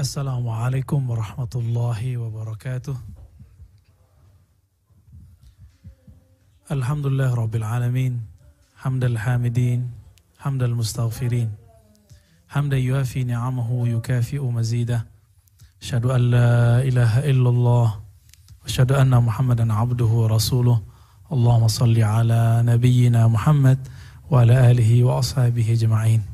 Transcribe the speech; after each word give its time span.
Assalamualaikum 0.00 1.12
warahmatullahi 1.12 2.16
wabarakatuh. 2.16 2.96
Alhamdulillah 6.72 7.28
rabbil 7.36 7.60
alamin. 7.60 8.24
Hamdal 8.80 9.20
hamidin, 9.20 9.92
hamdal 10.40 10.72
mustaghfirin. 10.72 11.52
Hamda 12.48 12.80
yuafi 12.80 13.28
ni'amahu 13.28 13.92
yukafi'u 13.92 14.48
mazidah. 14.48 15.04
Asyhadu 15.84 16.16
an 16.16 16.32
la 16.32 16.80
ilaha 16.80 17.20
illallah 17.28 17.88
wa 18.00 18.64
asyhadu 18.64 18.96
anna 18.96 19.20
Muhammadan 19.20 19.68
abduhu 19.68 20.24
wa 20.24 20.32
rasuluh. 20.32 20.80
Allahumma 21.28 21.68
salli 21.68 22.00
ala 22.00 22.64
nabiyyina 22.64 23.28
Muhammad 23.28 23.76
wa 24.32 24.48
ala 24.48 24.64
alihi 24.64 25.04
wa 25.04 25.20
ashabihi 25.20 25.76
ajma'in. 25.76 26.24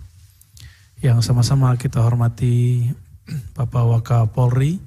Yang 1.02 1.26
sama-sama 1.26 1.74
kita 1.74 1.98
hormati 1.98 2.95
Bapak 3.26 3.84
Wakapolri, 3.90 4.78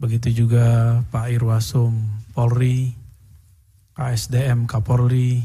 begitu 0.00 0.44
juga 0.44 0.98
Pak 1.12 1.28
Irwasum 1.28 1.92
Polri, 2.32 2.96
KSDM 3.92 4.64
Kapolri, 4.64 5.44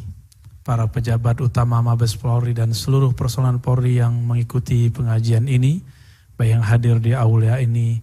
para 0.63 0.87
pejabat 0.87 1.43
utama 1.43 1.83
Mabes 1.83 2.15
Polri 2.15 2.55
dan 2.55 2.71
seluruh 2.71 3.11
personal 3.11 3.59
Polri 3.59 3.99
yang 3.99 4.15
mengikuti 4.15 4.87
pengajian 4.87 5.51
ini, 5.51 5.83
baik 6.39 6.55
yang 6.55 6.63
hadir 6.63 6.95
di 7.03 7.11
aula 7.11 7.59
ini 7.59 7.99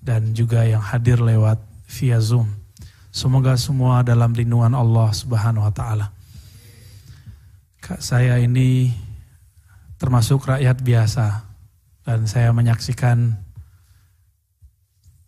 dan 0.00 0.32
juga 0.32 0.64
yang 0.64 0.80
hadir 0.80 1.20
lewat 1.20 1.60
via 1.92 2.16
Zoom. 2.16 2.48
Semoga 3.12 3.60
semua 3.60 4.00
dalam 4.00 4.32
lindungan 4.32 4.72
Allah 4.72 5.12
Subhanahu 5.12 5.68
wa 5.68 5.72
taala. 5.72 6.08
Saya 8.00 8.40
ini 8.40 8.88
termasuk 10.00 10.48
rakyat 10.48 10.80
biasa 10.80 11.51
dan 12.02 12.26
saya 12.26 12.50
menyaksikan 12.50 13.38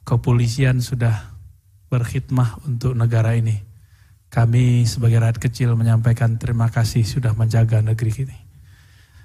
kepolisian 0.05 0.85
sudah 0.85 1.35
berkhidmah 1.89 2.67
untuk 2.67 2.99
negara 2.99 3.39
ini. 3.39 3.63
Kami 4.29 4.83
sebagai 4.83 5.23
rakyat 5.23 5.39
kecil 5.39 5.79
menyampaikan 5.79 6.37
terima 6.43 6.67
kasih 6.67 7.07
sudah 7.07 7.39
menjaga 7.39 7.79
negeri 7.79 8.27
ini. 8.27 8.39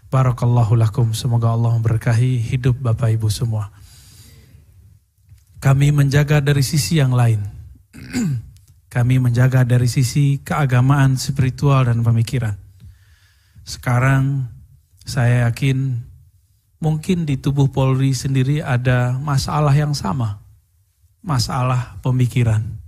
Barakallahu 0.10 0.78
lakum, 0.78 1.14
semoga 1.14 1.54
Allah 1.54 1.74
memberkahi 1.78 2.42
hidup 2.42 2.78
Bapak 2.82 3.14
Ibu 3.14 3.30
semua. 3.30 3.74
Kami 5.62 5.94
menjaga 5.94 6.42
dari 6.42 6.62
sisi 6.66 6.98
yang 6.98 7.14
lain. 7.14 7.42
Kami 8.96 9.22
menjaga 9.22 9.62
dari 9.66 9.86
sisi 9.86 10.42
keagamaan, 10.42 11.14
spiritual, 11.18 11.90
dan 11.90 12.02
pemikiran. 12.02 12.58
Sekarang 13.62 14.50
saya 15.06 15.46
yakin 15.46 16.09
mungkin 16.80 17.28
di 17.28 17.36
tubuh 17.36 17.70
Polri 17.70 18.16
sendiri 18.16 18.64
ada 18.64 19.16
masalah 19.20 19.76
yang 19.76 19.94
sama. 19.94 20.42
Masalah 21.20 22.00
pemikiran 22.00 22.80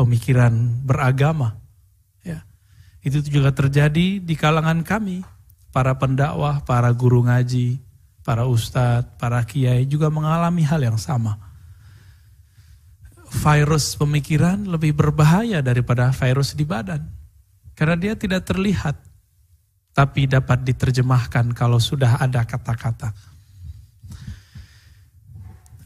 pemikiran 0.00 0.56
beragama. 0.88 1.60
Ya. 2.24 2.48
Itu 3.04 3.20
juga 3.20 3.52
terjadi 3.52 4.16
di 4.16 4.32
kalangan 4.32 4.80
kami, 4.80 5.20
para 5.76 5.92
pendakwah, 6.00 6.64
para 6.64 6.88
guru 6.96 7.28
ngaji, 7.28 7.76
para 8.24 8.48
ustadz, 8.48 9.20
para 9.20 9.44
kiai 9.44 9.84
juga 9.84 10.08
mengalami 10.08 10.64
hal 10.64 10.80
yang 10.80 10.96
sama. 10.96 11.36
Virus 13.30 13.94
pemikiran 13.94 14.64
lebih 14.64 14.96
berbahaya 14.96 15.60
daripada 15.60 16.10
virus 16.16 16.56
di 16.56 16.64
badan. 16.64 17.04
Karena 17.76 17.94
dia 17.94 18.14
tidak 18.16 18.48
terlihat, 18.48 18.96
tapi 19.94 20.30
dapat 20.30 20.62
diterjemahkan 20.62 21.52
kalau 21.52 21.82
sudah 21.82 22.22
ada 22.22 22.46
kata-kata. 22.46 23.10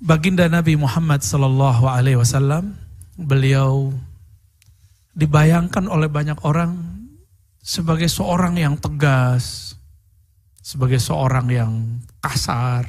Baginda 0.04 0.44
Nabi 0.52 0.76
Muhammad 0.76 1.24
Sallallahu 1.24 1.88
Alaihi 1.88 2.20
Wasallam 2.20 2.76
beliau 3.16 3.94
dibayangkan 5.16 5.88
oleh 5.88 6.12
banyak 6.12 6.36
orang 6.44 6.76
sebagai 7.64 8.12
seorang 8.12 8.60
yang 8.60 8.76
tegas, 8.76 9.72
sebagai 10.60 11.00
seorang 11.00 11.48
yang 11.48 11.72
kasar, 12.20 12.84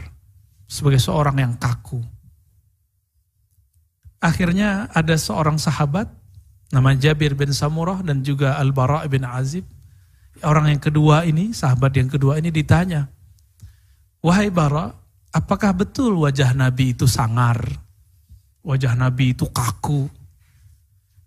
sebagai 0.67 0.99
seorang 0.99 1.39
yang 1.39 1.53
kaku. 1.55 2.03
Akhirnya 4.19 4.91
ada 4.91 5.15
seorang 5.15 5.55
sahabat 5.55 6.09
nama 6.73 6.91
Jabir 6.97 7.37
bin 7.37 7.53
Samurah 7.53 8.01
dan 8.01 8.25
juga 8.25 8.57
Al-Bara' 8.57 9.05
bin 9.07 9.23
Azib. 9.23 9.63
Orang 10.43 10.67
yang 10.67 10.81
kedua 10.83 11.23
ini, 11.23 11.55
sahabat 11.55 11.95
yang 11.95 12.11
kedua 12.11 12.41
ini 12.41 12.51
ditanya, 12.51 13.07
Wahai 14.19 14.49
Bara, 14.49 14.89
apakah 15.31 15.71
betul 15.71 16.17
wajah 16.17 16.51
Nabi 16.57 16.97
itu 16.97 17.05
sangar? 17.05 17.61
Wajah 18.65 18.97
Nabi 18.97 19.37
itu 19.37 19.45
kaku? 19.47 20.09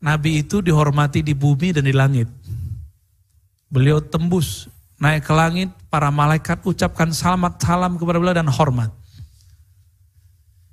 Nabi 0.03 0.43
itu 0.43 0.59
dihormati 0.59 1.23
di 1.23 1.33
bumi 1.33 1.79
dan 1.79 1.87
di 1.87 1.95
langit. 1.95 2.27
Beliau 3.71 4.03
tembus 4.03 4.67
naik 4.99 5.31
ke 5.31 5.33
langit, 5.35 5.71
para 5.87 6.11
malaikat 6.11 6.59
ucapkan 6.67 7.15
selamat 7.15 7.63
salam 7.63 7.95
kepada 7.95 8.19
beliau 8.19 8.35
dan 8.35 8.51
hormat. 8.51 8.91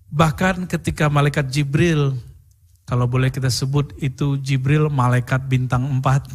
Bahkan 0.10 0.66
ketika 0.66 1.06
malaikat 1.10 1.46
Jibril, 1.50 2.18
kalau 2.90 3.06
boleh 3.06 3.30
kita 3.30 3.54
sebut 3.54 3.94
itu 4.02 4.38
Jibril 4.42 4.90
malaikat 4.90 5.46
bintang 5.46 5.86
empat, 5.86 6.26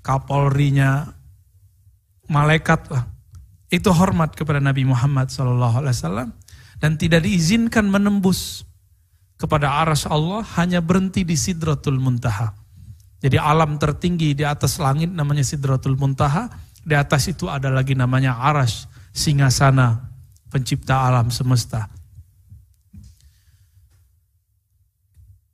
kapolrinya 0.00 1.08
malaikat 2.28 2.90
lah. 2.92 3.04
Itu 3.70 3.94
hormat 3.94 4.34
kepada 4.34 4.58
Nabi 4.58 4.82
Muhammad 4.82 5.30
SAW 5.30 6.34
dan 6.82 6.98
tidak 6.98 7.22
diizinkan 7.22 7.86
menembus 7.86 8.66
kepada 9.38 9.80
aras 9.80 10.04
Allah 10.10 10.42
hanya 10.58 10.82
berhenti 10.82 11.22
di 11.22 11.38
Sidratul 11.38 12.02
Muntaha. 12.02 12.50
Jadi 13.20 13.36
alam 13.36 13.76
tertinggi 13.76 14.32
di 14.32 14.42
atas 14.42 14.80
langit 14.80 15.12
namanya 15.12 15.44
Sidratul 15.44 15.94
Muntaha, 15.94 16.48
di 16.80 16.96
atas 16.96 17.28
itu 17.28 17.46
ada 17.46 17.68
lagi 17.68 17.92
namanya 17.92 18.40
aras, 18.40 18.88
singasana, 19.12 20.08
pencipta 20.48 21.06
alam 21.06 21.28
semesta. 21.28 21.86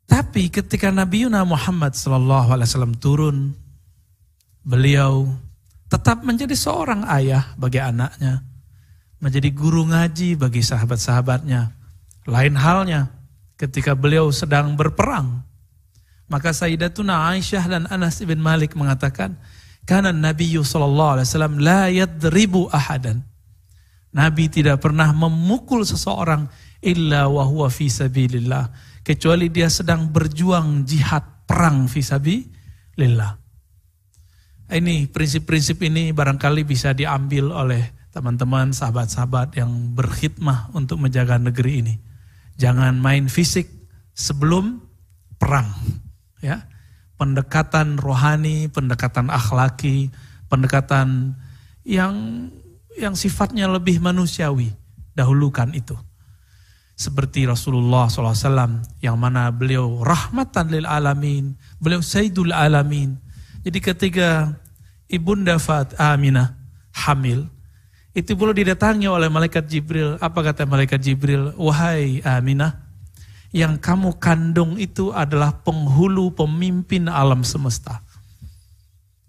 Tapi 0.07 0.49
ketika 0.49 0.95
Nabi 0.95 1.27
Yuna 1.27 1.43
Muhammad 1.43 1.99
SAW 1.99 2.95
turun, 3.03 3.66
beliau 4.67 5.31
tetap 5.87 6.27
menjadi 6.27 6.59
seorang 6.59 7.07
ayah 7.07 7.55
bagi 7.55 7.79
anaknya, 7.79 8.43
menjadi 9.23 9.55
guru 9.55 9.87
ngaji 9.87 10.35
bagi 10.35 10.67
sahabat-sahabatnya. 10.67 11.71
Lain 12.27 12.59
halnya, 12.59 13.07
ketika 13.55 13.95
beliau 13.95 14.35
sedang 14.35 14.75
berperang. 14.75 15.47
Maka 16.27 16.51
Sayyidatuna 16.51 17.31
Aisyah 17.31 17.65
dan 17.71 17.85
Anas 17.87 18.19
bin 18.27 18.43
Malik 18.43 18.75
mengatakan, 18.75 19.39
karena 19.87 20.11
Nabi 20.11 20.59
sallallahu 20.59 21.23
alaihi 21.23 21.27
wasallam 21.31 21.57
la 21.63 21.87
yadribu 21.87 22.67
ahadan. 22.75 23.23
Nabi 24.11 24.51
tidak 24.51 24.83
pernah 24.83 25.15
memukul 25.15 25.87
seseorang 25.87 26.51
illa 26.83 27.31
wa 27.31 27.47
huwa 27.47 27.71
fi 27.71 27.87
kecuali 29.07 29.47
dia 29.47 29.71
sedang 29.71 30.11
berjuang 30.11 30.83
jihad 30.83 31.47
perang 31.47 31.87
fi 31.87 32.03
sabilillah. 32.03 33.46
Ini 34.67 35.07
prinsip-prinsip 35.07 35.79
ini 35.87 36.11
barangkali 36.11 36.67
bisa 36.67 36.91
diambil 36.91 37.55
oleh 37.55 38.11
teman-teman 38.11 38.75
sahabat-sahabat 38.75 39.55
yang 39.55 39.95
berkhidmah 39.95 40.75
untuk 40.75 40.99
menjaga 40.99 41.39
negeri 41.39 41.87
ini. 41.87 41.95
Jangan 42.59 42.99
main 42.99 43.31
fisik 43.31 43.71
sebelum 44.17 44.83
perang. 45.39 45.69
Ya. 46.41 46.67
Pendekatan 47.21 48.01
rohani, 48.01 48.67
pendekatan 48.73 49.31
akhlaki, 49.31 50.11
pendekatan 50.49 51.39
yang 51.87 52.49
yang 52.97 53.15
sifatnya 53.15 53.69
lebih 53.69 54.01
manusiawi. 54.01 54.73
Dahulukan 55.17 55.73
itu. 55.73 55.97
Seperti 56.97 57.45
Rasulullah 57.45 58.09
SAW 58.09 58.81
yang 59.05 59.21
mana 59.21 59.53
beliau 59.53 60.01
rahmatan 60.01 60.73
lil 60.73 60.89
alamin, 60.89 61.53
beliau 61.77 62.01
sayyidul 62.01 62.57
alamin. 62.57 63.21
Jadi 63.67 63.79
ketika 63.83 64.55
Ibunda 65.11 65.59
Fat 65.59 65.99
Aminah 65.99 66.55
hamil, 66.95 67.51
itu 68.15 68.39
perlu 68.39 68.55
didatangi 68.55 69.11
oleh 69.11 69.27
malaikat 69.27 69.67
Jibril. 69.67 70.15
Apa 70.23 70.47
kata 70.47 70.71
malaikat 70.71 71.03
Jibril? 71.03 71.51
Wahai 71.59 72.23
Aminah, 72.23 72.87
yang 73.51 73.75
kamu 73.75 74.23
kandung 74.23 74.79
itu 74.79 75.11
adalah 75.11 75.51
penghulu 75.67 76.31
pemimpin 76.31 77.11
alam 77.11 77.43
semesta. 77.43 78.07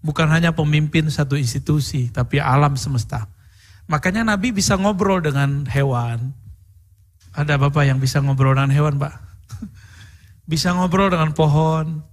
Bukan 0.05 0.29
hanya 0.29 0.53
pemimpin 0.53 1.09
satu 1.09 1.33
institusi, 1.33 2.13
tapi 2.13 2.37
alam 2.37 2.77
semesta. 2.77 3.25
Makanya 3.89 4.21
Nabi 4.21 4.53
bisa 4.53 4.77
ngobrol 4.77 5.17
dengan 5.17 5.65
hewan. 5.65 6.29
Ada 7.33 7.57
bapak 7.57 7.89
yang 7.89 7.97
bisa 7.97 8.21
ngobrol 8.21 8.53
dengan 8.53 8.69
hewan, 8.69 9.01
Pak? 9.01 9.13
bisa 10.51 10.77
ngobrol 10.77 11.09
dengan 11.09 11.33
pohon. 11.33 12.05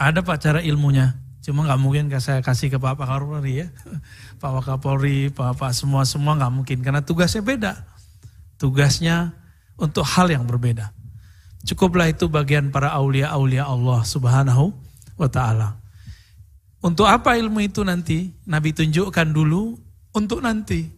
Ada 0.00 0.24
pak 0.24 0.40
cara 0.40 0.64
ilmunya. 0.64 1.20
Cuma 1.44 1.68
nggak 1.68 1.80
mungkin 1.80 2.04
saya 2.20 2.40
kasih 2.40 2.72
ke 2.72 2.78
Pak 2.80 3.00
Kapolri 3.00 3.64
ya. 3.64 3.68
Pak 4.40 4.50
Wakapolri, 4.60 5.28
Pak, 5.28 5.60
Pak 5.60 5.72
semua-semua 5.76 6.36
nggak 6.40 6.52
mungkin. 6.52 6.78
Karena 6.80 7.04
tugasnya 7.04 7.44
beda. 7.44 7.72
Tugasnya 8.56 9.36
untuk 9.76 10.04
hal 10.04 10.32
yang 10.32 10.44
berbeda. 10.44 10.92
Cukuplah 11.64 12.08
itu 12.08 12.28
bagian 12.28 12.72
para 12.72 12.92
aulia-aulia 12.96 13.68
Allah 13.68 14.00
subhanahu 14.04 14.72
wa 15.20 15.28
ta'ala. 15.28 15.76
Untuk 16.80 17.04
apa 17.04 17.36
ilmu 17.36 17.60
itu 17.60 17.84
nanti? 17.84 18.32
Nabi 18.48 18.72
tunjukkan 18.72 19.28
dulu 19.32 19.76
untuk 20.16 20.40
nanti. 20.40 20.88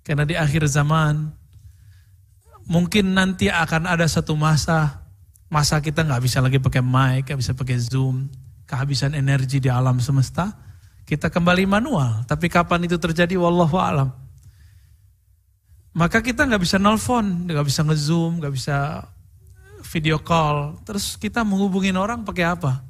Karena 0.00 0.24
di 0.24 0.32
akhir 0.32 0.64
zaman, 0.64 1.28
mungkin 2.64 3.12
nanti 3.12 3.52
akan 3.52 3.84
ada 3.84 4.08
satu 4.08 4.32
masa, 4.32 4.99
masa 5.50 5.82
kita 5.82 6.06
nggak 6.06 6.22
bisa 6.22 6.38
lagi 6.38 6.62
pakai 6.62 6.80
mic, 6.80 7.26
nggak 7.26 7.40
bisa 7.42 7.52
pakai 7.52 7.76
zoom, 7.76 8.30
kehabisan 8.70 9.18
energi 9.18 9.58
di 9.58 9.66
alam 9.66 9.98
semesta, 9.98 10.54
kita 11.02 11.26
kembali 11.26 11.66
manual. 11.66 12.22
Tapi 12.24 12.46
kapan 12.46 12.86
itu 12.86 12.94
terjadi, 12.96 13.34
wallahu 13.34 13.74
alam. 13.76 14.14
Maka 15.90 16.22
kita 16.22 16.46
nggak 16.46 16.62
bisa 16.62 16.78
nelfon, 16.78 17.50
nggak 17.50 17.66
bisa 17.66 17.82
ngezoom, 17.82 18.38
nggak 18.38 18.54
bisa 18.54 19.02
video 19.90 20.22
call. 20.22 20.78
Terus 20.86 21.18
kita 21.18 21.42
menghubungin 21.42 21.98
orang 21.98 22.22
pakai 22.22 22.46
apa? 22.46 22.86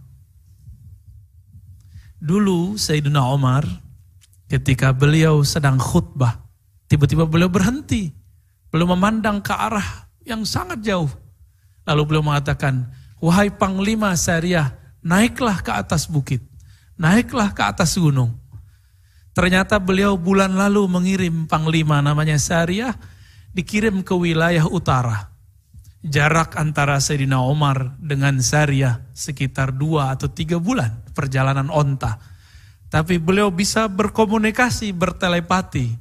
Dulu 2.20 2.76
Sayyidina 2.76 3.24
Omar 3.24 3.64
ketika 4.52 4.92
beliau 4.92 5.40
sedang 5.40 5.80
khutbah, 5.80 6.44
tiba-tiba 6.92 7.24
beliau 7.24 7.48
berhenti. 7.48 8.12
Beliau 8.68 8.92
memandang 8.92 9.40
ke 9.40 9.50
arah 9.50 10.06
yang 10.28 10.44
sangat 10.44 10.84
jauh. 10.84 11.08
Lalu 11.88 12.02
beliau 12.06 12.24
mengatakan, 12.24 12.88
wahai 13.20 13.48
panglima 13.52 14.12
syariah, 14.16 14.72
naiklah 15.00 15.60
ke 15.64 15.72
atas 15.72 16.08
bukit. 16.08 16.44
Naiklah 17.00 17.56
ke 17.56 17.62
atas 17.64 17.96
gunung. 17.96 18.40
Ternyata 19.30 19.78
beliau 19.78 20.18
bulan 20.18 20.52
lalu 20.52 20.84
mengirim 20.90 21.46
panglima 21.46 22.02
namanya 22.02 22.36
Syariah 22.36 22.92
dikirim 23.54 24.02
ke 24.02 24.12
wilayah 24.12 24.66
utara. 24.66 25.30
Jarak 26.00 26.56
antara 26.56 27.00
Sayyidina 27.00 27.40
Omar 27.44 27.96
dengan 28.00 28.36
Syariah 28.40 29.00
sekitar 29.12 29.72
dua 29.72 30.16
atau 30.16 30.28
tiga 30.28 30.60
bulan 30.60 30.92
perjalanan 31.16 31.72
onta. 31.72 32.20
Tapi 32.90 33.22
beliau 33.22 33.54
bisa 33.54 33.86
berkomunikasi, 33.86 34.90
bertelepati. 34.90 35.94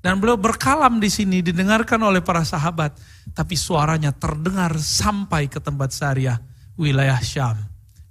Dan 0.00 0.22
beliau 0.22 0.38
berkalam 0.38 0.96
di 1.02 1.10
sini 1.12 1.46
didengarkan 1.46 2.00
oleh 2.02 2.24
para 2.24 2.40
sahabat. 2.46 2.98
Tapi 3.34 3.54
suaranya 3.58 4.14
terdengar 4.14 4.76
sampai 4.78 5.50
ke 5.50 5.58
tempat 5.58 5.90
Syariah, 5.92 6.38
wilayah 6.78 7.18
Syam, 7.18 7.58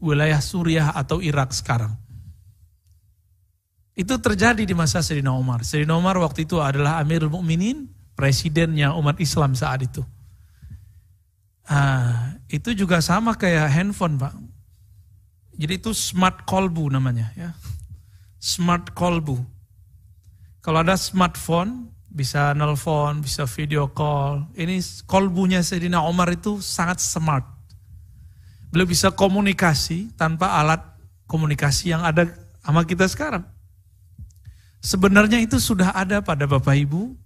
wilayah 0.01 0.41
Suriah 0.41 0.91
atau 0.91 1.23
Irak 1.23 1.55
sekarang. 1.55 1.95
Itu 3.95 4.19
terjadi 4.19 4.67
di 4.67 4.75
masa 4.75 4.99
Sayyidina 4.99 5.31
Umar. 5.31 5.63
Sayyidina 5.63 5.95
Umar 5.95 6.19
waktu 6.19 6.43
itu 6.43 6.59
adalah 6.59 6.99
Amirul 6.99 7.31
Mukminin, 7.31 7.87
presidennya 8.11 8.91
umat 8.99 9.23
Islam 9.23 9.55
saat 9.55 9.87
itu. 9.87 10.03
Ah, 11.65 12.35
itu 12.51 12.75
juga 12.75 12.99
sama 12.99 13.39
kayak 13.39 13.71
handphone, 13.71 14.19
Pak. 14.19 14.35
Jadi 15.55 15.79
itu 15.79 15.95
smart 15.95 16.43
kolbu 16.43 16.91
namanya 16.91 17.31
ya. 17.33 17.55
Smart 18.35 18.91
kolbu. 18.91 19.39
Kalau 20.59 20.83
ada 20.83 20.99
smartphone, 20.99 21.94
bisa 22.15 22.55
nelpon, 22.55 23.19
bisa 23.19 23.43
video 23.43 23.91
call. 23.91 24.47
Ini 24.55 24.79
kolbunya 25.03 25.59
Sayyidina 25.59 25.99
Umar 26.07 26.31
itu 26.31 26.63
sangat 26.63 27.03
smart. 27.03 27.43
Beliau 28.71 28.87
bisa 28.87 29.11
komunikasi 29.11 30.15
tanpa 30.15 30.55
alat 30.55 30.79
komunikasi 31.27 31.91
yang 31.91 32.07
ada 32.07 32.31
sama 32.63 32.87
kita 32.87 33.03
sekarang. 33.11 33.43
Sebenarnya 34.79 35.43
itu 35.43 35.59
sudah 35.59 35.91
ada 35.91 36.23
pada 36.23 36.47
Bapak 36.47 36.77
Ibu 36.79 37.19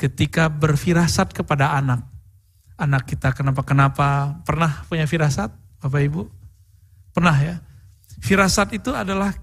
ketika 0.00 0.48
berfirasat 0.48 1.36
kepada 1.36 1.76
anak 1.76 2.08
anak 2.80 3.04
kita 3.04 3.36
kenapa-kenapa. 3.36 4.40
Pernah 4.48 4.88
punya 4.88 5.04
firasat 5.04 5.52
Bapak 5.84 6.00
Ibu? 6.00 6.22
Pernah 7.12 7.36
ya? 7.36 7.56
Firasat 8.24 8.72
itu 8.72 8.96
adalah 8.96 9.36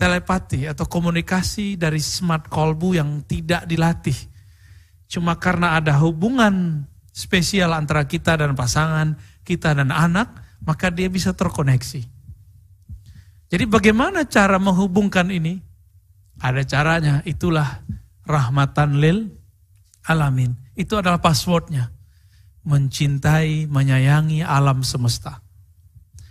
telepati 0.00 0.64
atau 0.64 0.88
komunikasi 0.88 1.76
dari 1.76 2.00
smart 2.00 2.48
kolbu 2.48 2.96
yang 2.96 3.20
tidak 3.28 3.68
dilatih. 3.68 4.16
Cuma 5.10 5.34
karena 5.42 5.74
ada 5.74 5.98
hubungan 5.98 6.86
spesial 7.10 7.74
antara 7.74 8.06
kita 8.06 8.38
dan 8.38 8.54
pasangan, 8.54 9.18
kita 9.42 9.74
dan 9.74 9.90
anak, 9.90 10.30
maka 10.62 10.86
dia 10.94 11.10
bisa 11.10 11.34
terkoneksi. 11.34 12.06
Jadi 13.50 13.64
bagaimana 13.66 14.22
cara 14.22 14.62
menghubungkan 14.62 15.26
ini? 15.34 15.58
Ada 16.38 16.62
caranya, 16.62 17.14
itulah 17.26 17.82
rahmatan 18.22 19.02
lil 19.02 19.34
alamin. 20.06 20.54
Itu 20.78 20.96
adalah 20.96 21.18
passwordnya 21.18 21.90
mencintai, 22.62 23.66
menyayangi 23.66 24.46
alam 24.46 24.86
semesta. 24.86 25.42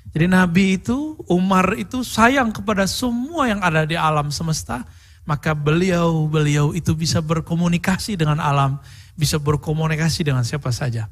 Jadi 0.10 0.26
Nabi 0.26 0.82
itu, 0.82 1.20
Umar 1.30 1.78
itu 1.78 2.02
sayang 2.02 2.50
kepada 2.50 2.90
semua 2.90 3.46
yang 3.46 3.62
ada 3.62 3.86
di 3.86 3.94
alam 3.94 4.34
semesta, 4.34 4.88
maka 5.30 5.54
beliau 5.54 6.26
beliau 6.26 6.74
itu 6.74 6.98
bisa 6.98 7.22
berkomunikasi 7.22 8.18
dengan 8.18 8.42
alam, 8.42 8.82
bisa 9.14 9.38
berkomunikasi 9.38 10.26
dengan 10.26 10.42
siapa 10.42 10.74
saja. 10.74 11.06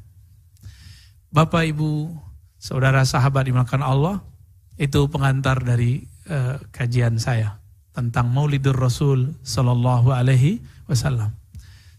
Bapak, 1.30 1.70
Ibu, 1.70 2.10
saudara 2.58 3.06
sahabat 3.06 3.46
dimakan 3.46 3.86
Allah, 3.86 4.16
itu 4.74 5.06
pengantar 5.06 5.62
dari 5.62 6.02
uh, 6.26 6.58
kajian 6.74 7.14
saya 7.22 7.62
tentang 7.94 8.26
Maulidur 8.34 8.74
Rasul 8.74 9.38
Sallallahu 9.46 10.10
Alaihi 10.10 10.58
Wasallam. 10.90 11.30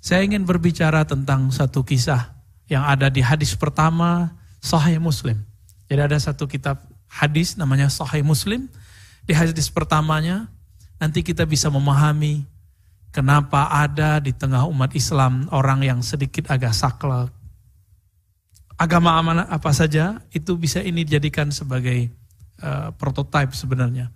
Saya 0.03 0.27
ingin 0.27 0.43
berbicara 0.43 1.07
tentang 1.07 1.55
satu 1.55 1.87
kisah 1.87 2.35
yang 2.67 2.83
ada 2.83 3.07
di 3.07 3.23
hadis 3.23 3.55
pertama 3.55 4.35
Sahih 4.59 4.99
Muslim. 4.99 5.39
Jadi 5.87 6.01
ada 6.03 6.19
satu 6.19 6.51
kitab 6.51 6.83
hadis 7.07 7.55
namanya 7.55 7.87
Sahih 7.87 8.27
Muslim. 8.27 8.67
Di 9.23 9.31
hadis 9.31 9.71
pertamanya 9.71 10.51
nanti 10.99 11.23
kita 11.23 11.47
bisa 11.47 11.71
memahami 11.71 12.43
kenapa 13.09 13.71
ada 13.71 14.19
di 14.19 14.35
tengah 14.35 14.67
umat 14.69 14.93
Islam 14.93 15.47
orang 15.49 15.81
yang 15.81 15.99
sedikit 16.03 16.51
agak 16.51 16.75
saklek. 16.75 17.31
Agama 18.79 19.19
amanah 19.19 19.47
apa 19.51 19.75
saja 19.75 20.23
itu 20.31 20.55
bisa 20.55 20.79
ini 20.79 21.03
dijadikan 21.03 21.51
sebagai 21.51 22.07
uh, 22.63 22.95
prototipe 22.95 23.51
sebenarnya. 23.51 24.07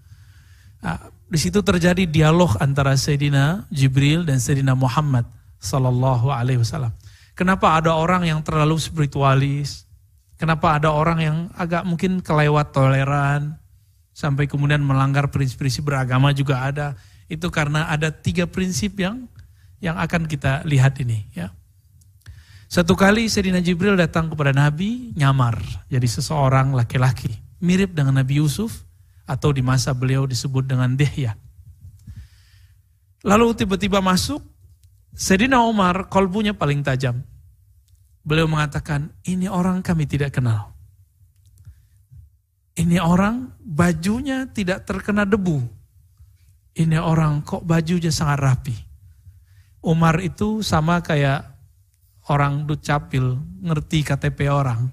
Uh, 0.80 1.12
di 1.28 1.40
situ 1.40 1.60
terjadi 1.60 2.08
dialog 2.08 2.56
antara 2.60 2.96
Sayyidina 2.96 3.68
Jibril 3.68 4.24
dan 4.24 4.40
Sayyidina 4.40 4.78
Muhammad 4.78 5.28
sallallahu 5.60 6.32
alaihi 6.32 6.64
wasallam. 6.64 6.96
Kenapa 7.34 7.82
ada 7.82 7.98
orang 7.98 8.24
yang 8.30 8.40
terlalu 8.46 8.78
spiritualis? 8.78 9.90
Kenapa 10.38 10.78
ada 10.78 10.94
orang 10.94 11.20
yang 11.24 11.38
agak 11.58 11.82
mungkin 11.88 12.22
kelewat 12.22 12.76
toleran? 12.76 13.58
Sampai 14.14 14.46
kemudian 14.46 14.80
melanggar 14.86 15.34
prinsip-prinsip 15.34 15.90
beragama 15.90 16.30
juga 16.32 16.62
ada. 16.62 16.94
Itu 17.26 17.50
karena 17.50 17.90
ada 17.90 18.14
tiga 18.14 18.46
prinsip 18.46 19.02
yang 19.02 19.26
yang 19.82 19.98
akan 19.98 20.30
kita 20.30 20.64
lihat 20.64 21.02
ini. 21.02 21.28
ya. 21.34 21.52
Satu 22.70 22.98
kali 22.98 23.30
Sayyidina 23.30 23.60
Jibril 23.60 23.98
datang 23.98 24.30
kepada 24.30 24.54
Nabi 24.54 25.12
nyamar. 25.18 25.60
Jadi 25.90 26.08
seseorang 26.08 26.72
laki-laki. 26.74 27.30
Mirip 27.60 27.94
dengan 27.94 28.18
Nabi 28.22 28.42
Yusuf. 28.42 28.86
Atau 29.24 29.56
di 29.56 29.64
masa 29.64 29.96
beliau 29.96 30.28
disebut 30.28 30.68
dengan 30.68 30.94
Dehya. 31.00 31.40
Lalu 33.24 33.56
tiba-tiba 33.56 34.04
masuk 34.04 34.44
Sayyidina 35.16 35.64
Umar 35.64 36.12
kolbunya 36.12 36.52
paling 36.58 36.84
tajam. 36.84 37.22
Beliau 38.26 38.50
mengatakan, 38.50 39.14
ini 39.28 39.46
orang 39.46 39.84
kami 39.86 40.08
tidak 40.10 40.36
kenal. 40.36 40.73
Ini 42.74 42.98
orang 42.98 43.54
bajunya 43.62 44.50
tidak 44.50 44.90
terkena 44.90 45.30
debu. 45.30 45.62
Ini 46.74 46.98
orang 46.98 47.46
kok 47.46 47.62
bajunya 47.62 48.10
sangat 48.10 48.40
rapi. 48.42 48.76
Umar 49.86 50.18
itu 50.24 50.66
sama 50.66 51.04
kayak 51.06 51.54
orang 52.32 52.66
dukcapil, 52.66 53.38
ngerti 53.62 54.02
KTP 54.02 54.50
orang. 54.50 54.90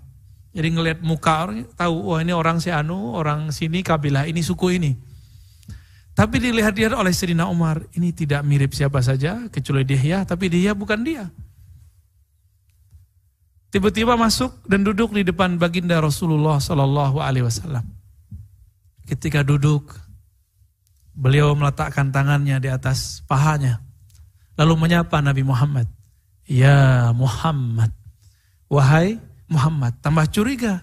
Jadi 0.50 0.68
ngelihat 0.76 1.00
muka 1.00 1.46
orang, 1.46 1.62
tahu, 1.78 2.10
wah 2.10 2.20
ini 2.20 2.34
orang 2.34 2.58
si 2.58 2.75
Anu, 2.75 3.14
orang 3.14 3.54
sini, 3.54 3.87
kabilah 3.87 4.26
ini, 4.26 4.42
suku 4.42 4.76
ini. 4.82 4.92
Tapi 6.10 6.42
dilihat 6.42 6.75
dia 6.75 6.90
oleh 6.90 7.14
Sayyidina 7.14 7.46
Umar, 7.46 7.87
ini 7.94 8.10
tidak 8.10 8.42
mirip 8.42 8.75
siapa 8.75 8.99
saja 8.99 9.46
kecuali 9.46 9.87
dia, 9.87 10.26
tapi 10.26 10.50
dia 10.50 10.75
bukan 10.75 11.00
dia. 11.06 11.30
Tiba-tiba 13.71 14.19
masuk 14.19 14.67
dan 14.67 14.83
duduk 14.83 15.15
di 15.15 15.23
depan 15.23 15.55
baginda 15.55 16.03
Rasulullah 16.03 16.59
Sallallahu 16.59 17.23
Alaihi 17.23 17.47
Wasallam. 17.47 17.87
Ketika 19.07 19.47
duduk, 19.47 19.95
beliau 21.15 21.55
meletakkan 21.55 22.11
tangannya 22.11 22.59
di 22.59 22.67
atas 22.67 23.23
pahanya, 23.31 23.79
lalu 24.59 24.75
menyapa 24.75 25.23
Nabi 25.23 25.47
Muhammad. 25.47 25.87
Ya 26.50 27.15
Muhammad, 27.15 27.95
wahai 28.67 29.23
Muhammad, 29.47 29.95
tambah 30.03 30.27
curiga. 30.35 30.83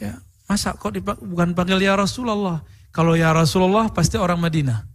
Ya, 0.00 0.24
masa 0.48 0.72
kok 0.72 0.96
bukan 1.20 1.52
panggil 1.52 1.84
ya 1.84 1.92
Rasulullah? 2.00 2.64
Kalau 2.96 3.12
ya 3.12 3.28
Rasulullah 3.36 3.92
pasti 3.92 4.16
orang 4.16 4.40
Madinah. 4.40 4.88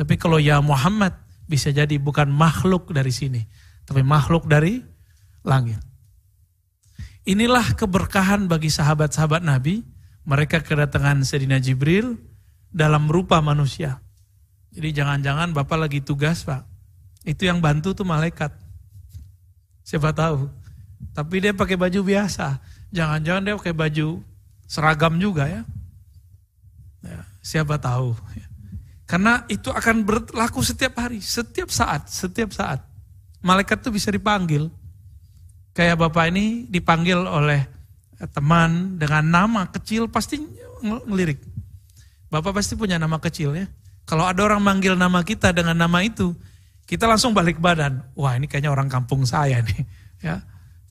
Tapi 0.00 0.16
kalau 0.16 0.40
ya 0.40 0.64
Muhammad 0.64 1.12
bisa 1.44 1.68
jadi 1.68 2.00
bukan 2.00 2.32
makhluk 2.32 2.88
dari 2.88 3.12
sini. 3.12 3.44
Tapi 3.84 4.00
makhluk 4.00 4.48
dari 4.48 4.80
langit. 5.44 5.89
Inilah 7.30 7.78
keberkahan 7.78 8.50
bagi 8.50 8.74
sahabat-sahabat 8.74 9.46
Nabi. 9.46 9.86
Mereka 10.26 10.66
kedatangan 10.66 11.22
Sayyidina 11.22 11.62
Jibril 11.62 12.18
dalam 12.74 13.06
rupa 13.06 13.38
manusia. 13.38 14.02
Jadi 14.74 14.90
jangan-jangan 14.90 15.54
Bapak 15.54 15.78
lagi 15.78 16.02
tugas 16.02 16.42
Pak. 16.42 16.66
Itu 17.22 17.46
yang 17.46 17.62
bantu 17.62 17.94
tuh 17.94 18.02
malaikat. 18.02 18.50
Siapa 19.86 20.10
tahu. 20.10 20.50
Tapi 21.14 21.34
dia 21.38 21.54
pakai 21.54 21.78
baju 21.78 22.02
biasa. 22.02 22.58
Jangan-jangan 22.90 23.42
dia 23.46 23.54
pakai 23.54 23.74
baju 23.78 24.08
seragam 24.66 25.14
juga 25.22 25.46
ya. 25.46 25.62
ya 27.06 27.22
siapa 27.46 27.78
tahu. 27.78 28.10
Karena 29.06 29.46
itu 29.46 29.70
akan 29.70 30.02
berlaku 30.02 30.66
setiap 30.66 30.98
hari, 30.98 31.22
setiap 31.22 31.70
saat, 31.70 32.10
setiap 32.10 32.50
saat. 32.50 32.82
Malaikat 33.38 33.86
tuh 33.86 33.94
bisa 33.94 34.10
dipanggil. 34.10 34.66
Kayak 35.70 36.02
Bapak 36.02 36.34
ini 36.34 36.66
dipanggil 36.66 37.18
oleh 37.18 37.62
teman 38.34 39.00
dengan 39.00 39.24
nama 39.24 39.62
kecil 39.70 40.10
pasti 40.10 40.36
ngelirik. 40.82 41.40
Bapak 42.28 42.60
pasti 42.60 42.76
punya 42.76 43.00
nama 43.00 43.16
kecil 43.16 43.56
ya. 43.56 43.66
Kalau 44.04 44.26
ada 44.26 44.42
orang 44.42 44.60
manggil 44.60 44.98
nama 44.98 45.22
kita 45.22 45.54
dengan 45.54 45.78
nama 45.78 46.02
itu, 46.02 46.34
kita 46.84 47.06
langsung 47.06 47.30
balik 47.30 47.62
badan. 47.62 48.02
Wah 48.18 48.34
ini 48.34 48.50
kayaknya 48.50 48.74
orang 48.74 48.90
kampung 48.90 49.24
saya 49.26 49.62
nih. 49.62 49.82
Ya, 50.20 50.44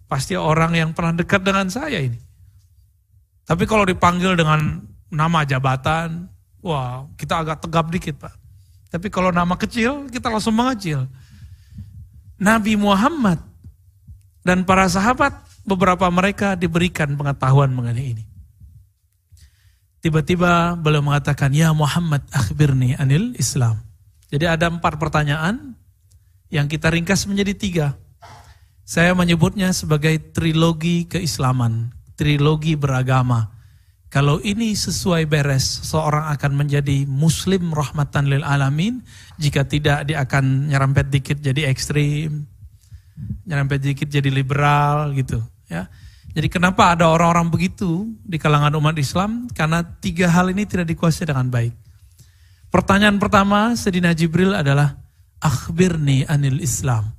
Pasti 0.10 0.34
orang 0.34 0.74
yang 0.74 0.90
pernah 0.90 1.14
dekat 1.14 1.46
dengan 1.46 1.70
saya 1.70 2.02
ini. 2.02 2.18
Tapi 3.46 3.70
kalau 3.70 3.86
dipanggil 3.86 4.34
dengan 4.34 4.82
nama 5.14 5.46
jabatan, 5.46 6.26
wah 6.66 7.06
kita 7.14 7.46
agak 7.46 7.62
tegap 7.62 7.94
dikit 7.94 8.18
Pak. 8.18 8.34
Tapi 8.90 9.14
kalau 9.14 9.30
nama 9.30 9.54
kecil, 9.54 10.10
kita 10.10 10.34
langsung 10.34 10.58
mengecil. 10.58 11.06
Nabi 12.42 12.74
Muhammad 12.74 13.38
dan 14.50 14.66
para 14.66 14.90
sahabat, 14.90 15.46
beberapa 15.62 16.10
mereka 16.10 16.58
diberikan 16.58 17.14
pengetahuan 17.14 17.70
mengenai 17.70 18.18
ini. 18.18 18.26
Tiba-tiba 20.02 20.74
beliau 20.74 21.06
mengatakan, 21.06 21.54
Ya 21.54 21.70
Muhammad 21.70 22.26
akhbirni 22.34 22.98
anil 22.98 23.38
Islam. 23.38 23.78
Jadi 24.34 24.50
ada 24.50 24.74
empat 24.74 24.98
pertanyaan 24.98 25.78
yang 26.50 26.66
kita 26.66 26.90
ringkas 26.90 27.30
menjadi 27.30 27.54
tiga. 27.54 27.88
Saya 28.90 29.14
menyebutnya 29.14 29.70
sebagai 29.70 30.18
trilogi 30.34 31.06
keislaman, 31.06 31.94
trilogi 32.18 32.74
beragama. 32.74 33.54
Kalau 34.10 34.42
ini 34.42 34.74
sesuai 34.74 35.30
beres, 35.30 35.86
seorang 35.86 36.34
akan 36.34 36.66
menjadi 36.66 37.06
muslim 37.06 37.70
rahmatan 37.70 38.26
lil 38.26 38.42
alamin. 38.42 39.06
Jika 39.38 39.70
tidak, 39.70 40.10
dia 40.10 40.26
akan 40.26 40.74
nyerempet 40.74 41.14
dikit 41.14 41.38
jadi 41.38 41.70
ekstrim, 41.70 42.50
nyerempet 43.48 43.82
dikit 43.82 44.08
jadi 44.10 44.30
liberal 44.30 45.14
gitu. 45.16 45.42
Ya, 45.70 45.88
jadi 46.34 46.48
kenapa 46.50 46.94
ada 46.94 47.10
orang-orang 47.10 47.50
begitu 47.50 48.06
di 48.22 48.38
kalangan 48.38 48.74
umat 48.78 48.98
Islam? 49.02 49.50
Karena 49.50 49.82
tiga 49.82 50.30
hal 50.30 50.54
ini 50.54 50.66
tidak 50.70 50.90
dikuasai 50.94 51.26
dengan 51.26 51.50
baik. 51.50 51.74
Pertanyaan 52.70 53.18
pertama 53.18 53.74
Sedina 53.74 54.14
Jibril 54.14 54.54
adalah, 54.54 54.94
Akhbirni 55.42 56.28
anil 56.28 56.60
Islam. 56.62 57.16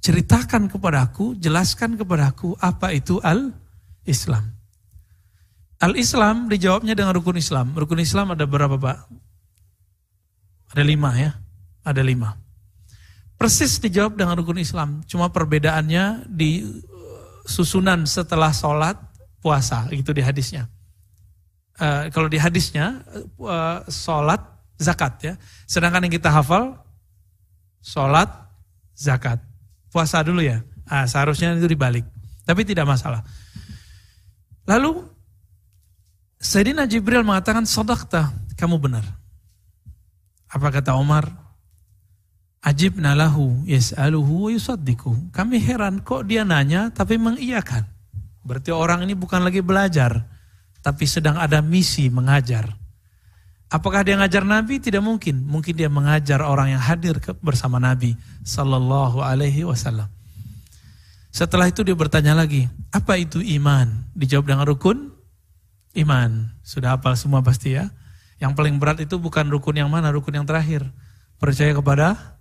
Ceritakan 0.00 0.66
kepadaku, 0.72 1.36
jelaskan 1.36 1.94
kepadaku 1.94 2.56
apa 2.58 2.90
itu 2.96 3.20
al-Islam. 3.20 4.56
Al-Islam 5.78 6.50
dijawabnya 6.50 6.98
dengan 6.98 7.14
rukun 7.14 7.38
Islam. 7.38 7.76
Rukun 7.76 8.02
Islam 8.02 8.34
ada 8.34 8.48
berapa 8.48 8.74
Pak? 8.74 8.98
Ada 10.74 10.82
lima 10.82 11.14
ya, 11.14 11.36
ada 11.86 12.02
lima. 12.02 12.34
Persis 13.38 13.78
dijawab 13.78 14.18
dengan 14.18 14.34
rukun 14.42 14.58
Islam. 14.58 15.00
Cuma 15.06 15.30
perbedaannya 15.30 16.26
di 16.26 16.66
susunan 17.46 18.02
setelah 18.04 18.50
sholat 18.50 18.98
puasa 19.38 19.86
itu 19.94 20.10
di 20.10 20.20
hadisnya. 20.20 20.66
Uh, 21.78 22.10
kalau 22.10 22.26
di 22.26 22.34
hadisnya 22.34 23.06
uh, 23.38 23.86
sholat 23.86 24.42
zakat 24.82 25.14
ya. 25.22 25.34
Sedangkan 25.70 26.02
yang 26.10 26.14
kita 26.18 26.34
hafal 26.34 26.74
sholat 27.78 28.26
zakat. 28.98 29.38
Puasa 29.94 30.18
dulu 30.26 30.42
ya. 30.42 30.66
Ah, 30.90 31.06
seharusnya 31.06 31.54
itu 31.54 31.70
dibalik. 31.70 32.02
Tapi 32.42 32.66
tidak 32.66 32.90
masalah. 32.90 33.22
Lalu 34.66 35.04
Sayyidina 36.38 36.86
Jibril 36.86 37.26
mengatakan 37.26 37.66
sodakta, 37.66 38.30
kamu 38.54 38.78
benar. 38.78 39.04
Apa 40.48 40.70
kata 40.70 40.94
Umar? 40.96 41.47
Ajib 42.58 42.98
nalahu 42.98 43.62
yas'aluhu 43.70 44.50
yusaddiku. 44.50 45.14
Kami 45.30 45.62
heran 45.62 46.02
kok 46.02 46.26
dia 46.26 46.42
nanya 46.42 46.90
tapi 46.90 47.14
mengiyakan. 47.14 47.86
Berarti 48.42 48.74
orang 48.74 49.06
ini 49.06 49.14
bukan 49.14 49.44
lagi 49.44 49.62
belajar, 49.62 50.26
tapi 50.82 51.04
sedang 51.06 51.38
ada 51.38 51.62
misi 51.62 52.10
mengajar. 52.10 52.74
Apakah 53.68 54.00
dia 54.00 54.16
ngajar 54.16 54.48
Nabi? 54.48 54.80
Tidak 54.80 55.04
mungkin. 55.04 55.44
Mungkin 55.44 55.76
dia 55.76 55.92
mengajar 55.92 56.40
orang 56.40 56.72
yang 56.72 56.80
hadir 56.80 57.20
bersama 57.44 57.76
Nabi 57.76 58.16
Sallallahu 58.40 59.20
Alaihi 59.20 59.68
Wasallam. 59.68 60.08
Setelah 61.28 61.68
itu 61.68 61.84
dia 61.84 61.92
bertanya 61.92 62.32
lagi, 62.32 62.64
apa 62.88 63.20
itu 63.20 63.44
iman? 63.60 64.08
Dijawab 64.16 64.48
dengan 64.48 64.64
rukun, 64.64 65.12
iman. 66.00 66.56
Sudah 66.64 66.96
hafal 66.96 67.20
semua 67.20 67.44
pasti 67.44 67.76
ya. 67.76 67.92
Yang 68.40 68.56
paling 68.56 68.80
berat 68.80 69.04
itu 69.04 69.20
bukan 69.20 69.52
rukun 69.52 69.76
yang 69.76 69.92
mana, 69.92 70.08
rukun 70.08 70.40
yang 70.40 70.48
terakhir. 70.48 70.88
Percaya 71.36 71.76
kepada 71.76 72.37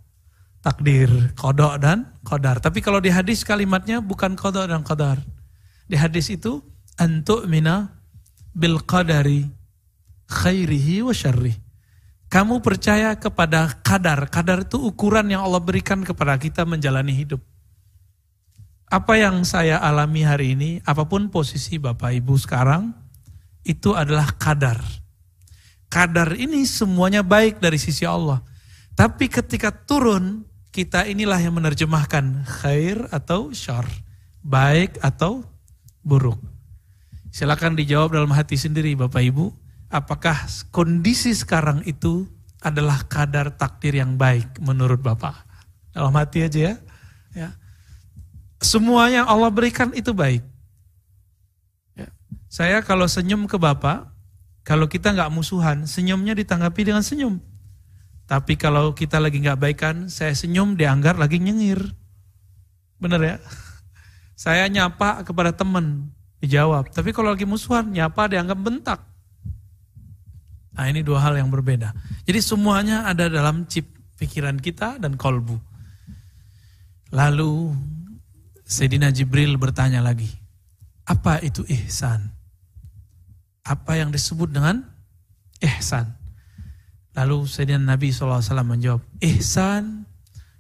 takdir, 0.68 1.32
kodok 1.40 1.80
dan 1.80 2.12
kodar. 2.28 2.60
Tapi 2.60 2.84
kalau 2.84 3.00
di 3.00 3.08
hadis 3.08 3.48
kalimatnya 3.48 4.04
bukan 4.04 4.36
kodok 4.36 4.68
dan 4.68 4.84
kodar. 4.84 5.16
Di 5.88 5.96
hadis 5.96 6.28
itu 6.28 6.60
antuk 7.00 7.48
mina 7.48 8.04
bil 8.52 8.84
qadari 8.84 9.48
khairihi 10.28 11.08
wa. 11.08 11.16
Kamu 12.28 12.60
percaya 12.60 13.16
kepada 13.16 13.80
kadar. 13.80 14.28
Kadar 14.28 14.68
itu 14.68 14.76
ukuran 14.84 15.32
yang 15.32 15.48
Allah 15.48 15.64
berikan 15.64 16.04
kepada 16.04 16.36
kita 16.36 16.68
menjalani 16.68 17.16
hidup. 17.16 17.40
Apa 18.92 19.16
yang 19.16 19.48
saya 19.48 19.80
alami 19.80 20.28
hari 20.28 20.52
ini, 20.52 20.84
apa 20.84 21.08
pun 21.08 21.32
posisi 21.32 21.80
Bapak 21.80 22.12
Ibu 22.12 22.36
sekarang, 22.36 22.92
itu 23.64 23.96
adalah 23.96 24.36
kadar. 24.36 24.80
Kadar 25.88 26.36
ini 26.36 26.68
semuanya 26.68 27.24
baik 27.24 27.64
dari 27.64 27.80
sisi 27.80 28.04
Allah. 28.04 28.44
Tapi 28.96 29.32
ketika 29.32 29.72
turun, 29.72 30.47
kita 30.78 31.10
inilah 31.10 31.42
yang 31.42 31.58
menerjemahkan 31.58 32.46
khair 32.46 33.10
atau 33.10 33.50
syar, 33.50 33.90
baik 34.46 35.02
atau 35.02 35.42
buruk. 36.06 36.38
Silakan 37.34 37.74
dijawab 37.74 38.14
dalam 38.14 38.30
hati 38.30 38.62
sendiri 38.62 38.94
Bapak 38.94 39.26
Ibu, 39.26 39.50
apakah 39.90 40.38
kondisi 40.70 41.34
sekarang 41.34 41.82
itu 41.90 42.30
adalah 42.62 43.10
kadar 43.10 43.58
takdir 43.58 43.98
yang 43.98 44.22
baik 44.22 44.62
menurut 44.62 45.02
Bapak? 45.02 45.50
Dalam 45.98 46.14
hati 46.14 46.46
aja 46.46 46.60
ya. 46.62 46.76
ya. 47.34 47.50
Semua 48.62 49.10
yang 49.10 49.26
Allah 49.26 49.50
berikan 49.50 49.90
itu 49.98 50.14
baik. 50.14 50.46
Ya. 51.98 52.14
Saya 52.54 52.86
kalau 52.86 53.10
senyum 53.10 53.50
ke 53.50 53.58
Bapak, 53.58 54.14
kalau 54.62 54.86
kita 54.86 55.10
nggak 55.10 55.34
musuhan, 55.34 55.90
senyumnya 55.90 56.38
ditanggapi 56.38 56.86
dengan 56.86 57.02
senyum. 57.02 57.42
Tapi 58.28 58.60
kalau 58.60 58.92
kita 58.92 59.24
lagi 59.24 59.40
nggak 59.40 59.56
baikan, 59.56 60.12
saya 60.12 60.36
senyum 60.36 60.76
dianggap 60.76 61.16
lagi 61.16 61.40
nyengir. 61.40 61.80
Bener 63.00 63.22
ya? 63.24 63.38
Saya 64.38 64.70
nyapa 64.70 65.26
kepada 65.26 65.50
teman, 65.50 66.14
dijawab. 66.44 66.94
Tapi 66.94 67.10
kalau 67.10 67.34
lagi 67.34 67.48
musuhan, 67.48 67.90
nyapa 67.90 68.30
dianggap 68.30 68.60
bentak. 68.60 69.00
Nah 70.78 70.86
ini 70.86 71.02
dua 71.02 71.24
hal 71.26 71.42
yang 71.42 71.50
berbeda. 71.50 71.90
Jadi 72.28 72.38
semuanya 72.44 73.10
ada 73.10 73.26
dalam 73.32 73.66
chip 73.66 73.90
pikiran 74.20 74.62
kita 74.62 75.02
dan 75.02 75.18
kolbu. 75.18 75.58
Lalu 77.16 77.74
Sayyidina 78.68 79.10
Jibril 79.10 79.56
bertanya 79.56 80.04
lagi, 80.04 80.28
apa 81.08 81.40
itu 81.40 81.64
ihsan? 81.66 82.30
Apa 83.64 83.98
yang 83.98 84.12
disebut 84.12 84.52
dengan 84.52 84.84
ihsan? 85.64 86.17
Lalu 87.18 87.50
Sayyidina 87.50 87.98
Nabi 87.98 88.14
SAW 88.14 88.38
menjawab, 88.62 89.02
Ihsan, 89.18 90.06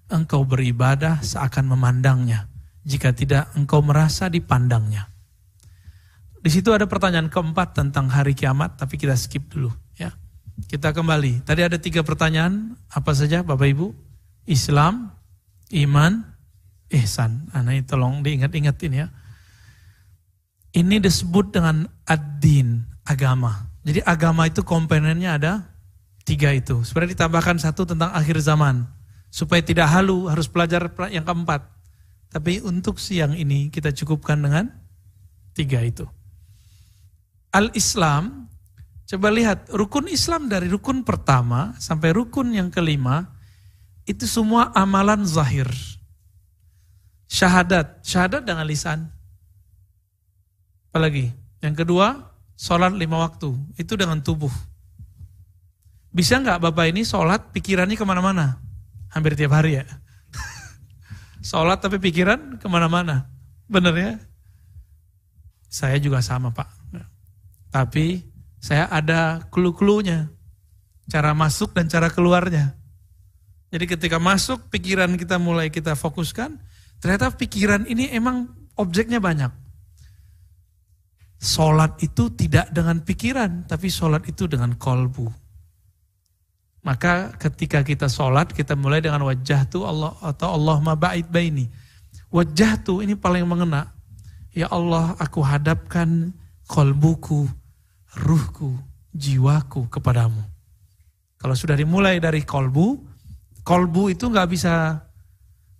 engkau 0.09 0.41
beribadah 0.41 1.21
seakan 1.21 1.69
memandangnya. 1.69 2.49
Jika 2.81 3.13
tidak, 3.13 3.53
engkau 3.53 3.85
merasa 3.85 4.25
dipandangnya. 4.25 5.05
Di 6.41 6.49
situ 6.49 6.73
ada 6.73 6.89
pertanyaan 6.89 7.29
keempat 7.29 7.77
tentang 7.77 8.09
hari 8.09 8.33
kiamat, 8.33 8.81
tapi 8.81 8.97
kita 8.97 9.13
skip 9.13 9.53
dulu. 9.53 9.69
ya. 10.01 10.09
Kita 10.65 10.97
kembali. 10.97 11.45
Tadi 11.45 11.61
ada 11.61 11.77
tiga 11.77 12.01
pertanyaan, 12.01 12.73
apa 12.89 13.13
saja 13.13 13.45
Bapak 13.45 13.67
Ibu? 13.77 13.93
Islam, 14.49 15.13
iman, 15.77 16.25
ihsan. 16.89 17.53
Nah 17.53 17.61
ini 17.67 17.85
tolong 17.85 18.25
diingat-ingatin 18.25 18.93
ya. 18.95 19.07
Ini 20.73 20.97
disebut 21.03 21.53
dengan 21.53 21.85
ad-din, 22.07 22.81
agama. 23.05 23.69
Jadi 23.83 24.01
agama 24.03 24.47
itu 24.47 24.63
komponennya 24.65 25.37
ada 25.37 25.53
Tiga 26.27 26.51
itu. 26.51 26.83
Sebenarnya 26.83 27.15
ditambahkan 27.15 27.55
satu 27.63 27.87
tentang 27.87 28.11
akhir 28.11 28.43
zaman. 28.43 28.83
Supaya 29.31 29.63
tidak 29.63 29.87
halu 29.87 30.27
harus 30.27 30.51
belajar 30.51 30.91
yang 31.07 31.23
keempat. 31.23 31.63
Tapi 32.27 32.59
untuk 32.59 32.99
siang 32.99 33.31
ini 33.31 33.71
kita 33.71 33.95
cukupkan 33.95 34.35
dengan 34.35 34.67
tiga 35.55 35.79
itu. 35.79 36.03
Al-Islam, 37.55 38.51
coba 39.07 39.27
lihat 39.31 39.71
rukun 39.71 40.11
Islam 40.11 40.51
dari 40.51 40.67
rukun 40.67 41.07
pertama 41.07 41.71
sampai 41.79 42.11
rukun 42.11 42.51
yang 42.51 42.67
kelima, 42.67 43.31
itu 44.03 44.27
semua 44.27 44.75
amalan 44.75 45.23
zahir. 45.23 45.71
Syahadat, 47.31 48.03
syahadat 48.03 48.43
dengan 48.43 48.67
lisan. 48.67 49.07
Apalagi? 50.91 51.31
Yang 51.63 51.87
kedua, 51.87 52.35
sholat 52.59 52.91
lima 52.91 53.23
waktu, 53.23 53.55
itu 53.79 53.95
dengan 53.95 54.19
tubuh. 54.19 54.51
Bisa 56.11 56.39
nggak 56.41 56.63
Bapak 56.63 56.89
ini 56.89 57.03
sholat 57.03 57.51
pikirannya 57.53 57.99
ke 57.99 58.05
mana-mana? 58.07 58.57
Hampir 59.13 59.37
tiap 59.37 59.55
hari 59.55 59.79
ya. 59.81 59.85
sholat 61.49 61.79
tapi 61.83 62.01
pikiran 62.01 62.57
ke 62.57 62.67
mana-mana. 62.67 63.27
Bener 63.67 63.95
ya? 63.95 64.11
Saya 65.67 65.99
juga 65.99 66.23
sama 66.23 66.55
Pak. 66.55 66.77
Tapi 67.67 68.23
saya 68.57 68.89
ada 68.89 69.43
clue-cluenya. 69.51 70.31
Cara 71.07 71.31
masuk 71.31 71.71
dan 71.71 71.87
cara 71.87 72.11
keluarnya. 72.11 72.75
Jadi 73.71 73.85
ketika 73.87 74.17
masuk 74.19 74.71
pikiran 74.71 75.15
kita 75.15 75.39
mulai 75.39 75.71
kita 75.71 75.95
fokuskan. 75.95 76.55
Ternyata 76.97 77.35
pikiran 77.35 77.85
ini 77.85 78.09
emang 78.11 78.49
objeknya 78.79 79.21
banyak. 79.21 79.51
Sholat 81.37 82.01
itu 82.01 82.33
tidak 82.33 82.73
dengan 82.73 82.97
pikiran, 83.05 83.69
tapi 83.69 83.93
sholat 83.93 84.25
itu 84.25 84.49
dengan 84.49 84.73
kolbu. 84.73 85.29
Maka 86.87 87.35
ketika 87.35 87.83
kita 87.83 88.07
sholat, 88.07 88.55
kita 88.55 88.71
mulai 88.79 89.03
dengan 89.03 89.19
wajah 89.27 89.67
tu 89.67 89.83
Allah 89.83 90.15
atau 90.23 90.55
Allah 90.55 90.79
mabait 90.79 91.27
baini. 91.27 91.67
Wajah 92.31 92.79
tu 92.79 93.03
ini 93.03 93.11
paling 93.11 93.43
mengena. 93.43 93.91
Ya 94.55 94.71
Allah, 94.71 95.11
aku 95.19 95.43
hadapkan 95.43 96.31
kolbuku, 96.63 97.43
ruhku, 98.23 98.79
jiwaku 99.11 99.91
kepadamu. 99.91 100.39
Kalau 101.35 101.59
sudah 101.59 101.75
dimulai 101.75 102.23
dari 102.23 102.47
kolbu, 102.47 103.03
kolbu 103.67 104.07
itu 104.07 104.31
nggak 104.31 104.47
bisa 104.47 105.03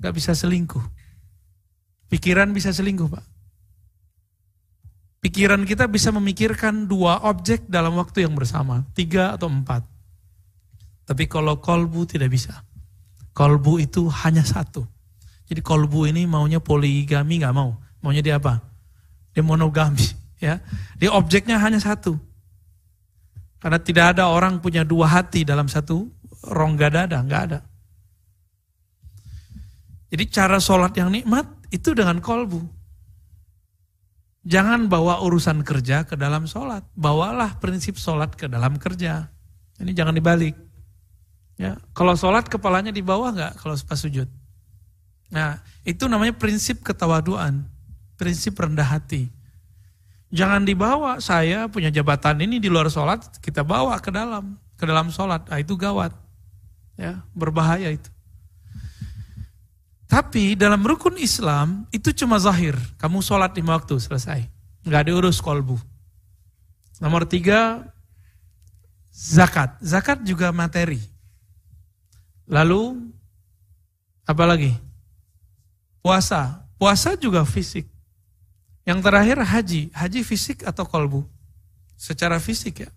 nggak 0.03 0.11
bisa 0.11 0.35
selingkuh. 0.35 0.83
Pikiran 2.11 2.51
bisa 2.51 2.75
selingkuh, 2.75 3.07
Pak. 3.07 3.25
Pikiran 5.23 5.63
kita 5.63 5.87
bisa 5.87 6.11
memikirkan 6.11 6.83
dua 6.83 7.23
objek 7.23 7.63
dalam 7.71 7.95
waktu 7.95 8.27
yang 8.27 8.35
bersama, 8.35 8.83
tiga 8.91 9.31
atau 9.31 9.47
empat. 9.47 9.96
Tapi 11.07 11.23
kalau 11.31 11.63
kolbu 11.63 12.03
tidak 12.03 12.35
bisa. 12.35 12.51
Kolbu 13.31 13.79
itu 13.79 14.11
hanya 14.11 14.43
satu. 14.43 14.83
Jadi 15.47 15.63
kolbu 15.63 16.11
ini 16.11 16.27
maunya 16.27 16.59
poligami 16.59 17.39
nggak 17.39 17.55
mau. 17.55 17.79
Maunya 18.03 18.19
dia 18.19 18.35
apa? 18.35 18.59
Dia 19.31 19.41
monogami. 19.41 20.03
Ya, 20.37 20.61
dia 21.01 21.09
objeknya 21.17 21.57
hanya 21.57 21.81
satu. 21.81 22.13
Karena 23.57 23.81
tidak 23.81 24.13
ada 24.13 24.29
orang 24.29 24.61
punya 24.61 24.85
dua 24.85 25.09
hati 25.09 25.41
dalam 25.41 25.65
satu 25.65 26.13
rongga 26.45 26.93
dada, 26.93 27.17
nggak 27.25 27.41
ada. 27.49 27.65
Jadi 30.13 30.23
cara 30.29 30.61
sholat 30.61 30.93
yang 30.93 31.09
nikmat 31.09 31.49
itu 31.73 31.89
dengan 31.97 32.21
kolbu. 32.21 32.61
Jangan 34.45 34.85
bawa 34.85 35.25
urusan 35.25 35.65
kerja 35.65 36.05
ke 36.05 36.13
dalam 36.13 36.45
sholat. 36.45 36.85
Bawalah 36.93 37.57
prinsip 37.57 37.97
sholat 37.97 38.37
ke 38.37 38.45
dalam 38.45 38.77
kerja. 38.77 39.33
Ini 39.81 39.89
jangan 39.89 40.13
dibalik. 40.13 40.66
Ya, 41.57 41.81
kalau 41.97 42.13
sholat 42.13 42.45
kepalanya 42.45 42.93
di 42.93 43.01
bawah 43.01 43.33
nggak 43.33 43.53
kalau 43.57 43.73
pas 43.81 43.97
sujud? 43.97 44.29
Nah, 45.33 45.57
itu 45.81 46.05
namanya 46.05 46.37
prinsip 46.37 46.85
ketawaduan, 46.85 47.65
prinsip 48.13 48.53
rendah 48.55 48.85
hati. 48.85 49.27
Jangan 50.29 50.61
dibawa 50.61 51.17
saya 51.17 51.65
punya 51.65 51.89
jabatan 51.89 52.45
ini 52.45 52.61
di 52.61 52.69
luar 52.69 52.93
sholat, 52.93 53.41
kita 53.41 53.65
bawa 53.65 53.97
ke 53.97 54.13
dalam, 54.13 54.53
ke 54.77 54.85
dalam 54.85 55.09
sholat. 55.09 55.49
Nah, 55.49 55.57
itu 55.57 55.73
gawat. 55.73 56.13
Ya, 56.93 57.25
berbahaya 57.33 57.89
itu. 57.89 58.09
Tapi 60.07 60.55
dalam 60.55 60.79
rukun 60.85 61.19
Islam 61.19 61.83
itu 61.91 62.15
cuma 62.15 62.39
zahir. 62.39 62.77
Kamu 62.95 63.19
sholat 63.19 63.51
lima 63.59 63.75
waktu 63.75 63.99
selesai. 63.99 64.39
Nggak 64.87 65.03
diurus 65.11 65.43
kolbu. 65.43 65.75
Nomor 67.03 67.27
tiga, 67.27 67.83
zakat. 69.11 69.75
Zakat 69.83 70.23
juga 70.23 70.55
materi. 70.55 71.16
Lalu 72.47 73.11
apa 74.23 74.43
lagi? 74.47 74.71
Puasa. 75.99 76.63
Puasa 76.79 77.19
juga 77.19 77.43
fisik. 77.43 77.87
Yang 78.87 78.99
terakhir 79.03 79.37
haji. 79.43 79.81
Haji 79.91 80.21
fisik 80.23 80.63
atau 80.63 80.87
kolbu? 80.87 81.27
Secara 81.99 82.39
fisik 82.39 82.87
ya. 82.87 82.91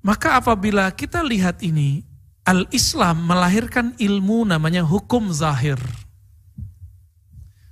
Maka 0.00 0.40
apabila 0.40 0.88
kita 0.96 1.20
lihat 1.20 1.60
ini, 1.60 2.00
Al-Islam 2.48 3.28
melahirkan 3.28 3.92
ilmu 4.00 4.48
namanya 4.48 4.80
hukum 4.80 5.28
zahir. 5.28 5.76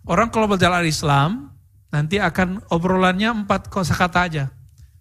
Orang 0.05 0.29
kalau 0.29 0.45
belajar 0.45 0.73
Al-Islam, 0.77 1.57
nanti 1.89 2.21
akan 2.21 2.61
obrolannya 2.69 3.45
empat 3.45 3.73
kosakata 3.73 4.29
aja. 4.29 4.45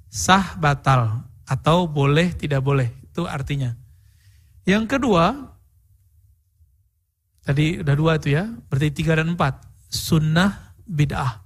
Sah, 0.08 0.56
batal, 0.56 1.28
atau 1.44 1.84
boleh, 1.84 2.32
tidak 2.32 2.64
boleh. 2.64 2.88
Itu 3.04 3.28
artinya. 3.28 3.76
Yang 4.68 5.00
kedua, 5.00 5.56
tadi 7.48 7.80
udah 7.80 7.96
dua 7.96 8.20
itu 8.20 8.36
ya, 8.36 8.52
berarti 8.68 8.92
tiga 8.92 9.16
dan 9.16 9.32
empat. 9.32 9.64
Sunnah 9.88 10.76
bid'ah. 10.84 11.40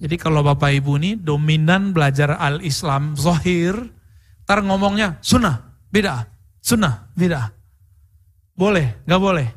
Jadi 0.00 0.16
kalau 0.16 0.40
Bapak 0.40 0.72
Ibu 0.80 0.96
ini 0.96 1.20
dominan 1.20 1.92
belajar 1.92 2.40
al-Islam 2.40 3.12
zohir, 3.20 3.76
ntar 4.48 4.64
ngomongnya 4.64 5.20
sunnah, 5.20 5.60
bid'ah, 5.92 6.24
sunnah, 6.64 7.12
bid'ah. 7.12 7.52
Boleh, 8.56 9.04
gak 9.04 9.20
boleh. 9.20 9.48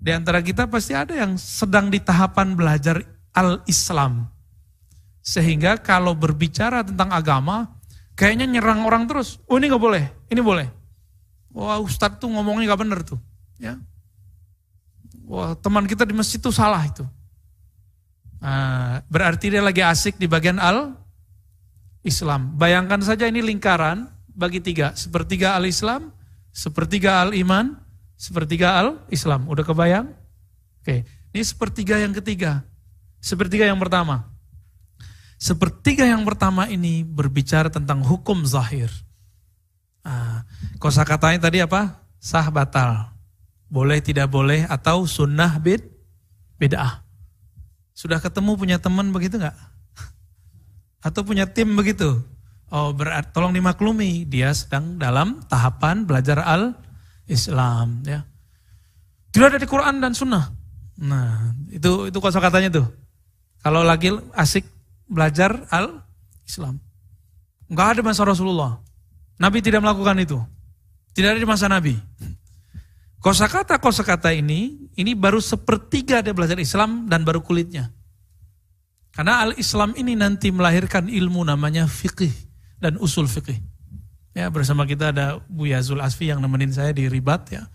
Di 0.00 0.10
antara 0.10 0.42
kita 0.42 0.66
pasti 0.66 0.96
ada 0.96 1.14
yang 1.14 1.38
sedang 1.38 1.86
di 1.86 2.02
tahapan 2.02 2.58
belajar 2.58 2.98
al-Islam. 3.30 4.26
Sehingga 5.22 5.78
kalau 5.78 6.16
berbicara 6.16 6.82
tentang 6.82 7.12
agama, 7.12 7.78
Kayaknya 8.20 8.60
nyerang 8.60 8.84
orang 8.84 9.08
terus. 9.08 9.40
Oh 9.48 9.56
ini 9.56 9.72
gak 9.72 9.80
boleh, 9.80 10.04
ini 10.28 10.44
boleh. 10.44 10.68
Wah 11.56 11.80
Ustadz 11.80 12.20
tuh 12.20 12.28
ngomongnya 12.28 12.76
gak 12.76 12.80
bener 12.84 13.00
tuh. 13.00 13.16
Ya. 13.56 13.80
Wah 15.24 15.56
teman 15.56 15.88
kita 15.88 16.04
di 16.04 16.12
masjid 16.12 16.36
tuh 16.36 16.52
salah 16.52 16.84
itu. 16.84 17.00
Nah, 18.44 19.00
berarti 19.08 19.48
dia 19.48 19.64
lagi 19.64 19.80
asik 19.80 20.20
di 20.20 20.28
bagian 20.28 20.60
al 20.60 21.00
Islam. 22.04 22.56
Bayangkan 22.56 23.00
saja 23.04 23.28
ini 23.28 23.44
lingkaran 23.44 24.08
bagi 24.32 24.64
tiga. 24.64 24.96
Sepertiga 24.96 25.52
al-Islam, 25.56 26.08
sepertiga 26.48 27.20
al-Iman, 27.20 27.76
sepertiga 28.16 28.80
al-Islam. 28.80 29.44
Udah 29.44 29.64
kebayang? 29.64 30.08
Oke, 30.80 31.04
ini 31.36 31.42
sepertiga 31.44 32.00
yang 32.00 32.16
ketiga. 32.16 32.64
Sepertiga 33.20 33.68
yang 33.68 33.76
pertama. 33.76 34.29
Sepertiga 35.40 36.04
yang 36.04 36.20
pertama 36.28 36.68
ini 36.68 37.00
berbicara 37.00 37.72
tentang 37.72 38.04
hukum 38.04 38.44
zahir. 38.44 38.92
Nah, 40.04 40.44
kosa 40.76 41.00
katanya 41.08 41.48
tadi 41.48 41.64
apa? 41.64 42.04
Sah 42.20 42.52
batal. 42.52 43.08
Boleh 43.72 44.04
tidak 44.04 44.28
boleh 44.28 44.68
atau 44.68 45.08
sunnah 45.08 45.56
bid 45.56 45.80
bid'ah. 46.60 47.00
Sudah 47.96 48.20
ketemu 48.20 48.52
punya 48.60 48.76
teman 48.76 49.08
begitu 49.16 49.40
nggak? 49.40 49.56
Atau 51.08 51.24
punya 51.24 51.48
tim 51.48 51.72
begitu? 51.72 52.20
Oh 52.70 52.92
berarti 52.92 53.32
tolong 53.32 53.56
dimaklumi 53.56 54.28
dia 54.28 54.52
sedang 54.52 55.00
dalam 55.00 55.40
tahapan 55.48 56.04
belajar 56.04 56.44
al 56.44 56.76
Islam 57.28 58.04
ya. 58.04 58.24
Tidak 59.32 59.46
ada 59.56 59.58
di 59.60 59.68
Quran 59.68 60.02
dan 60.04 60.12
Sunnah. 60.12 60.48
Nah 61.00 61.56
itu 61.72 62.12
itu 62.12 62.18
kosa 62.20 62.42
katanya 62.42 62.82
tuh. 62.82 62.86
Kalau 63.60 63.84
lagi 63.84 64.12
asik 64.36 64.79
belajar 65.10 65.66
al-Islam. 65.74 66.78
Enggak 67.66 67.98
ada 67.98 68.00
masa 68.06 68.22
Rasulullah. 68.22 68.78
Nabi 69.42 69.58
tidak 69.58 69.82
melakukan 69.82 70.16
itu. 70.22 70.38
Tidak 71.10 71.34
ada 71.34 71.40
di 71.42 71.48
masa 71.48 71.66
Nabi. 71.66 71.98
Kosakata 73.20 73.76
kosakata 73.76 74.32
ini, 74.32 74.88
ini 74.96 75.12
baru 75.12 75.42
sepertiga 75.42 76.24
dia 76.24 76.32
belajar 76.32 76.56
Islam 76.56 77.04
dan 77.10 77.26
baru 77.26 77.44
kulitnya. 77.44 77.92
Karena 79.12 79.44
al-Islam 79.44 79.92
ini 79.98 80.16
nanti 80.16 80.48
melahirkan 80.54 81.10
ilmu 81.10 81.44
namanya 81.44 81.84
fikih 81.84 82.32
dan 82.80 82.96
usul 82.96 83.28
fikih. 83.28 83.58
Ya, 84.32 84.46
bersama 84.48 84.86
kita 84.86 85.10
ada 85.10 85.42
Bu 85.50 85.66
Yazul 85.66 86.00
Asfi 86.00 86.30
yang 86.30 86.38
nemenin 86.38 86.70
saya 86.70 86.94
di 86.94 87.10
Ribat 87.10 87.50
ya. 87.50 87.66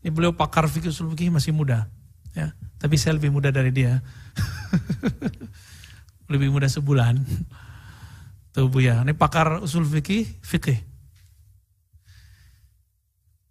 Ini 0.00 0.14
beliau 0.14 0.32
pakar 0.32 0.70
fikih 0.70 0.88
usul 0.88 1.12
fikih 1.12 1.34
masih 1.34 1.50
muda. 1.52 1.90
Ya, 2.32 2.54
tapi 2.78 2.96
saya 2.96 3.18
lebih 3.18 3.34
muda 3.34 3.50
dari 3.52 3.74
dia. 3.74 4.00
lebih 6.34 6.50
mudah 6.50 6.68
sebulan. 6.68 7.22
Tuh 8.54 8.66
Bu 8.70 8.82
ya, 8.82 9.02
ini 9.02 9.14
pakar 9.14 9.62
usul 9.62 9.86
fikih, 9.86 10.26
fikih. 10.42 10.78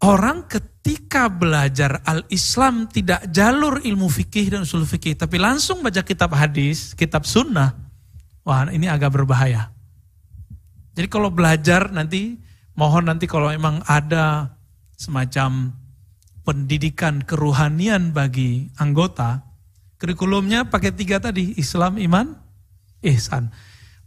Orang 0.04 0.52
ketika 0.52 1.32
belajar 1.32 2.04
al-Islam 2.04 2.91
tidak 2.91 3.32
jalur 3.32 3.80
ilmu 3.80 4.12
fikih 4.12 4.52
dan 4.52 4.67
usul 4.67 4.84
fikih, 4.84 5.15
tapi 5.15 5.39
langsung 5.39 5.80
baca 5.80 6.04
kitab 6.04 6.36
hadis, 6.36 6.91
kitab 6.91 7.24
sunnah, 7.24 7.72
wah 8.43 8.67
ini 8.67 8.91
agak 8.91 9.15
berbahaya. 9.15 9.72
Jadi 10.91 11.08
kalau 11.08 11.32
belajar 11.32 11.88
nanti, 11.96 12.36
mohon 12.76 13.08
nanti 13.08 13.32
kalau 13.32 13.48
memang 13.48 13.80
ada 13.88 14.60
semacam 15.00 15.72
pendidikan 16.43 17.24
keruhanian 17.24 18.12
bagi 18.12 18.67
anggota, 18.76 19.39
kurikulumnya 20.04 20.67
pakai 20.67 20.91
tiga 20.91 21.24
tadi, 21.24 21.56
Islam, 21.56 21.96
iman, 21.96 22.42
ihsan. 23.04 23.52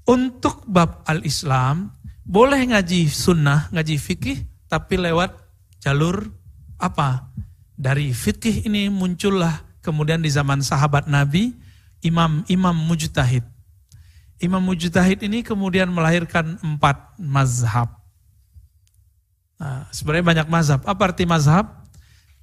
Untuk 0.06 0.64
bab 0.66 1.02
al-Islam, 1.06 1.90
boleh 2.26 2.58
ngaji 2.74 3.06
sunnah, 3.06 3.70
ngaji 3.70 3.96
fikih, 3.98 4.38
tapi 4.66 4.98
lewat 4.98 5.34
jalur 5.78 6.30
apa? 6.80 7.30
Dari 7.76 8.10
fikih 8.10 8.66
ini 8.66 8.88
muncullah 8.88 9.62
kemudian 9.84 10.18
di 10.18 10.30
zaman 10.32 10.58
sahabat 10.58 11.06
Nabi, 11.06 11.54
imam-imam 12.02 12.74
mujtahid. 12.74 13.46
Imam 14.42 14.60
mujtahid 14.60 15.22
ini 15.22 15.46
kemudian 15.46 15.88
melahirkan 15.88 16.58
empat 16.60 17.14
mazhab. 17.16 17.88
Nah, 19.56 19.88
sebenarnya 19.88 20.26
banyak 20.26 20.48
mazhab. 20.52 20.80
Apa 20.84 21.14
arti 21.14 21.24
mazhab? 21.24 21.86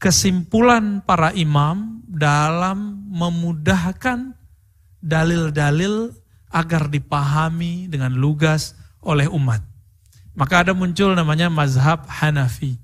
Kesimpulan 0.01 1.05
para 1.05 1.31
imam 1.37 2.01
dalam 2.07 3.07
memudahkan 3.13 4.33
dalil-dalil 5.03 6.15
agar 6.53 6.85
dipahami 6.85 7.89
dengan 7.89 8.13
lugas 8.13 8.77
oleh 9.01 9.25
umat. 9.25 9.65
Maka 10.37 10.61
ada 10.65 10.77
muncul 10.77 11.17
namanya 11.17 11.49
mazhab 11.49 12.05
Hanafi. 12.05 12.77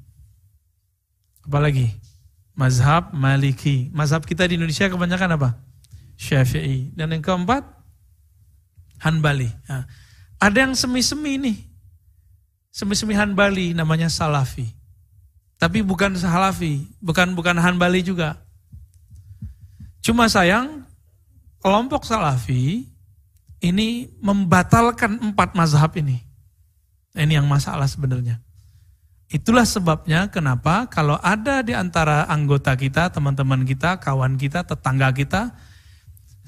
Apalagi? 1.45 1.93
Mazhab 2.57 3.13
Maliki. 3.13 3.93
Mazhab 3.93 4.25
kita 4.25 4.49
di 4.49 4.57
Indonesia 4.57 4.89
kebanyakan 4.89 5.37
apa? 5.37 5.49
Syafi'i. 6.17 6.91
Dan 6.97 7.13
yang 7.13 7.23
keempat, 7.23 7.63
Hanbali. 9.05 9.47
Nah, 9.69 9.85
ada 10.41 10.57
yang 10.57 10.73
semi-semi 10.73 11.39
nih. 11.39 11.57
Semi-semi 12.73 13.15
Hanbali 13.15 13.73
namanya 13.73 14.11
Salafi. 14.11 14.65
Tapi 15.57 15.85
bukan 15.85 16.17
Salafi, 16.19 16.85
bukan 16.99 17.33
bukan 17.33 17.57
Hanbali 17.57 18.03
juga. 18.03 18.37
Cuma 20.03 20.27
sayang, 20.27 20.85
kelompok 21.59 22.05
Salafi 22.05 22.87
ini 23.59 24.07
membatalkan 24.23 25.19
empat 25.31 25.55
mazhab 25.55 25.91
ini. 25.99 26.23
Ini 27.15 27.43
yang 27.43 27.47
masalah 27.47 27.87
sebenarnya. 27.87 28.39
Itulah 29.29 29.67
sebabnya 29.67 30.25
kenapa 30.33 30.89
kalau 30.89 31.19
ada 31.21 31.61
di 31.61 31.77
antara 31.77 32.25
anggota 32.25 32.73
kita, 32.73 33.13
teman-teman 33.13 33.61
kita, 33.61 34.01
kawan 34.01 34.41
kita, 34.41 34.65
tetangga 34.65 35.13
kita, 35.13 35.53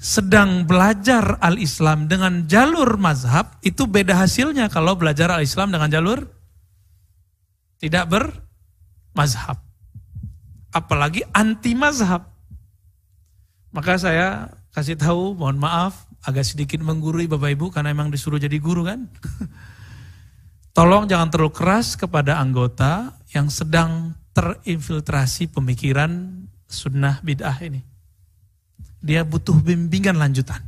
sedang 0.02 0.66
belajar 0.66 1.38
al-Islam 1.38 2.10
dengan 2.10 2.42
jalur 2.50 2.98
mazhab, 2.98 3.54
itu 3.62 3.86
beda 3.86 4.18
hasilnya 4.18 4.66
kalau 4.66 4.98
belajar 4.98 5.30
al-Islam 5.30 5.70
dengan 5.70 5.94
jalur 5.94 6.26
tidak 7.78 8.10
bermazhab. 8.10 9.62
Apalagi 10.74 11.22
anti 11.30 11.78
mazhab. 11.78 12.26
Maka 13.70 13.94
saya 13.94 14.50
kasih 14.74 14.98
tahu, 14.98 15.38
mohon 15.38 15.62
maaf, 15.62 16.10
agak 16.22 16.46
sedikit 16.46 16.78
menggurui 16.82 17.26
Bapak 17.26 17.50
Ibu 17.58 17.66
karena 17.74 17.90
memang 17.90 18.10
disuruh 18.10 18.38
jadi 18.38 18.54
guru 18.62 18.86
kan. 18.86 19.06
Tolong 20.76 21.04
jangan 21.04 21.28
terlalu 21.28 21.52
keras 21.52 21.98
kepada 22.00 22.40
anggota 22.40 23.20
yang 23.36 23.52
sedang 23.52 24.16
terinfiltrasi 24.32 25.52
pemikiran 25.52 26.42
sunnah 26.64 27.20
bid'ah 27.20 27.58
ini. 27.60 27.84
Dia 29.02 29.26
butuh 29.26 29.60
bimbingan 29.60 30.16
lanjutan. 30.16 30.64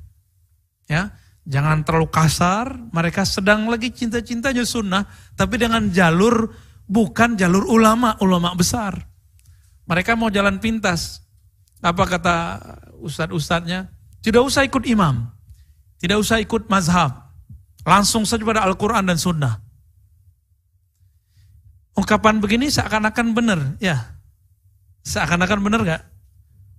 Ya, 0.85 1.17
jangan 1.49 1.81
terlalu 1.87 2.13
kasar. 2.13 2.77
Mereka 2.93 3.25
sedang 3.25 3.71
lagi 3.73 3.89
cinta-cintanya 3.95 4.69
sunnah, 4.69 5.09
tapi 5.33 5.57
dengan 5.57 5.89
jalur 5.89 6.53
bukan 6.85 7.41
jalur 7.41 7.65
ulama, 7.65 8.21
ulama 8.21 8.53
besar. 8.53 9.01
Mereka 9.89 10.17
mau 10.21 10.29
jalan 10.29 10.61
pintas. 10.61 11.25
Apa 11.81 12.05
kata 12.05 12.37
ustadz-ustadznya? 13.01 13.89
Tidak 14.21 14.41
usah 14.41 14.65
ikut 14.65 14.85
imam. 14.89 15.34
Tidak 16.01 16.17
usah 16.19 16.43
ikut 16.43 16.67
mazhab. 16.67 17.31
Langsung 17.85 18.25
saja 18.25 18.43
pada 18.43 18.65
Al-Quran 18.65 19.05
dan 19.05 19.19
Sunnah. 19.21 19.61
Ungkapan 21.95 22.43
begini 22.43 22.73
seakan-akan 22.73 23.27
benar, 23.37 23.61
ya. 23.79 24.19
Seakan-akan 25.07 25.61
benar 25.63 25.81
gak? 25.85 26.03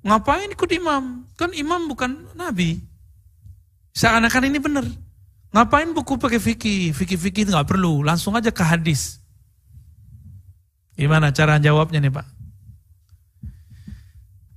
Ngapain 0.05 0.51
ikut 0.51 0.69
imam? 0.75 1.25
Kan 1.33 1.55
imam 1.55 1.87
bukan 1.89 2.29
nabi. 2.37 2.83
Seakan-akan 3.95 4.43
ini 4.51 4.59
benar. 4.59 4.85
Ngapain 5.55 5.87
buku 5.95 6.19
pakai 6.19 6.37
fikih? 6.37 6.91
Fikih-fikih 6.91 7.47
nggak 7.47 7.63
perlu, 7.63 8.03
langsung 8.03 8.35
aja 8.35 8.51
ke 8.51 8.59
hadis. 8.59 9.23
Gimana 10.99 11.31
cara 11.31 11.55
jawabnya 11.63 12.03
nih 12.03 12.11
Pak? 12.11 12.27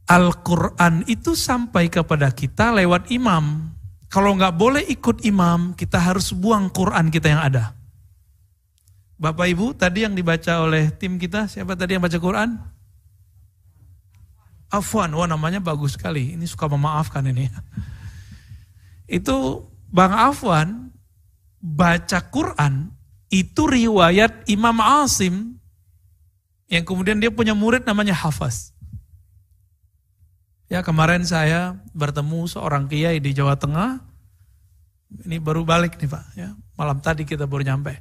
Al-Quran 0.08 1.04
itu 1.06 1.36
sampai 1.38 1.86
kepada 1.86 2.32
kita 2.34 2.74
lewat 2.74 3.12
imam. 3.14 3.70
Kalau 4.08 4.32
nggak 4.36 4.56
boleh 4.56 4.84
ikut 4.88 5.20
imam, 5.28 5.76
kita 5.76 6.00
harus 6.00 6.32
buang 6.32 6.72
Quran 6.72 7.12
kita 7.12 7.28
yang 7.28 7.42
ada. 7.44 7.76
Bapak 9.20 9.46
Ibu, 9.52 9.76
tadi 9.76 10.08
yang 10.08 10.16
dibaca 10.16 10.64
oleh 10.64 10.88
tim 10.94 11.20
kita, 11.20 11.44
siapa 11.44 11.76
tadi 11.76 11.98
yang 11.98 12.04
baca 12.04 12.16
Quran? 12.16 12.56
Afwan, 14.68 15.12
wah 15.12 15.28
namanya 15.28 15.60
bagus 15.60 15.96
sekali. 15.96 16.36
Ini 16.36 16.44
suka 16.48 16.68
memaafkan 16.68 17.24
ini. 17.28 17.48
Itu 19.20 19.68
Bang 19.88 20.12
Afwan 20.12 20.92
baca 21.58 22.20
Quran, 22.28 22.92
itu 23.32 23.66
riwayat 23.66 24.46
Imam 24.46 24.78
Asim, 24.78 25.58
yang 26.68 26.84
kemudian 26.84 27.16
dia 27.18 27.32
punya 27.32 27.56
murid 27.56 27.88
namanya 27.88 28.12
Hafaz. 28.12 28.76
Ya 30.68 30.84
kemarin 30.84 31.24
saya 31.24 31.80
bertemu 31.96 32.44
seorang 32.44 32.84
kiai 32.86 33.18
di 33.24 33.32
Jawa 33.32 33.56
Tengah, 33.56 34.04
ini 35.24 35.40
baru 35.40 35.64
balik 35.64 35.96
nih 35.96 36.08
Pak, 36.12 36.24
ya 36.36 36.52
malam 36.76 37.00
tadi 37.00 37.24
kita 37.24 37.48
baru 37.48 37.64
nyampe 37.64 37.96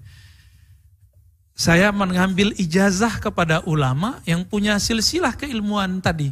saya 1.58 1.90
mengambil 1.90 2.54
ijazah 2.54 3.18
kepada 3.18 3.66
ulama 3.66 4.22
yang 4.30 4.46
punya 4.46 4.78
silsilah 4.78 5.34
keilmuan 5.34 5.98
tadi. 6.06 6.30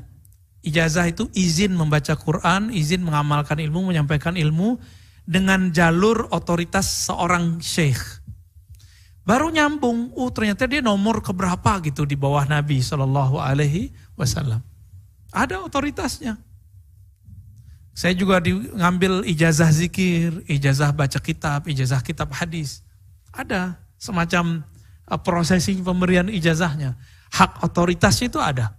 Ijazah 0.62 1.10
itu 1.10 1.26
izin 1.34 1.74
membaca 1.74 2.14
Quran, 2.14 2.70
izin 2.70 3.02
mengamalkan 3.02 3.58
ilmu, 3.58 3.90
menyampaikan 3.90 4.38
ilmu 4.38 4.78
dengan 5.26 5.74
jalur 5.74 6.30
otoritas 6.30 7.10
seorang 7.10 7.58
syekh. 7.58 8.22
Baru 9.26 9.50
nyambung, 9.50 10.14
oh 10.14 10.30
ternyata 10.30 10.70
dia 10.70 10.86
nomor 10.86 11.26
keberapa 11.26 11.82
gitu 11.82 12.06
di 12.06 12.14
bawah 12.14 12.46
Nabi 12.46 12.86
Shallallahu 12.86 13.42
Alaihi 13.42 13.90
Wasallam. 14.14 14.62
Ada 15.36 15.60
otoritasnya. 15.68 16.40
Saya 17.92 18.16
juga 18.16 18.40
ngambil 18.40 19.28
ijazah 19.28 19.72
zikir, 19.72 20.48
ijazah 20.48 20.96
baca 20.96 21.20
kitab, 21.20 21.68
ijazah 21.68 22.00
kitab 22.00 22.32
hadis. 22.32 22.80
Ada 23.36 23.76
semacam 24.00 24.64
Uh, 25.06 25.22
prosesi 25.22 25.78
pemberian 25.86 26.26
ijazahnya. 26.26 26.98
Hak 27.30 27.62
otoritasnya 27.62 28.26
itu 28.26 28.42
ada. 28.42 28.74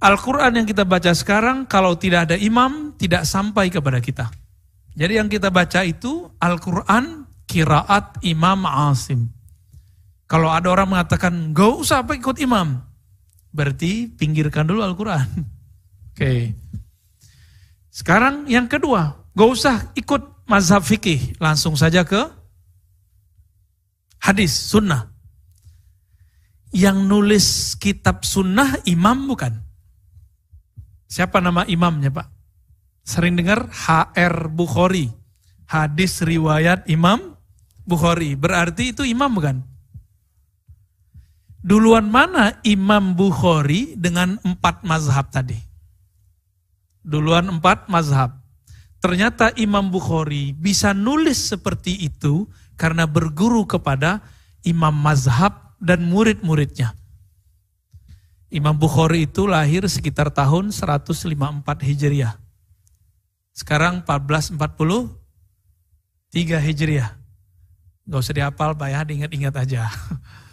Al-Quran 0.00 0.56
yang 0.56 0.66
kita 0.68 0.88
baca 0.88 1.12
sekarang 1.12 1.68
kalau 1.68 2.00
tidak 2.00 2.32
ada 2.32 2.36
imam 2.40 2.96
tidak 2.96 3.28
sampai 3.28 3.68
kepada 3.68 4.00
kita. 4.00 4.32
Jadi 4.96 5.20
yang 5.20 5.28
kita 5.28 5.52
baca 5.52 5.84
itu 5.84 6.32
Al-Quran 6.40 7.28
kiraat 7.44 8.24
Imam 8.24 8.64
Asim. 8.64 9.28
Kalau 10.24 10.48
ada 10.48 10.72
orang 10.72 10.96
mengatakan 10.96 11.52
gak 11.52 11.76
usah 11.76 12.00
apa 12.00 12.16
ikut 12.16 12.40
imam. 12.40 12.80
Berarti 13.56 14.12
pinggirkan 14.12 14.68
dulu 14.68 14.84
Al-Quran. 14.84 15.24
Oke. 16.12 16.12
Okay. 16.12 16.40
Sekarang 17.88 18.44
yang 18.44 18.68
kedua, 18.68 19.16
gak 19.32 19.48
usah 19.48 19.76
ikut 19.96 20.44
mazhab 20.44 20.84
fikih. 20.84 21.40
Langsung 21.40 21.72
saja 21.80 22.04
ke 22.04 22.28
hadis, 24.20 24.52
sunnah. 24.52 25.08
Yang 26.76 26.98
nulis 27.08 27.46
kitab 27.80 28.20
sunnah 28.28 28.84
imam 28.84 29.24
bukan? 29.24 29.64
Siapa 31.08 31.40
nama 31.40 31.64
imamnya 31.64 32.12
Pak? 32.12 32.28
Sering 33.06 33.38
dengar 33.38 33.70
HR 33.72 34.52
Bukhari. 34.52 35.08
Hadis 35.64 36.20
riwayat 36.20 36.84
Imam 36.90 37.38
Bukhari. 37.86 38.34
Berarti 38.36 38.92
itu 38.92 39.06
imam 39.06 39.30
bukan? 39.30 39.62
Duluan 41.66 42.06
mana 42.06 42.62
Imam 42.62 43.18
Bukhari 43.18 43.98
dengan 43.98 44.38
empat 44.46 44.86
mazhab 44.86 45.34
tadi? 45.34 45.58
Duluan 47.02 47.58
empat 47.58 47.90
mazhab. 47.90 48.38
Ternyata 49.02 49.50
Imam 49.58 49.90
Bukhari 49.90 50.54
bisa 50.54 50.94
nulis 50.94 51.50
seperti 51.50 52.06
itu 52.06 52.46
karena 52.78 53.10
berguru 53.10 53.66
kepada 53.66 54.22
imam 54.62 54.94
mazhab 54.94 55.74
dan 55.82 56.06
murid-muridnya. 56.06 56.94
Imam 58.46 58.78
Bukhari 58.78 59.26
itu 59.26 59.50
lahir 59.50 59.82
sekitar 59.90 60.30
tahun 60.30 60.70
154 60.70 61.34
Hijriah. 61.82 62.38
Sekarang 63.50 64.06
1443 64.06 66.62
Hijriah. 66.62 67.10
Gak 68.06 68.22
usah 68.22 68.34
dihafal 68.38 68.78
Pak 68.78 68.86
ya, 68.86 69.02
diingat-ingat 69.02 69.54
aja. 69.66 69.90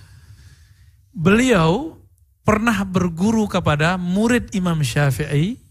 Beliau 1.13 2.02
pernah 2.41 2.82
berguru 2.84 3.45
kepada 3.45 3.95
murid 4.02 4.49
Imam 4.58 4.82
Syafi'i 4.82 5.62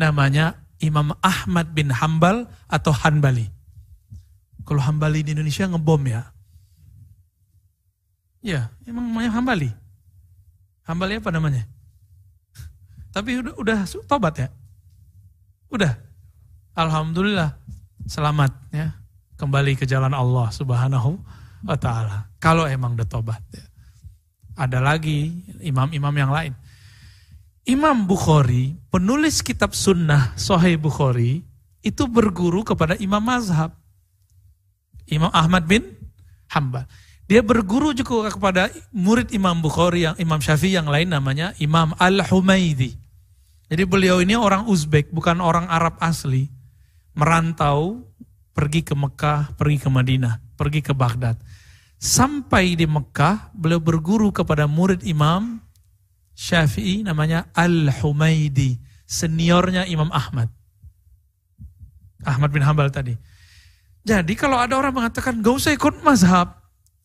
namanya 0.00 0.64
Imam 0.80 1.12
Ahmad 1.20 1.76
bin 1.76 1.92
Hambal 1.92 2.48
atau 2.66 2.90
Hanbali. 2.96 3.52
Kalau 4.64 4.80
Hambali 4.80 5.20
di 5.20 5.36
Indonesia 5.36 5.68
ngebom 5.68 6.02
ya. 6.08 6.32
Ya, 8.40 8.72
emang 8.88 9.12
namanya 9.12 9.30
Hambali. 9.36 9.70
Hambali 10.88 11.20
apa 11.20 11.30
namanya? 11.34 11.68
Tapi 13.12 13.44
udah, 13.44 13.54
udah 13.60 13.78
tobat 14.08 14.34
ya? 14.40 14.48
Udah. 15.68 15.92
Alhamdulillah 16.72 17.60
selamat 18.08 18.72
ya. 18.72 18.96
Kembali 19.36 19.76
ke 19.76 19.84
jalan 19.84 20.16
Allah 20.16 20.48
Subhanahu 20.48 21.20
wa 21.66 21.76
taala. 21.76 22.32
Kalau 22.40 22.64
emang 22.64 22.96
udah 22.96 23.04
tobat 23.04 23.42
ya. 23.52 23.67
Ada 24.58 24.82
lagi 24.82 25.30
imam-imam 25.62 26.14
yang 26.18 26.34
lain. 26.34 26.52
Imam 27.62 28.10
Bukhari, 28.10 28.74
penulis 28.90 29.38
kitab 29.38 29.76
sunnah 29.76 30.34
Sahih 30.34 30.74
Bukhari, 30.74 31.46
itu 31.78 32.10
berguru 32.10 32.66
kepada 32.66 32.98
imam 32.98 33.22
mazhab. 33.22 33.70
Imam 35.06 35.30
Ahmad 35.30 35.62
bin 35.64 35.86
Hambal. 36.50 36.90
Dia 37.28 37.44
berguru 37.44 37.92
juga 37.92 38.32
kepada 38.32 38.72
murid 38.88 39.36
Imam 39.36 39.60
Bukhari 39.60 40.08
yang 40.08 40.16
Imam 40.16 40.40
Syafi'i 40.40 40.80
yang 40.80 40.88
lain 40.88 41.12
namanya 41.12 41.52
Imam 41.60 41.92
Al-Humaidi. 42.00 42.96
Jadi 43.68 43.84
beliau 43.84 44.24
ini 44.24 44.32
orang 44.32 44.64
Uzbek, 44.64 45.12
bukan 45.12 45.44
orang 45.44 45.68
Arab 45.68 46.00
asli. 46.00 46.48
Merantau, 47.12 48.00
pergi 48.56 48.80
ke 48.80 48.96
Mekah, 48.96 49.60
pergi 49.60 49.76
ke 49.76 49.88
Madinah, 49.92 50.40
pergi 50.56 50.80
ke 50.80 50.96
Baghdad. 50.96 51.36
Sampai 51.98 52.78
di 52.78 52.86
Mekah, 52.86 53.50
beliau 53.50 53.82
berguru 53.82 54.30
kepada 54.30 54.70
murid 54.70 55.02
Imam 55.02 55.58
Syafi'i 56.38 57.02
namanya 57.02 57.50
Al-Humaidi, 57.50 58.78
seniornya 59.02 59.82
Imam 59.90 60.14
Ahmad. 60.14 60.46
Ahmad 62.22 62.54
bin 62.54 62.62
Hambal 62.62 62.94
tadi. 62.94 63.18
Jadi 64.06 64.38
kalau 64.38 64.62
ada 64.62 64.78
orang 64.78 64.94
mengatakan 64.94 65.42
gak 65.42 65.58
usah 65.58 65.74
ikut 65.74 65.98
mazhab, 66.06 66.58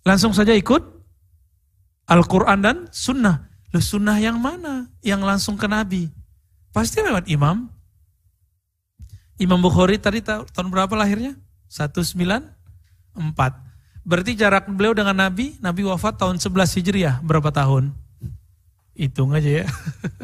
Langsung 0.04 0.36
saja 0.36 0.52
ikut 0.52 0.84
Al-Quran 2.12 2.60
dan 2.60 2.92
Sunnah. 2.92 3.48
Loh 3.72 3.80
Sunnah 3.80 4.20
yang 4.20 4.36
mana? 4.38 4.92
Yang 5.00 5.22
langsung 5.24 5.56
ke 5.56 5.64
Nabi. 5.66 6.12
Pasti 6.76 7.00
lewat 7.00 7.32
imam. 7.32 7.72
Imam 9.40 9.64
Bukhari 9.64 9.96
tadi 9.98 10.20
tahun 10.20 10.68
berapa 10.68 10.92
lahirnya? 10.94 11.40
194. 11.72 12.20
Berarti 14.04 14.36
jarak 14.36 14.68
beliau 14.68 14.92
dengan 14.92 15.16
Nabi, 15.16 15.56
Nabi 15.64 15.88
wafat 15.88 16.20
tahun 16.20 16.36
11 16.36 16.76
Hijriah. 16.80 17.16
Berapa 17.24 17.56
tahun? 17.56 17.96
Hitung 18.94 19.32
aja 19.32 19.64
ya. 19.64 19.68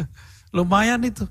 Lumayan 0.56 1.00
itu. 1.08 1.24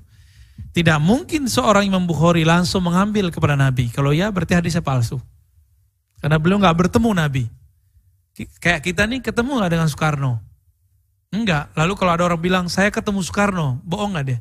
Tidak 0.73 0.97
mungkin 0.97 1.45
seorang 1.45 1.85
Imam 1.85 2.03
Bukhari 2.03 2.41
langsung 2.41 2.85
mengambil 2.85 3.29
kepada 3.29 3.53
Nabi. 3.53 3.93
Kalau 3.93 4.09
ya 4.09 4.33
berarti 4.33 4.57
hadisnya 4.57 4.81
palsu. 4.81 5.21
Karena 6.19 6.41
beliau 6.41 6.57
nggak 6.57 6.77
bertemu 6.85 7.09
Nabi. 7.15 7.43
Kayak 8.59 8.81
kita 8.85 9.03
nih 9.03 9.19
ketemu 9.19 9.59
gak 9.59 9.71
dengan 9.71 9.87
Soekarno? 9.91 10.39
Enggak. 11.29 11.75
Lalu 11.75 11.93
kalau 11.99 12.11
ada 12.15 12.23
orang 12.23 12.39
bilang, 12.39 12.65
saya 12.71 12.87
ketemu 12.87 13.19
Soekarno, 13.19 13.83
bohong 13.83 14.15
gak 14.15 14.27
dia? 14.27 14.39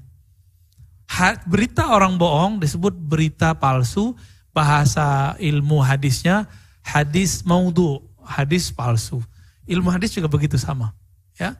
berita 1.48 1.90
orang 1.90 2.14
bohong 2.14 2.62
disebut 2.62 2.94
berita 2.94 3.56
palsu, 3.56 4.14
bahasa 4.54 5.34
ilmu 5.40 5.82
hadisnya 5.82 6.46
hadis 6.88 7.44
maudhu, 7.44 8.00
hadis 8.24 8.72
palsu. 8.72 9.20
Ilmu 9.68 9.92
hadis 9.92 10.16
juga 10.16 10.32
begitu 10.32 10.56
sama. 10.56 10.96
ya. 11.36 11.52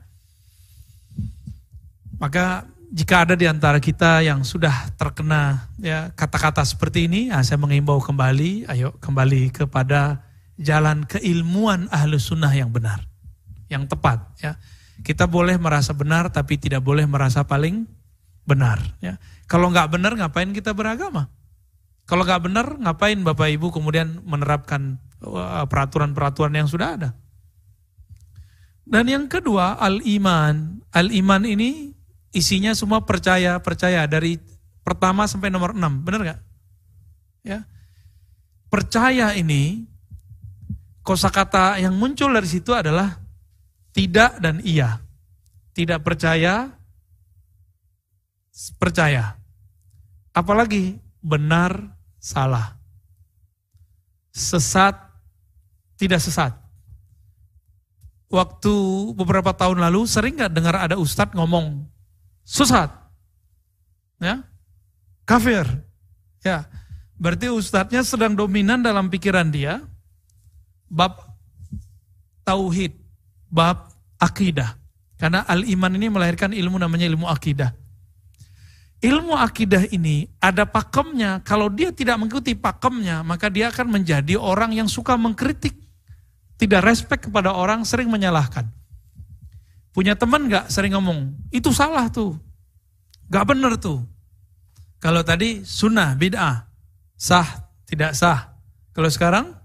Maka 2.17 2.65
jika 2.89 3.23
ada 3.23 3.37
di 3.37 3.45
antara 3.45 3.77
kita 3.77 4.25
yang 4.25 4.41
sudah 4.41 4.89
terkena 4.97 5.69
ya 5.77 6.09
kata-kata 6.17 6.65
seperti 6.65 7.05
ini, 7.05 7.29
ya, 7.29 7.39
saya 7.45 7.61
mengimbau 7.61 8.01
kembali, 8.01 8.65
ayo 8.65 8.97
kembali 8.97 9.53
kepada 9.53 10.25
jalan 10.57 11.05
keilmuan 11.05 11.85
ahlu 11.93 12.17
sunnah 12.17 12.51
yang 12.51 12.73
benar, 12.73 13.05
yang 13.69 13.85
tepat. 13.85 14.25
Ya. 14.41 14.57
Kita 14.99 15.29
boleh 15.29 15.55
merasa 15.55 15.95
benar 15.95 16.27
tapi 16.27 16.59
tidak 16.59 16.83
boleh 16.83 17.07
merasa 17.07 17.45
paling 17.45 17.87
benar. 18.43 18.81
Ya. 18.99 19.15
Kalau 19.45 19.69
nggak 19.71 19.95
benar 19.95 20.17
ngapain 20.17 20.51
kita 20.51 20.75
beragama? 20.75 21.31
Kalau 22.09 22.25
nggak 22.25 22.41
benar 22.49 22.67
ngapain 22.81 23.21
Bapak 23.21 23.53
Ibu 23.53 23.69
kemudian 23.69 24.25
menerapkan 24.25 24.97
uh, 25.21 25.69
peraturan-peraturan 25.69 26.57
yang 26.57 26.65
sudah 26.65 26.97
ada? 26.97 27.09
Dan 28.81 29.05
yang 29.05 29.29
kedua 29.29 29.77
al-iman. 29.77 30.81
Al-iman 30.89 31.45
ini 31.45 31.93
isinya 32.33 32.73
semua 32.73 33.05
percaya, 33.05 33.61
percaya 33.61 34.09
dari 34.09 34.41
pertama 34.81 35.29
sampai 35.29 35.53
nomor 35.53 35.77
enam, 35.77 36.01
benar 36.01 36.21
nggak? 36.25 36.39
Ya. 37.45 37.69
Percaya 38.73 39.37
ini 39.37 39.85
kosakata 41.05 41.77
yang 41.77 41.93
muncul 41.93 42.33
dari 42.33 42.49
situ 42.49 42.73
adalah 42.73 43.21
tidak 43.93 44.41
dan 44.41 44.65
iya. 44.65 44.97
Tidak 45.77 46.01
percaya, 46.01 46.73
percaya. 48.81 49.37
Apalagi 50.33 50.97
benar, 51.21 51.98
salah. 52.19 52.75
Sesat, 54.35 54.93
tidak 55.97 56.21
sesat. 56.21 56.53
Waktu 58.29 58.73
beberapa 59.17 59.49
tahun 59.57 59.81
lalu 59.81 60.05
sering 60.05 60.37
nggak 60.37 60.53
dengar 60.53 60.75
ada 60.77 61.01
ustadz 61.01 61.33
ngomong 61.33 61.81
sesat, 62.45 62.93
ya, 64.21 64.45
kafir, 65.25 65.65
ya. 66.45 66.69
Berarti 67.19 67.51
ustadznya 67.51 68.05
sedang 68.05 68.37
dominan 68.37 68.79
dalam 68.79 69.09
pikiran 69.11 69.49
dia, 69.49 69.81
bab 70.87 71.19
tauhid, 72.47 72.95
bab 73.49 73.91
akidah. 74.21 74.77
Karena 75.19 75.43
al-iman 75.43 75.91
ini 75.99 76.07
melahirkan 76.07 76.55
ilmu 76.55 76.79
namanya 76.79 77.03
ilmu 77.11 77.27
akidah. 77.27 77.75
Ilmu 78.99 79.31
akidah 79.31 79.87
ini 79.95 80.27
ada 80.43 80.67
pakemnya. 80.67 81.39
Kalau 81.47 81.71
dia 81.71 81.95
tidak 81.95 82.19
mengikuti 82.19 82.51
pakemnya, 82.51 83.23
maka 83.23 83.47
dia 83.47 83.71
akan 83.71 83.95
menjadi 83.95 84.35
orang 84.35 84.75
yang 84.75 84.91
suka 84.91 85.15
mengkritik. 85.15 85.71
Tidak 86.59 86.83
respect 86.83 87.31
kepada 87.31 87.55
orang, 87.55 87.87
sering 87.87 88.11
menyalahkan. 88.11 88.67
Punya 89.95 90.19
teman 90.19 90.51
gak 90.51 90.67
sering 90.67 90.91
ngomong, 90.99 91.31
itu 91.47 91.71
salah 91.71 92.11
tuh. 92.11 92.35
Gak 93.31 93.47
bener 93.47 93.79
tuh. 93.79 94.03
Kalau 94.99 95.23
tadi 95.23 95.63
sunnah, 95.63 96.11
bid'ah, 96.19 96.67
sah, 97.15 97.71
tidak 97.87 98.11
sah. 98.19 98.51
Kalau 98.91 99.07
sekarang 99.07 99.55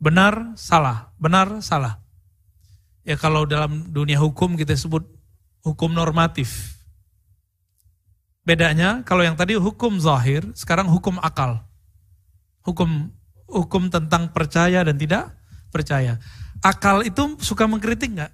benar 0.00 0.56
salah, 0.56 1.12
benar 1.20 1.60
salah. 1.60 2.00
Ya 3.04 3.20
kalau 3.20 3.44
dalam 3.44 3.92
dunia 3.92 4.16
hukum 4.16 4.56
kita 4.56 4.72
sebut 4.72 5.04
hukum 5.60 5.92
normatif. 5.92 6.77
Bedanya 8.48 9.04
kalau 9.04 9.20
yang 9.20 9.36
tadi 9.36 9.60
hukum 9.60 10.00
zahir, 10.00 10.40
sekarang 10.56 10.88
hukum 10.88 11.20
akal. 11.20 11.60
Hukum 12.64 13.12
hukum 13.44 13.92
tentang 13.92 14.32
percaya 14.32 14.80
dan 14.80 14.96
tidak 14.96 15.36
percaya. 15.68 16.16
Akal 16.64 17.04
itu 17.04 17.36
suka 17.44 17.68
mengkritik 17.68 18.16
nggak? 18.16 18.32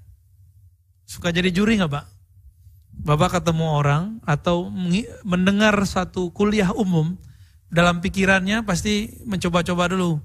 Suka 1.03 1.35
jadi 1.35 1.51
juri 1.51 1.83
nggak, 1.83 1.91
Pak? 1.91 2.07
Bapak 2.95 3.43
ketemu 3.43 3.67
orang 3.75 4.23
atau 4.23 4.71
mendengar 5.27 5.75
satu 5.83 6.31
kuliah 6.31 6.71
umum, 6.71 7.19
dalam 7.67 7.99
pikirannya 7.99 8.63
pasti 8.63 9.19
mencoba-coba 9.27 9.91
dulu 9.91 10.23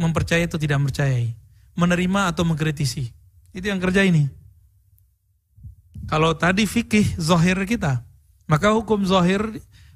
mempercayai 0.00 0.48
atau 0.48 0.56
tidak 0.56 0.80
mempercayai, 0.80 1.36
menerima 1.76 2.32
atau 2.32 2.48
mengkritisi. 2.48 3.12
Itu 3.52 3.68
yang 3.68 3.84
kerja 3.84 4.00
ini. 4.00 4.32
Kalau 6.08 6.32
tadi 6.32 6.64
fikih 6.64 7.20
zahir 7.20 7.60
kita, 7.68 8.00
maka 8.46 8.70
hukum 8.74 9.02
zahir 9.02 9.42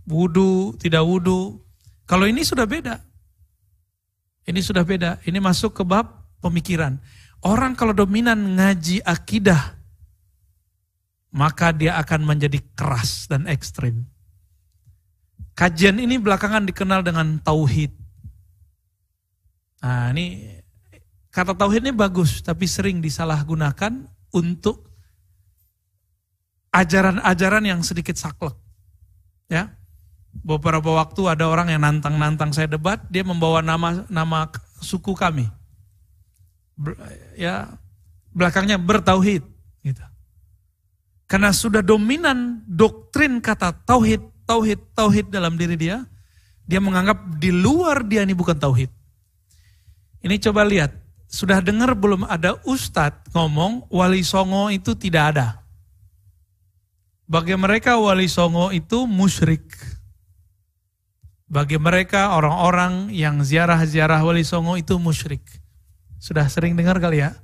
wudhu, 0.06 0.74
tidak 0.78 1.06
wudhu. 1.06 1.62
Kalau 2.06 2.26
ini 2.26 2.42
sudah 2.42 2.66
beda. 2.66 2.98
Ini 4.46 4.58
sudah 4.58 4.82
beda. 4.82 5.22
Ini 5.22 5.38
masuk 5.38 5.78
ke 5.78 5.82
bab 5.86 6.26
pemikiran. 6.42 6.98
Orang 7.40 7.78
kalau 7.78 7.94
dominan 7.94 8.58
ngaji 8.58 9.00
akidah, 9.06 9.78
maka 11.30 11.70
dia 11.70 11.94
akan 12.02 12.26
menjadi 12.26 12.58
keras 12.74 13.30
dan 13.30 13.46
ekstrim. 13.46 14.04
Kajian 15.54 16.02
ini 16.02 16.18
belakangan 16.18 16.66
dikenal 16.66 17.06
dengan 17.06 17.38
tauhid. 17.38 17.94
Nah 19.80 20.10
ini 20.10 20.58
kata 21.30 21.54
tauhid 21.54 21.86
ini 21.86 21.94
bagus, 21.94 22.42
tapi 22.42 22.66
sering 22.66 22.98
disalahgunakan 22.98 24.10
untuk 24.34 24.89
ajaran-ajaran 26.70 27.66
yang 27.66 27.80
sedikit 27.82 28.14
saklek. 28.18 28.54
Ya. 29.50 29.74
Beberapa 30.30 30.94
waktu 30.94 31.26
ada 31.26 31.50
orang 31.50 31.74
yang 31.74 31.82
nantang-nantang 31.82 32.54
saya 32.54 32.70
debat, 32.70 33.02
dia 33.10 33.26
membawa 33.26 33.58
nama 33.58 34.06
nama 34.06 34.46
suku 34.78 35.10
kami. 35.10 35.50
Ya, 37.34 37.74
belakangnya 38.30 38.78
bertauhid 38.78 39.42
gitu. 39.82 40.04
Karena 41.26 41.50
sudah 41.50 41.82
dominan 41.82 42.62
doktrin 42.66 43.42
kata 43.42 43.74
tauhid, 43.86 44.22
tauhid, 44.46 44.80
tauhid 44.94 45.26
dalam 45.30 45.58
diri 45.58 45.74
dia, 45.74 46.06
dia 46.66 46.78
menganggap 46.78 47.38
di 47.38 47.50
luar 47.50 48.06
dia 48.06 48.22
ini 48.22 48.34
bukan 48.34 48.54
tauhid. 48.54 48.90
Ini 50.22 50.36
coba 50.42 50.62
lihat, 50.62 50.94
sudah 51.26 51.62
dengar 51.62 51.94
belum 51.94 52.26
ada 52.26 52.58
ustadz 52.66 53.30
ngomong 53.34 53.86
wali 53.90 54.22
songo 54.22 54.70
itu 54.70 54.94
tidak 54.94 55.34
ada. 55.34 55.59
Bagi 57.30 57.54
mereka 57.54 57.94
wali 57.94 58.26
songo 58.26 58.74
itu 58.74 59.06
musyrik. 59.06 59.62
Bagi 61.46 61.78
mereka 61.78 62.34
orang-orang 62.34 63.14
yang 63.14 63.46
ziarah-ziarah 63.46 64.18
wali 64.26 64.42
songo 64.42 64.74
itu 64.74 64.98
musyrik. 64.98 65.46
Sudah 66.18 66.50
sering 66.50 66.74
dengar 66.74 66.98
kali 66.98 67.22
ya? 67.22 67.38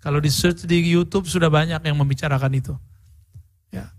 Kalau 0.00 0.24
di 0.24 0.32
search 0.32 0.64
di 0.64 0.80
YouTube 0.80 1.28
sudah 1.28 1.52
banyak 1.52 1.84
yang 1.84 2.00
membicarakan 2.00 2.52
itu. 2.56 2.72
Ya. 3.68 3.92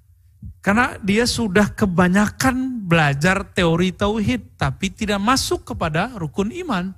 Karena 0.65 0.97
dia 1.05 1.29
sudah 1.29 1.69
kebanyakan 1.69 2.81
belajar 2.89 3.45
teori 3.45 3.93
tauhid 3.93 4.57
tapi 4.57 4.89
tidak 4.89 5.21
masuk 5.21 5.69
kepada 5.69 6.17
rukun 6.17 6.49
iman. 6.65 6.97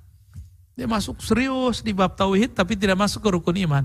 Dia 0.79 0.88
masuk 0.88 1.19
serius 1.19 1.83
di 1.83 1.91
bab 1.91 2.15
tauhid 2.15 2.55
tapi 2.55 2.79
tidak 2.79 2.95
masuk 2.95 3.19
ke 3.19 3.29
rukun 3.36 3.59
iman. 3.67 3.83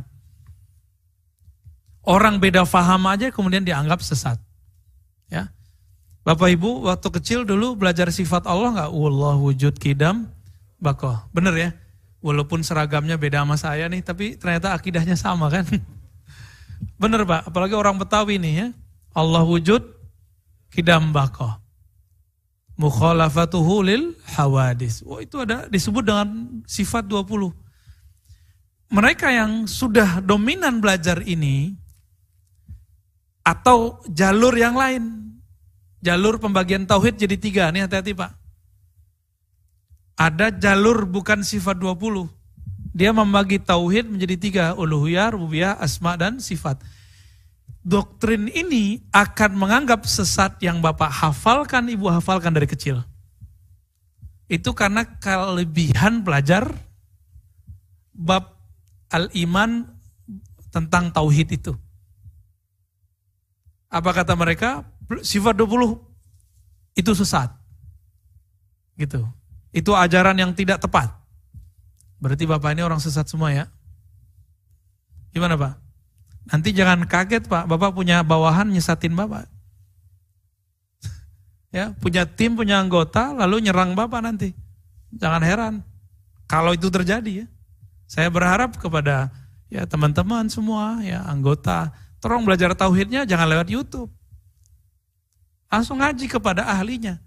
Orang 2.08 2.40
beda 2.40 2.64
faham 2.64 3.04
aja 3.04 3.28
kemudian 3.28 3.60
dianggap 3.60 4.00
sesat. 4.00 4.40
Ya. 5.28 5.52
Bapak 6.24 6.48
Ibu 6.56 6.88
waktu 6.88 7.08
kecil 7.20 7.44
dulu 7.44 7.76
belajar 7.76 8.08
sifat 8.08 8.48
Allah 8.48 8.72
nggak? 8.72 8.90
Allah 8.96 9.34
wujud 9.36 9.76
kidam 9.76 10.24
bakoh. 10.80 11.20
Bener 11.36 11.52
ya? 11.52 11.70
Walaupun 12.24 12.64
seragamnya 12.64 13.20
beda 13.20 13.44
sama 13.44 13.60
saya 13.60 13.86
nih, 13.92 14.00
tapi 14.00 14.40
ternyata 14.40 14.72
akidahnya 14.72 15.20
sama 15.20 15.52
kan? 15.52 15.68
Bener 17.02 17.28
Pak, 17.28 17.52
apalagi 17.52 17.76
orang 17.76 18.00
Betawi 18.00 18.40
nih 18.40 18.54
ya. 18.56 18.68
Allah 19.12 19.44
wujud 19.44 19.84
kidam 20.72 21.12
bakoh. 21.12 21.60
Mukhalafatuhu 22.80 23.84
lil 23.84 24.02
hawadis. 24.38 25.04
Oh 25.04 25.20
itu 25.20 25.44
ada 25.44 25.68
disebut 25.68 26.08
dengan 26.08 26.62
sifat 26.64 27.04
20. 27.04 27.52
Mereka 28.96 29.28
yang 29.28 29.68
sudah 29.68 30.24
dominan 30.24 30.80
belajar 30.80 31.20
ini, 31.20 31.76
atau 33.48 34.04
jalur 34.12 34.52
yang 34.52 34.76
lain. 34.76 35.32
Jalur 36.04 36.36
pembagian 36.36 36.84
tauhid 36.84 37.16
jadi 37.16 37.36
tiga, 37.40 37.64
nih 37.72 37.88
hati-hati 37.88 38.12
Pak. 38.12 38.30
Ada 40.20 40.52
jalur 40.52 41.08
bukan 41.08 41.40
sifat 41.40 41.80
20. 41.80 42.28
Dia 42.92 43.10
membagi 43.14 43.58
tauhid 43.58 44.10
menjadi 44.10 44.36
tiga, 44.36 44.64
uluhiyah, 44.76 45.32
rububiyah, 45.32 45.80
asma 45.80 46.14
dan 46.20 46.38
sifat. 46.38 46.78
Doktrin 47.82 48.52
ini 48.52 49.00
akan 49.14 49.56
menganggap 49.56 50.04
sesat 50.04 50.60
yang 50.60 50.84
Bapak 50.84 51.08
hafalkan, 51.08 51.88
Ibu 51.88 52.10
hafalkan 52.10 52.52
dari 52.52 52.68
kecil. 52.68 53.00
Itu 54.50 54.76
karena 54.76 55.06
kelebihan 55.22 56.20
belajar 56.20 56.68
bab 58.12 58.58
al-iman 59.08 59.88
tentang 60.68 61.14
tauhid 61.14 61.48
itu. 61.54 61.72
Apa 63.88 64.12
kata 64.12 64.36
mereka? 64.36 64.84
Sifat 65.24 65.56
20 65.56 65.96
itu 66.92 67.12
sesat. 67.16 67.48
Gitu. 69.00 69.24
Itu 69.72 69.96
ajaran 69.96 70.36
yang 70.36 70.52
tidak 70.52 70.84
tepat. 70.84 71.08
Berarti 72.18 72.44
Bapak 72.44 72.74
ini 72.74 72.82
orang 72.84 73.00
sesat 73.00 73.24
semua 73.30 73.54
ya. 73.54 73.70
Gimana 75.32 75.54
Pak? 75.54 75.78
Nanti 76.48 76.72
jangan 76.72 77.04
kaget 77.04 77.46
Pak, 77.46 77.68
Bapak 77.68 77.94
punya 77.94 78.24
bawahan 78.24 78.68
nyesatin 78.68 79.14
Bapak. 79.14 79.46
ya, 81.76 81.94
punya 82.00 82.26
tim, 82.26 82.58
punya 82.58 82.80
anggota, 82.80 83.36
lalu 83.36 83.68
nyerang 83.68 83.94
Bapak 83.94 84.20
nanti. 84.24 84.50
Jangan 85.14 85.42
heran. 85.44 85.74
Kalau 86.48 86.72
itu 86.74 86.88
terjadi 86.88 87.44
ya. 87.44 87.46
Saya 88.08 88.32
berharap 88.32 88.80
kepada 88.80 89.28
ya 89.68 89.84
teman-teman 89.84 90.48
semua, 90.48 91.04
ya 91.04 91.20
anggota, 91.28 91.92
Tolong 92.18 92.42
belajar 92.42 92.74
tauhidnya 92.74 93.22
jangan 93.22 93.46
lewat 93.46 93.70
YouTube. 93.70 94.10
Langsung 95.70 96.02
ngaji 96.02 96.26
kepada 96.26 96.66
ahlinya. 96.66 97.20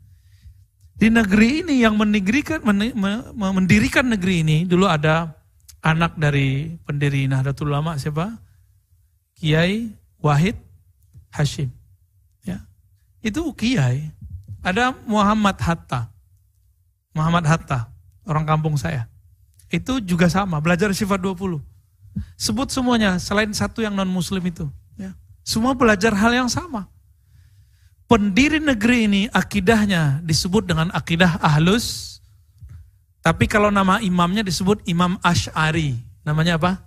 Di 0.97 1.10
negeri 1.10 1.65
ini 1.65 1.82
yang 1.82 1.97
mendirikan, 1.97 2.62
mendirikan 3.34 4.06
negeri 4.06 4.45
ini, 4.45 4.58
dulu 4.69 4.86
ada 4.86 5.34
anak 5.82 6.13
dari 6.13 6.77
pendiri 6.86 7.25
Nahdlatul 7.25 7.73
Ulama 7.73 7.97
siapa? 7.97 8.38
Kiai 9.34 9.89
Wahid 10.21 10.54
Hashim. 11.34 11.73
Ya. 12.45 12.62
Itu 13.25 13.49
Kiai. 13.58 14.13
Ada 14.62 14.93
Muhammad 15.10 15.58
Hatta. 15.58 16.13
Muhammad 17.17 17.49
Hatta, 17.49 17.89
orang 18.30 18.45
kampung 18.45 18.77
saya. 18.77 19.10
Itu 19.71 19.99
juga 20.04 20.30
sama, 20.30 20.62
belajar 20.62 20.93
sifat 20.93 21.17
20. 21.17 21.60
Sebut 22.36 22.67
semuanya, 22.69 23.17
selain 23.17 23.49
satu 23.56 23.82
yang 23.82 23.95
non 23.95 24.08
muslim 24.08 24.43
itu. 24.43 24.67
Semua 25.41 25.73
belajar 25.73 26.13
hal 26.13 26.45
yang 26.45 26.49
sama. 26.49 26.89
Pendiri 28.06 28.60
negeri 28.60 29.08
ini 29.08 29.21
akidahnya 29.32 30.19
disebut 30.21 30.67
dengan 30.67 30.91
akidah 30.91 31.39
ahlus. 31.39 32.19
Tapi 33.21 33.45
kalau 33.47 33.71
nama 33.71 34.01
imamnya 34.01 34.43
disebut 34.43 34.84
Imam 34.89 35.15
Ash'ari. 35.21 35.95
Namanya 36.25 36.58
apa? 36.58 36.82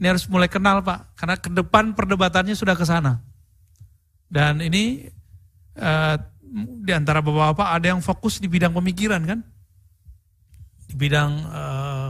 Ini 0.00 0.10
harus 0.10 0.26
mulai 0.26 0.50
kenal 0.50 0.82
Pak. 0.82 1.14
Karena 1.14 1.36
ke 1.38 1.48
depan 1.52 1.94
perdebatannya 1.94 2.58
sudah 2.58 2.74
ke 2.74 2.82
sana. 2.82 3.22
Dan 4.26 4.58
ini 4.58 5.06
uh, 5.78 6.16
di 6.82 6.90
antara 6.90 7.22
bapak-bapak 7.22 7.68
ada 7.70 7.86
yang 7.94 8.02
fokus 8.02 8.42
di 8.42 8.50
bidang 8.50 8.74
pemikiran 8.74 9.22
kan? 9.22 9.40
Di 10.90 10.94
bidang 10.98 11.32
uh, 11.54 12.08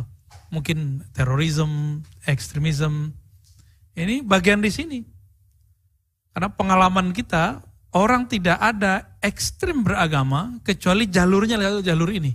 mungkin 0.48 1.04
terorisme, 1.12 2.00
ekstremisme. 2.24 3.12
Ini 3.92 4.24
bagian 4.24 4.64
di 4.64 4.72
sini. 4.72 5.13
Karena 6.34 6.50
pengalaman 6.50 7.14
kita, 7.14 7.62
orang 7.94 8.26
tidak 8.26 8.58
ada 8.58 9.14
ekstrim 9.22 9.86
beragama 9.86 10.58
kecuali 10.66 11.06
jalurnya 11.06 11.54
lewat 11.54 11.86
jalur 11.86 12.10
ini. 12.10 12.34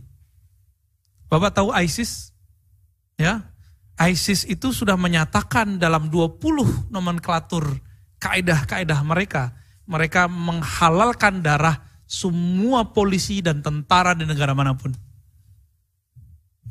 Bapak 1.27 1.59
tahu 1.59 1.69
ISIS? 1.75 2.31
Ya, 3.19 3.51
ISIS 3.99 4.47
itu 4.47 4.71
sudah 4.71 4.95
menyatakan 4.95 5.75
dalam 5.75 6.07
20 6.07 6.87
nomenklatur 6.87 7.83
kaedah-kaedah 8.23 9.03
mereka. 9.03 9.51
Mereka 9.83 10.31
menghalalkan 10.31 11.43
darah 11.43 11.83
semua 12.07 12.95
polisi 12.95 13.43
dan 13.43 13.59
tentara 13.59 14.15
di 14.15 14.23
negara 14.23 14.55
mana 14.55 14.71
pun. 14.79 14.95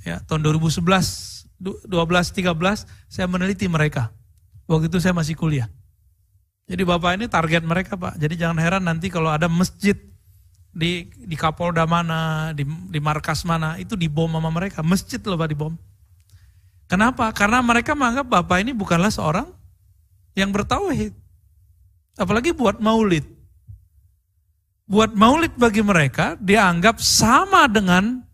Ya, 0.03 0.25
tahun 0.25 0.41
2011, 0.41 0.81
12, 1.61 1.85
13 1.85 2.89
saya 3.13 3.27
meneliti 3.29 3.69
mereka. 3.69 4.09
Waktu 4.65 4.89
itu 4.89 4.99
saya 4.99 5.13
masih 5.13 5.37
kuliah. 5.37 5.69
Jadi 6.69 6.83
Bapak 6.85 7.17
ini 7.17 7.27
target 7.33 7.65
mereka 7.65 7.97
Pak. 7.97 8.21
Jadi 8.21 8.37
jangan 8.37 8.61
heran 8.61 8.85
nanti 8.85 9.09
kalau 9.09 9.33
ada 9.33 9.49
masjid 9.49 9.97
di 10.69 11.09
di 11.17 11.37
Kapolda 11.37 11.89
mana, 11.89 12.53
di, 12.53 12.69
di 12.69 13.01
markas 13.01 13.43
mana, 13.49 13.81
itu 13.81 13.97
dibom 13.97 14.29
sama 14.29 14.53
mereka. 14.53 14.85
Masjid 14.85 15.17
loh 15.25 15.41
Pak 15.41 15.49
dibom. 15.49 15.75
Kenapa? 16.85 17.33
Karena 17.33 17.65
mereka 17.65 17.97
menganggap 17.97 18.29
Bapak 18.29 18.61
ini 18.61 18.77
bukanlah 18.77 19.09
seorang 19.09 19.49
yang 20.37 20.53
bertauhid. 20.53 21.17
Apalagi 22.21 22.53
buat 22.53 22.81
maulid. 22.81 23.25
Buat 24.89 25.13
maulid 25.13 25.53
bagi 25.57 25.85
mereka 25.85 26.37
dianggap 26.41 26.97
sama 27.01 27.69
dengan, 27.69 28.25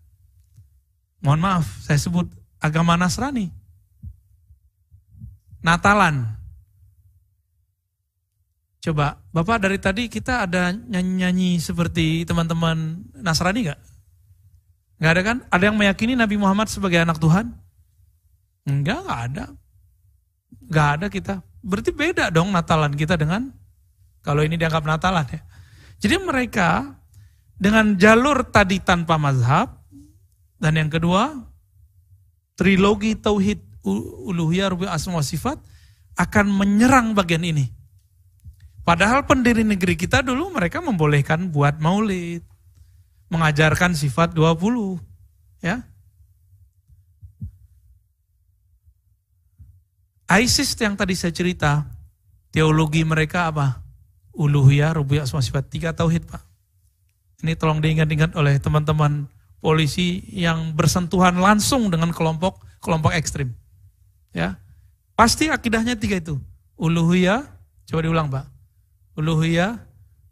mohon 1.19 1.43
maaf, 1.43 1.67
saya 1.83 1.99
sebut 1.99 2.31
agama 2.63 2.95
Nasrani. 2.95 3.51
Natalan. 5.65 6.44
Coba, 8.85 9.17
Bapak 9.33 9.65
dari 9.65 9.81
tadi 9.81 10.13
kita 10.13 10.45
ada 10.45 10.69
nyanyi-nyanyi 10.69 11.57
seperti 11.57 12.29
teman-teman 12.29 13.01
Nasrani 13.17 13.73
gak? 13.73 13.81
Gak 15.01 15.13
ada 15.17 15.23
kan? 15.25 15.37
Ada 15.49 15.73
yang 15.73 15.77
meyakini 15.81 16.13
Nabi 16.13 16.37
Muhammad 16.37 16.69
sebagai 16.69 17.01
anak 17.01 17.17
Tuhan? 17.17 17.49
Enggak, 18.69 19.01
gak 19.09 19.21
ada. 19.33 19.45
Gak 20.69 20.89
ada 21.01 21.07
kita. 21.09 21.35
Berarti 21.65 21.97
beda 21.97 22.29
dong 22.29 22.53
Natalan 22.53 22.93
kita 22.93 23.17
dengan, 23.17 23.49
kalau 24.21 24.45
ini 24.45 24.61
dianggap 24.61 24.85
Natalan 24.85 25.33
ya. 25.33 25.41
Jadi 26.05 26.21
mereka 26.21 27.01
dengan 27.57 27.97
jalur 27.97 28.45
tadi 28.53 28.85
tanpa 28.85 29.17
mazhab, 29.17 29.81
dan 30.61 30.77
yang 30.77 30.93
kedua, 30.93 31.33
trilogi 32.53 33.17
Tauhid 33.17 33.65
Uluhiyah 34.29 34.77
Rubi 34.77 34.85
Asma 34.93 35.25
Sifat, 35.25 35.57
akan 36.21 36.53
menyerang 36.53 37.17
bagian 37.17 37.49
ini 37.49 37.84
Padahal 38.85 39.25
pendiri 39.25 39.65
negeri 39.65 39.97
kita 39.97 40.21
dulu 40.21 40.53
mereka 40.53 40.85
membolehkan 40.85 41.49
buat 41.49 41.81
maulid. 41.81 42.45
Mengajarkan 43.33 43.97
sifat 43.97 44.37
20. 44.37 45.01
Ya. 45.65 45.89
ISIS 50.29 50.77
yang 50.77 51.01
tadi 51.01 51.17
saya 51.17 51.33
cerita, 51.33 51.89
teologi 52.53 53.01
mereka 53.09 53.49
apa? 53.49 53.81
Uluhiyah, 54.37 55.01
rububiyah, 55.01 55.25
asma 55.25 55.41
sifat. 55.41 55.65
Tiga 55.73 55.97
tauhid 55.97 56.29
Pak. 56.29 56.45
Ini 57.41 57.57
tolong 57.57 57.81
diingat-ingat 57.81 58.37
oleh 58.37 58.61
teman-teman 58.61 59.25
polisi 59.65 60.21
yang 60.29 60.77
bersentuhan 60.77 61.41
langsung 61.41 61.89
dengan 61.89 62.13
kelompok 62.13 62.61
kelompok 62.85 63.17
ekstrim. 63.17 63.57
Ya. 64.37 64.61
Pasti 65.17 65.49
akidahnya 65.49 65.97
tiga 65.97 66.21
itu. 66.21 66.37
Uluhiyah, 66.77 67.49
coba 67.89 68.01
diulang 68.05 68.29
Pak 68.29 68.54
uluhiyah, 69.19 69.83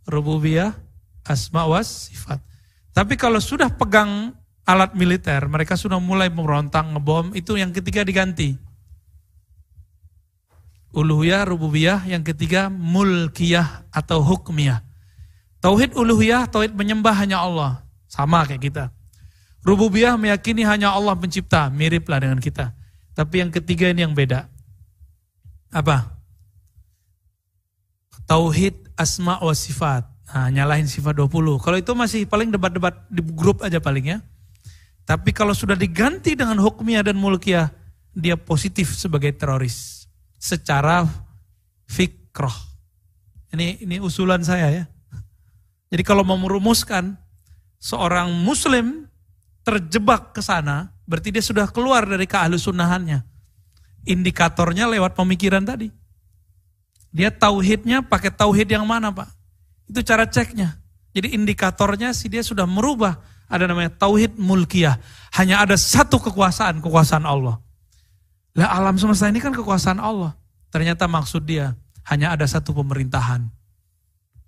rububiyah, 0.07 0.74
asma 1.26 1.66
was 1.66 2.11
sifat. 2.11 2.39
Tapi 2.93 3.16
kalau 3.16 3.41
sudah 3.41 3.72
pegang 3.72 4.37
alat 4.68 4.93
militer, 4.95 5.43
mereka 5.49 5.74
sudah 5.78 5.99
mulai 5.99 6.28
merontang, 6.28 6.93
ngebom, 6.95 7.33
itu 7.35 7.57
yang 7.57 7.72
ketiga 7.72 8.05
diganti. 8.05 8.55
Uluhiyah, 10.93 11.49
rububiyah, 11.49 12.05
yang 12.05 12.20
ketiga 12.20 12.68
mulkiyah 12.68 13.89
atau 13.89 14.20
hukmiyah. 14.20 14.85
Tauhid 15.64 15.97
uluhiyah, 15.97 16.51
tauhid 16.53 16.76
menyembah 16.76 17.16
hanya 17.16 17.41
Allah. 17.41 17.80
Sama 18.12 18.45
kayak 18.45 18.61
kita. 18.61 18.85
Rububiyah 19.64 20.20
meyakini 20.20 20.66
hanya 20.68 20.93
Allah 20.93 21.16
pencipta, 21.16 21.72
miriplah 21.72 22.20
dengan 22.20 22.37
kita. 22.43 22.76
Tapi 23.16 23.41
yang 23.41 23.49
ketiga 23.49 23.89
ini 23.89 24.05
yang 24.05 24.12
beda. 24.12 24.53
Apa? 25.72 26.11
Tauhid 28.33 28.97
asma 28.97 29.37
wa 29.45 29.53
sifat. 29.53 30.09
Nah, 30.33 30.49
nyalahin 30.49 30.89
sifat 30.89 31.12
20. 31.20 31.61
Kalau 31.61 31.76
itu 31.76 31.93
masih 31.93 32.24
paling 32.24 32.49
debat-debat 32.49 33.05
di 33.12 33.20
grup 33.20 33.61
aja 33.61 33.76
paling 33.76 34.16
ya. 34.16 34.18
Tapi 35.05 35.37
kalau 35.37 35.53
sudah 35.53 35.76
diganti 35.76 36.33
dengan 36.33 36.57
hukmiyah 36.57 37.05
dan 37.05 37.20
mulkiyah, 37.20 37.68
dia 38.16 38.41
positif 38.41 38.97
sebagai 38.97 39.37
teroris. 39.37 40.09
Secara 40.41 41.05
fikroh. 41.85 42.57
Ini 43.53 43.85
ini 43.85 44.01
usulan 44.01 44.41
saya 44.41 44.72
ya. 44.72 44.85
Jadi 45.93 46.01
kalau 46.01 46.24
mau 46.24 46.41
merumuskan 46.41 47.12
seorang 47.76 48.33
muslim 48.33 49.12
terjebak 49.61 50.33
ke 50.33 50.41
sana, 50.41 50.89
berarti 51.05 51.37
dia 51.37 51.45
sudah 51.45 51.68
keluar 51.68 52.09
dari 52.09 52.24
keahlusunahannya. 52.24 53.20
Indikatornya 54.09 54.89
lewat 54.89 55.12
pemikiran 55.12 55.68
tadi. 55.68 56.01
Dia 57.12 57.28
tauhidnya 57.28 58.00
pakai 58.00 58.32
tauhid 58.32 58.72
yang 58.72 58.88
mana 58.88 59.12
Pak? 59.12 59.28
Itu 59.86 60.00
cara 60.00 60.24
ceknya. 60.24 60.80
Jadi 61.12 61.36
indikatornya 61.36 62.16
si 62.16 62.32
dia 62.32 62.40
sudah 62.40 62.64
merubah. 62.64 63.20
Ada 63.52 63.68
namanya 63.68 63.92
tauhid 63.92 64.40
mulkiyah. 64.40 64.96
Hanya 65.36 65.60
ada 65.60 65.76
satu 65.76 66.16
kekuasaan, 66.16 66.80
kekuasaan 66.80 67.28
Allah. 67.28 67.60
Lah 68.56 68.68
alam 68.72 68.96
semesta 68.96 69.28
ini 69.28 69.44
kan 69.44 69.52
kekuasaan 69.52 70.00
Allah. 70.00 70.32
Ternyata 70.72 71.04
maksud 71.04 71.44
dia 71.44 71.76
hanya 72.08 72.32
ada 72.32 72.48
satu 72.48 72.72
pemerintahan. 72.72 73.44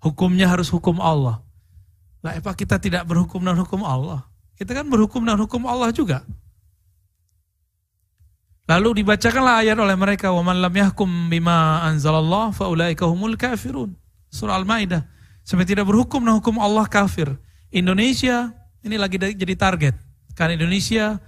Hukumnya 0.01 0.49
harus 0.49 0.73
hukum 0.73 0.97
Allah. 0.97 1.45
Lah 2.25 2.33
apa 2.33 2.57
kita 2.57 2.81
tidak 2.81 3.05
berhukum 3.05 3.45
dengan 3.45 3.61
hukum 3.61 3.85
Allah? 3.85 4.25
Kita 4.57 4.73
kan 4.73 4.89
berhukum 4.89 5.21
dengan 5.21 5.45
hukum 5.45 5.69
Allah 5.69 5.93
juga. 5.93 6.25
Lalu 8.65 9.05
dibacakanlah 9.05 9.61
ayat 9.61 9.77
oleh 9.77 9.93
mereka 9.93 10.33
wa 10.33 10.41
man 10.41 10.57
lam 10.57 10.73
yahkum 10.73 11.29
bima 11.29 11.85
anzalallah 11.85 12.49
faulaika 12.49 13.05
humul 13.05 13.37
kafirun. 13.37 13.93
Surah 14.33 14.57
Al-Maidah. 14.57 15.05
Sampai 15.45 15.69
tidak 15.69 15.85
berhukum 15.85 16.25
dengan 16.25 16.41
hukum 16.41 16.57
Allah 16.57 16.89
kafir. 16.89 17.37
Indonesia 17.69 18.49
ini 18.81 18.97
lagi 18.97 19.21
jadi 19.21 19.53
target. 19.53 19.93
Karena 20.33 20.57
Indonesia 20.57 21.21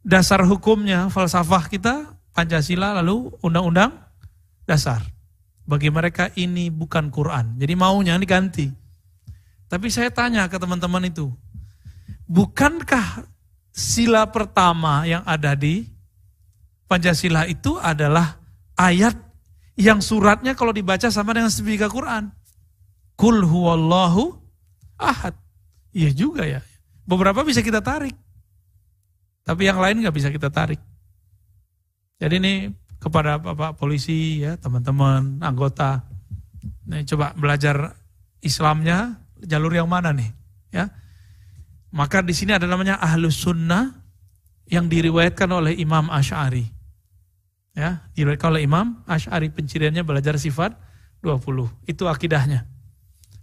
dasar 0.00 0.40
hukumnya 0.48 1.12
falsafah 1.12 1.68
kita 1.68 2.16
Pancasila 2.34 2.98
lalu 2.98 3.30
undang-undang 3.46 3.94
dasar. 4.66 5.06
Bagi 5.64 5.88
mereka 5.88 6.34
ini 6.34 6.66
bukan 6.68 7.08
Quran. 7.08 7.54
Jadi 7.56 7.72
maunya 7.78 8.18
diganti. 8.18 8.66
Tapi 9.70 9.86
saya 9.88 10.10
tanya 10.10 10.50
ke 10.50 10.58
teman-teman 10.58 11.08
itu, 11.08 11.30
bukankah 12.28 13.24
sila 13.72 14.28
pertama 14.28 15.08
yang 15.08 15.24
ada 15.24 15.56
di 15.56 15.93
Pancasila 16.84 17.48
itu 17.48 17.80
adalah 17.80 18.38
ayat 18.76 19.16
yang 19.74 19.98
suratnya 19.98 20.54
kalau 20.54 20.70
dibaca 20.70 21.10
sama 21.10 21.34
dengan 21.34 21.50
sebika 21.50 21.90
Quran. 21.90 22.30
Kul 23.14 23.42
huwallahu 23.46 24.34
ahad. 24.98 25.34
Iya 25.94 26.10
juga 26.10 26.46
ya. 26.46 26.60
Beberapa 27.06 27.46
bisa 27.46 27.62
kita 27.62 27.78
tarik. 27.82 28.14
Tapi 29.44 29.62
yang 29.68 29.78
lain 29.78 30.00
nggak 30.02 30.16
bisa 30.16 30.28
kita 30.32 30.48
tarik. 30.48 30.80
Jadi 32.18 32.34
ini 32.40 32.54
kepada 32.98 33.36
Bapak 33.36 33.76
polisi 33.76 34.40
ya, 34.40 34.56
teman-teman, 34.56 35.44
anggota. 35.44 36.08
Nih 36.88 37.04
coba 37.04 37.36
belajar 37.36 37.92
Islamnya 38.40 39.20
jalur 39.44 39.72
yang 39.76 39.88
mana 39.88 40.16
nih? 40.16 40.30
Ya. 40.72 40.88
Maka 41.94 42.24
di 42.24 42.34
sini 42.34 42.56
ada 42.56 42.66
namanya 42.66 42.98
Ahlus 42.98 43.38
Sunnah 43.38 43.92
yang 44.66 44.88
diriwayatkan 44.88 45.46
oleh 45.46 45.76
Imam 45.78 46.08
Ash'ari. 46.10 46.73
Ya, 47.74 48.06
oleh 48.14 48.62
Imam 48.62 49.02
Ash'ari 49.02 49.50
penciriannya 49.50 50.06
belajar 50.06 50.38
sifat 50.38 50.78
20. 51.26 51.66
Itu 51.90 52.06
akidahnya. 52.06 52.70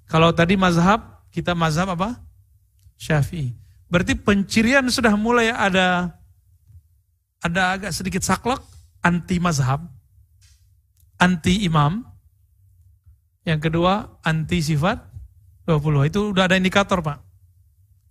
Kalau 0.07 0.31
tadi 0.31 0.55
mazhab, 0.55 1.27
kita 1.35 1.51
mazhab 1.51 1.91
apa? 1.91 2.15
Syafi'i. 2.95 3.51
Berarti 3.91 4.15
pencirian 4.15 4.87
sudah 4.87 5.19
mulai 5.19 5.51
ada 5.51 6.15
ada 7.43 7.75
agak 7.75 7.91
sedikit 7.91 8.23
saklek 8.23 8.61
anti 9.03 9.41
mazhab, 9.41 9.83
anti 11.19 11.67
imam. 11.67 12.07
Yang 13.41 13.67
kedua 13.67 14.21
anti 14.21 14.61
sifat 14.61 15.01
20. 15.65 16.07
Itu 16.13 16.29
udah 16.31 16.45
ada 16.45 16.55
indikator, 16.55 17.01
Pak. 17.01 17.19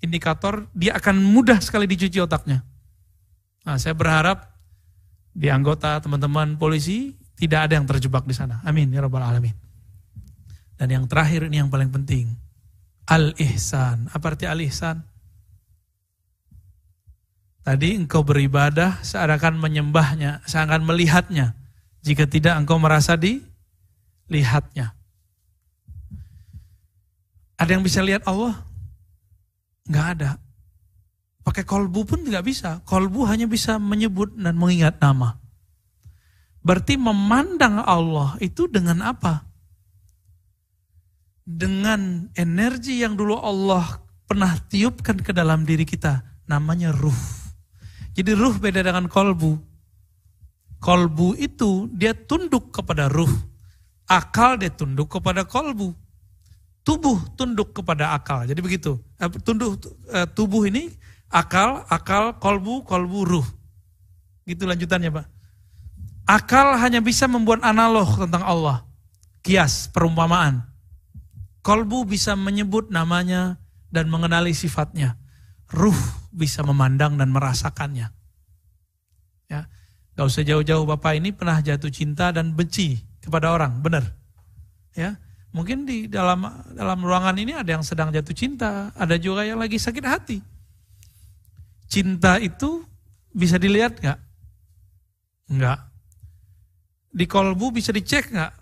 Indikator 0.02 0.66
dia 0.74 0.98
akan 0.98 1.22
mudah 1.22 1.62
sekali 1.62 1.86
dicuci 1.86 2.18
otaknya. 2.18 2.66
Nah, 3.62 3.78
saya 3.78 3.94
berharap 3.94 4.49
di 5.30 5.46
anggota 5.48 6.02
teman-teman 6.02 6.58
polisi 6.58 7.14
tidak 7.38 7.70
ada 7.70 7.80
yang 7.80 7.86
terjebak 7.88 8.26
di 8.28 8.34
sana. 8.36 8.60
Amin 8.66 8.92
ya 8.92 9.00
rabbal 9.00 9.24
alamin. 9.24 9.54
Dan 10.76 10.88
yang 10.92 11.04
terakhir 11.08 11.48
ini 11.48 11.60
yang 11.60 11.68
paling 11.72 11.92
penting. 11.92 12.28
Al-ihsan. 13.08 14.12
Apa 14.12 14.32
arti 14.32 14.48
al-ihsan? 14.48 15.00
Tadi 17.60 18.00
engkau 18.00 18.24
beribadah 18.24 19.04
seakan 19.04 19.60
menyembahnya, 19.60 20.40
seakan 20.48 20.84
melihatnya. 20.88 21.52
Jika 22.00 22.24
tidak 22.24 22.56
engkau 22.56 22.80
merasa 22.80 23.16
dilihatnya. 23.20 24.96
Ada 27.60 27.70
yang 27.76 27.84
bisa 27.84 28.00
lihat 28.00 28.24
Allah? 28.24 28.56
Enggak 29.84 30.06
ada. 30.16 30.30
Pakai 31.50 31.66
kolbu 31.66 32.06
pun 32.06 32.22
tidak 32.22 32.46
bisa. 32.46 32.78
Kolbu 32.86 33.26
hanya 33.26 33.50
bisa 33.50 33.74
menyebut 33.74 34.38
dan 34.38 34.54
mengingat 34.54 35.02
nama. 35.02 35.34
Berarti 36.62 36.94
memandang 36.94 37.82
Allah 37.82 38.38
itu 38.38 38.70
dengan 38.70 39.02
apa? 39.02 39.50
Dengan 41.42 42.30
energi 42.38 43.02
yang 43.02 43.18
dulu 43.18 43.34
Allah 43.34 43.98
pernah 44.30 44.54
tiupkan 44.70 45.18
ke 45.18 45.34
dalam 45.34 45.66
diri 45.66 45.82
kita. 45.82 46.22
Namanya 46.46 46.94
ruh. 46.94 47.18
Jadi 48.14 48.30
ruh 48.30 48.54
beda 48.54 48.86
dengan 48.86 49.10
kolbu. 49.10 49.58
Kolbu 50.78 51.34
itu 51.34 51.90
dia 51.90 52.14
tunduk 52.14 52.70
kepada 52.70 53.10
ruh. 53.10 53.34
Akal 54.06 54.54
dia 54.54 54.70
tunduk 54.70 55.10
kepada 55.10 55.42
kolbu. 55.42 55.98
Tubuh 56.86 57.18
tunduk 57.34 57.74
kepada 57.74 58.14
akal. 58.14 58.46
Jadi 58.46 58.62
begitu. 58.62 59.02
Eh, 59.18 59.26
tunduk 59.42 59.82
eh, 60.14 60.30
tubuh 60.30 60.62
ini 60.70 60.99
Akal, 61.30 61.86
akal, 61.86 62.34
kolbu, 62.42 62.82
kolbu, 62.82 63.20
ruh. 63.22 63.48
Gitu 64.42 64.66
lanjutannya 64.66 65.14
Pak. 65.14 65.26
Akal 66.26 66.74
hanya 66.82 66.98
bisa 66.98 67.30
membuat 67.30 67.62
analog 67.62 68.18
tentang 68.18 68.42
Allah. 68.42 68.82
Kias, 69.46 69.86
perumpamaan. 69.94 70.66
Kolbu 71.62 72.02
bisa 72.02 72.34
menyebut 72.34 72.90
namanya 72.90 73.62
dan 73.94 74.10
mengenali 74.10 74.50
sifatnya. 74.50 75.14
Ruh 75.70 75.96
bisa 76.34 76.66
memandang 76.66 77.14
dan 77.14 77.30
merasakannya. 77.30 78.10
Ya, 79.46 79.70
Gak 80.18 80.26
usah 80.26 80.42
jauh-jauh 80.42 80.82
Bapak 80.82 81.14
ini 81.14 81.30
pernah 81.30 81.62
jatuh 81.62 81.94
cinta 81.94 82.34
dan 82.34 82.50
benci 82.58 82.98
kepada 83.22 83.54
orang, 83.54 83.78
benar? 83.78 84.02
Ya, 84.98 85.14
mungkin 85.54 85.86
di 85.86 86.10
dalam 86.10 86.42
dalam 86.74 86.98
ruangan 86.98 87.38
ini 87.38 87.54
ada 87.54 87.78
yang 87.78 87.86
sedang 87.86 88.10
jatuh 88.10 88.34
cinta, 88.34 88.90
ada 88.98 89.14
juga 89.14 89.46
yang 89.46 89.62
lagi 89.62 89.78
sakit 89.78 90.02
hati 90.02 90.42
cinta 91.90 92.38
itu 92.38 92.86
bisa 93.34 93.58
dilihat 93.58 93.98
nggak? 93.98 94.18
Nggak. 95.50 95.78
Di 97.10 97.26
kolbu 97.26 97.74
bisa 97.74 97.90
dicek 97.90 98.30
nggak? 98.30 98.52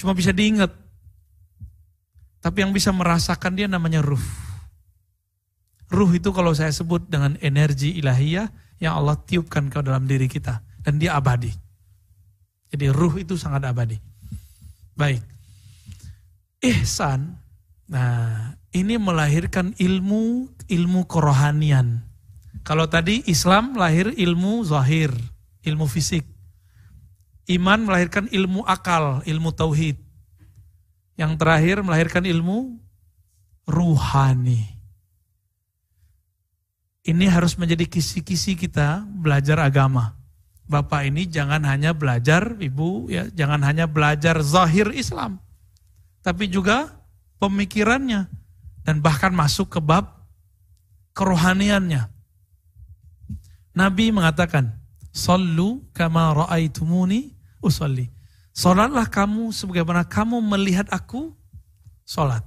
cuma 0.00 0.16
bisa 0.16 0.32
diingat. 0.32 0.72
Tapi 2.40 2.64
yang 2.64 2.72
bisa 2.72 2.90
merasakan 2.96 3.52
dia 3.52 3.68
namanya 3.68 4.00
ruh. 4.00 4.22
Ruh 5.92 6.10
itu 6.16 6.32
kalau 6.32 6.56
saya 6.56 6.72
sebut 6.72 7.04
dengan 7.06 7.36
energi 7.44 7.94
ilahiyah 8.00 8.48
yang 8.80 8.96
Allah 8.96 9.20
tiupkan 9.20 9.68
ke 9.68 9.78
dalam 9.84 10.08
diri 10.08 10.26
kita. 10.26 10.64
Dan 10.80 10.96
dia 10.96 11.18
abadi. 11.18 11.52
Jadi 12.72 12.86
ruh 12.90 13.20
itu 13.20 13.36
sangat 13.36 13.68
abadi. 13.68 14.00
Baik. 14.96 15.22
Ihsan. 16.64 17.36
Nah, 17.86 18.54
ini 18.74 18.98
melahirkan 18.98 19.72
ilmu 19.78 20.50
ilmu 20.66 21.06
kerohanian. 21.06 22.02
Kalau 22.66 22.90
tadi 22.90 23.22
Islam 23.30 23.78
lahir 23.78 24.10
ilmu 24.10 24.66
zahir, 24.66 25.14
ilmu 25.62 25.86
fisik. 25.86 26.26
Iman 27.46 27.86
melahirkan 27.86 28.26
ilmu 28.26 28.66
akal, 28.66 29.22
ilmu 29.22 29.54
tauhid. 29.54 29.94
Yang 31.14 31.32
terakhir 31.38 31.86
melahirkan 31.86 32.26
ilmu 32.26 32.74
ruhani. 33.70 34.66
Ini 37.06 37.30
harus 37.30 37.54
menjadi 37.54 37.86
kisi-kisi 37.86 38.58
kita 38.58 39.06
belajar 39.06 39.62
agama. 39.62 40.18
Bapak 40.66 41.06
ini 41.06 41.30
jangan 41.30 41.62
hanya 41.62 41.94
belajar, 41.94 42.58
Ibu 42.58 43.06
ya, 43.14 43.30
jangan 43.30 43.62
hanya 43.62 43.86
belajar 43.86 44.42
zahir 44.42 44.90
Islam. 44.90 45.38
Tapi 46.26 46.50
juga 46.50 46.95
pemikirannya 47.38 48.28
dan 48.86 49.02
bahkan 49.02 49.34
masuk 49.34 49.76
ke 49.76 49.80
bab 49.82 50.28
kerohaniannya. 51.16 52.08
Nabi 53.76 54.12
mengatakan, 54.12 54.72
"Sallu 55.12 55.84
kama 55.92 56.32
ra'aitumuni 56.32 57.36
usolli. 57.66 58.08
Solatlah 58.56 59.10
kamu 59.10 59.52
sebagaimana 59.52 60.08
kamu 60.08 60.40
melihat 60.40 60.88
aku 60.88 61.34
solat. 62.06 62.40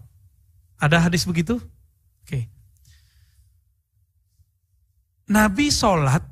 Ada 0.79 1.05
hadis 1.05 1.27
begitu? 1.27 1.59
Oke. 1.59 2.25
Okay. 2.25 2.43
Nabi 5.29 5.69
solat, 5.69 6.25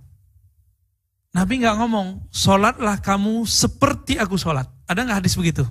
Nabi 1.36 1.62
nggak 1.62 1.78
ngomong, 1.78 2.26
solatlah 2.34 2.98
kamu 2.98 3.46
seperti 3.46 4.18
aku 4.18 4.40
solat. 4.42 4.66
Ada 4.90 5.06
nggak 5.06 5.20
hadis 5.22 5.38
begitu? 5.38 5.62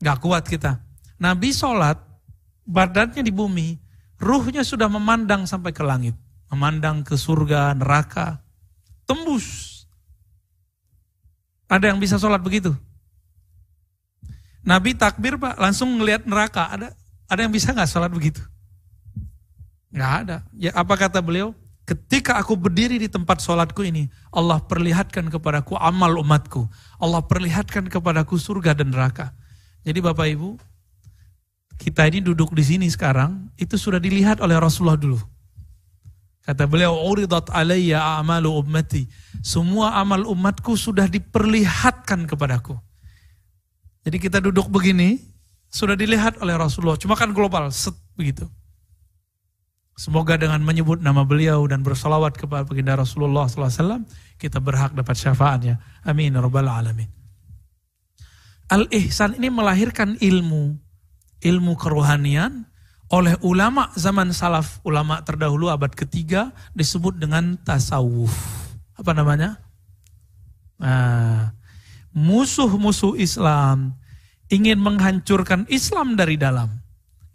Nggak 0.00 0.24
kuat 0.24 0.48
kita. 0.48 0.80
Nabi 1.20 1.52
solat, 1.52 2.00
badannya 2.64 3.22
di 3.24 3.32
bumi, 3.32 3.78
ruhnya 4.20 4.64
sudah 4.64 4.88
memandang 4.88 5.48
sampai 5.48 5.70
ke 5.70 5.84
langit. 5.84 6.16
Memandang 6.52 7.04
ke 7.04 7.16
surga, 7.16 7.72
neraka. 7.76 8.40
Tembus 9.04 9.74
ada 11.74 11.90
yang 11.90 11.98
bisa 11.98 12.20
sholat 12.20 12.38
begitu? 12.38 12.70
Nabi 14.64 14.96
takbir 14.96 15.36
pak, 15.36 15.60
langsung 15.60 15.92
ngelihat 16.00 16.24
neraka. 16.24 16.72
Ada 16.72 16.88
ada 17.28 17.40
yang 17.40 17.52
bisa 17.52 17.72
nggak 17.72 17.90
sholat 17.90 18.12
begitu? 18.12 18.40
Nggak 19.92 20.12
ada. 20.24 20.36
Ya 20.56 20.72
apa 20.76 20.94
kata 20.96 21.20
beliau? 21.20 21.52
Ketika 21.84 22.40
aku 22.40 22.56
berdiri 22.56 22.96
di 22.96 23.12
tempat 23.12 23.44
sholatku 23.44 23.84
ini, 23.84 24.08
Allah 24.32 24.56
perlihatkan 24.64 25.28
kepadaku 25.28 25.76
amal 25.76 26.16
umatku. 26.16 26.64
Allah 26.96 27.20
perlihatkan 27.20 27.92
kepadaku 27.92 28.40
surga 28.40 28.72
dan 28.72 28.88
neraka. 28.88 29.36
Jadi 29.84 30.00
Bapak 30.00 30.24
Ibu, 30.32 30.56
kita 31.78 32.06
ini 32.06 32.22
duduk 32.22 32.54
di 32.54 32.62
sini 32.62 32.86
sekarang, 32.86 33.50
itu 33.58 33.74
sudah 33.74 33.98
dilihat 33.98 34.38
oleh 34.40 34.56
Rasulullah 34.58 34.98
dulu. 34.98 35.18
Kata 36.44 36.68
beliau, 36.68 37.08
uridat 37.08 37.48
alayya 37.48 38.20
a'malu 38.20 38.52
ummati. 38.52 39.08
Semua 39.40 39.96
amal 39.96 40.28
umatku 40.28 40.76
sudah 40.76 41.08
diperlihatkan 41.08 42.28
kepadaku. 42.28 42.76
Jadi 44.04 44.16
kita 44.20 44.44
duduk 44.44 44.68
begini, 44.68 45.16
sudah 45.72 45.96
dilihat 45.96 46.36
oleh 46.44 46.52
Rasulullah. 46.52 47.00
Cuma 47.00 47.16
kan 47.16 47.32
global, 47.32 47.72
set 47.72 47.96
begitu. 48.12 48.44
Semoga 49.96 50.36
dengan 50.36 50.60
menyebut 50.60 51.00
nama 51.00 51.24
beliau 51.24 51.64
dan 51.64 51.80
bersolawat 51.80 52.36
kepada 52.36 52.66
baginda 52.66 52.98
Rasulullah 52.98 53.48
SAW, 53.48 54.04
kita 54.36 54.60
berhak 54.60 54.92
dapat 54.92 55.16
syafaatnya. 55.16 55.80
Amin. 56.04 56.34
Ya 56.34 56.44
Rabbal 56.44 56.68
Alamin. 56.68 57.08
Al-Ihsan 58.68 59.38
ini 59.40 59.48
melahirkan 59.48 60.20
ilmu. 60.20 60.76
Ilmu 61.44 61.76
kerohanian, 61.76 62.64
oleh 63.12 63.36
ulama 63.44 63.92
zaman 63.94 64.32
salaf, 64.32 64.80
ulama 64.80 65.20
terdahulu 65.20 65.68
abad 65.68 65.92
ketiga 65.92 66.56
disebut 66.72 67.20
dengan 67.20 67.60
tasawuf. 67.60 68.32
Apa 68.96 69.12
namanya? 69.12 69.60
Nah, 70.80 71.52
musuh-musuh 72.16 73.20
Islam 73.20 73.94
ingin 74.48 74.80
menghancurkan 74.80 75.68
Islam 75.68 76.16
dari 76.16 76.40
dalam. 76.40 76.72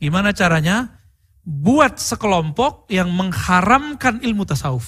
Gimana 0.02 0.34
caranya? 0.34 1.00
Buat 1.46 1.98
sekelompok 2.02 2.90
yang 2.90 3.14
mengharamkan 3.14 4.22
ilmu 4.26 4.44
tasawuf. 4.46 4.86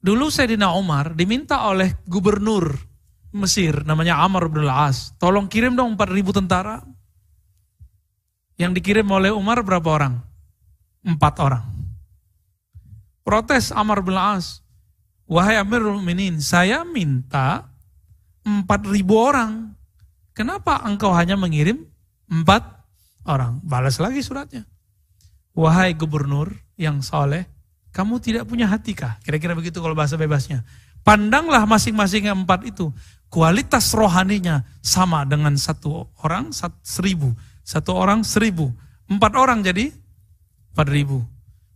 Dulu 0.00 0.32
Sayyidina 0.32 0.72
Umar 0.80 1.12
diminta 1.12 1.68
oleh 1.68 1.92
gubernur 2.08 2.89
Mesir 3.30 3.86
namanya 3.86 4.18
Amr 4.18 4.50
bin 4.50 4.66
Al-As. 4.66 5.14
Tolong 5.18 5.46
kirim 5.46 5.78
dong 5.78 5.94
4000 5.94 6.38
tentara. 6.42 6.82
Yang 8.58 8.82
dikirim 8.82 9.06
oleh 9.08 9.30
Umar 9.30 9.62
berapa 9.62 9.86
orang? 9.86 10.18
Empat 11.06 11.34
orang. 11.40 11.64
Protes 13.22 13.70
Amr 13.70 14.02
bin 14.02 14.18
Al-As. 14.18 14.60
Wahai 15.30 15.62
Amirul 15.62 16.02
Minin, 16.02 16.42
saya 16.42 16.82
minta 16.82 17.70
4000 18.42 18.66
orang. 19.14 19.78
Kenapa 20.34 20.82
engkau 20.82 21.14
hanya 21.14 21.38
mengirim 21.38 21.86
empat 22.26 22.66
orang? 23.30 23.62
Balas 23.62 24.02
lagi 24.02 24.26
suratnya. 24.26 24.66
Wahai 25.54 25.94
gubernur 25.94 26.50
yang 26.74 26.98
soleh, 26.98 27.46
kamu 27.94 28.18
tidak 28.18 28.46
punya 28.46 28.66
hati 28.66 28.94
kah? 28.94 29.18
Kira-kira 29.22 29.54
begitu 29.54 29.78
kalau 29.78 29.94
bahasa 29.94 30.18
bebasnya. 30.18 30.66
Pandanglah 31.06 31.62
masing-masing 31.64 32.26
empat 32.30 32.66
itu 32.66 32.90
kualitas 33.30 33.94
rohaninya 33.94 34.66
sama 34.82 35.22
dengan 35.24 35.54
satu 35.54 36.10
orang 36.26 36.50
seribu, 36.82 37.32
satu 37.62 37.94
orang 37.94 38.26
seribu, 38.26 38.74
empat 39.06 39.32
orang 39.38 39.62
jadi 39.62 39.94
empat 40.74 40.88
ribu. 40.90 41.22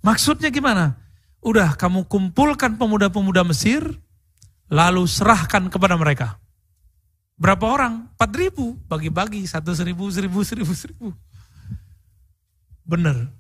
Maksudnya 0.03 0.51
gimana? 0.51 0.99
Udah 1.41 1.79
kamu 1.79 2.11
kumpulkan 2.11 2.77
pemuda-pemuda 2.77 3.47
Mesir, 3.47 3.81
lalu 4.69 5.07
serahkan 5.07 5.71
kepada 5.71 5.95
mereka. 5.95 6.37
Berapa 7.39 7.65
orang? 7.67 8.11
Empat 8.15 8.31
ribu, 8.35 8.79
bagi-bagi, 8.91 9.47
satu 9.47 9.75
seribu, 9.75 10.11
seribu, 10.11 10.41
seribu, 10.43 10.73
seribu. 10.75 11.09
Benar. 12.85 13.31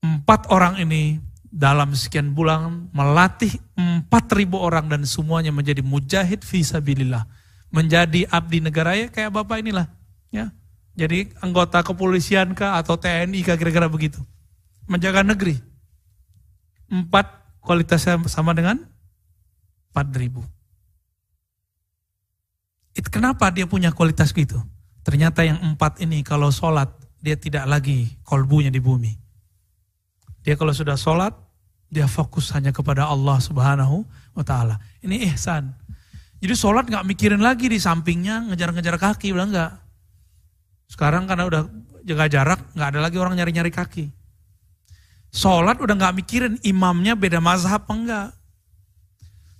Empat 0.00 0.48
orang 0.52 0.80
ini 0.80 1.20
dalam 1.50 1.90
sekian 1.98 2.30
bulan 2.30 2.86
melatih 2.94 3.50
4000 3.74 4.06
orang 4.54 4.86
dan 4.86 5.02
semuanya 5.02 5.50
menjadi 5.50 5.82
mujahid 5.82 6.46
visabilillah. 6.46 7.26
Menjadi 7.70 8.26
abdi 8.30 8.62
negara 8.62 8.94
ya 8.98 9.10
kayak 9.10 9.34
Bapak 9.34 9.62
inilah. 9.62 9.86
ya 10.30 10.50
Jadi 10.94 11.30
anggota 11.42 11.82
kepolisian 11.82 12.54
kah 12.54 12.78
atau 12.78 12.98
TNI 12.98 13.42
kah 13.46 13.58
kira-kira 13.58 13.90
begitu. 13.90 14.22
Menjaga 14.86 15.22
negeri. 15.22 15.58
Empat 16.90 17.30
kualitasnya 17.62 18.18
sama 18.26 18.54
dengan 18.54 18.82
4000. 19.94 20.42
Itu 22.98 23.06
kenapa 23.10 23.54
dia 23.54 23.70
punya 23.70 23.94
kualitas 23.94 24.34
gitu? 24.34 24.58
Ternyata 25.06 25.46
yang 25.46 25.62
empat 25.62 26.02
ini 26.02 26.26
kalau 26.26 26.50
sholat 26.50 26.90
dia 27.22 27.38
tidak 27.38 27.70
lagi 27.70 28.18
kolbunya 28.26 28.70
di 28.74 28.82
bumi 28.82 29.19
dia 30.40 30.54
kalau 30.56 30.72
sudah 30.72 30.96
sholat, 30.96 31.36
dia 31.90 32.06
fokus 32.06 32.48
hanya 32.54 32.70
kepada 32.70 33.04
Allah 33.10 33.36
subhanahu 33.42 34.06
wa 34.32 34.44
ta'ala. 34.46 34.80
Ini 35.04 35.28
ihsan. 35.32 35.74
Jadi 36.40 36.54
sholat 36.56 36.88
nggak 36.88 37.04
mikirin 37.04 37.42
lagi 37.44 37.68
di 37.68 37.76
sampingnya 37.76 38.48
ngejar-ngejar 38.48 38.96
kaki, 38.96 39.36
bilang 39.36 39.52
nggak. 39.52 39.72
Sekarang 40.88 41.28
karena 41.28 41.44
udah 41.44 41.62
jaga 42.06 42.26
jarak, 42.30 42.60
nggak 42.72 42.88
ada 42.96 43.00
lagi 43.04 43.16
orang 43.20 43.36
nyari-nyari 43.36 43.68
kaki. 43.68 44.08
Sholat 45.30 45.78
udah 45.78 45.94
nggak 45.94 46.14
mikirin 46.16 46.54
imamnya 46.64 47.14
beda 47.14 47.38
mazhab 47.38 47.84
enggak. 47.86 48.32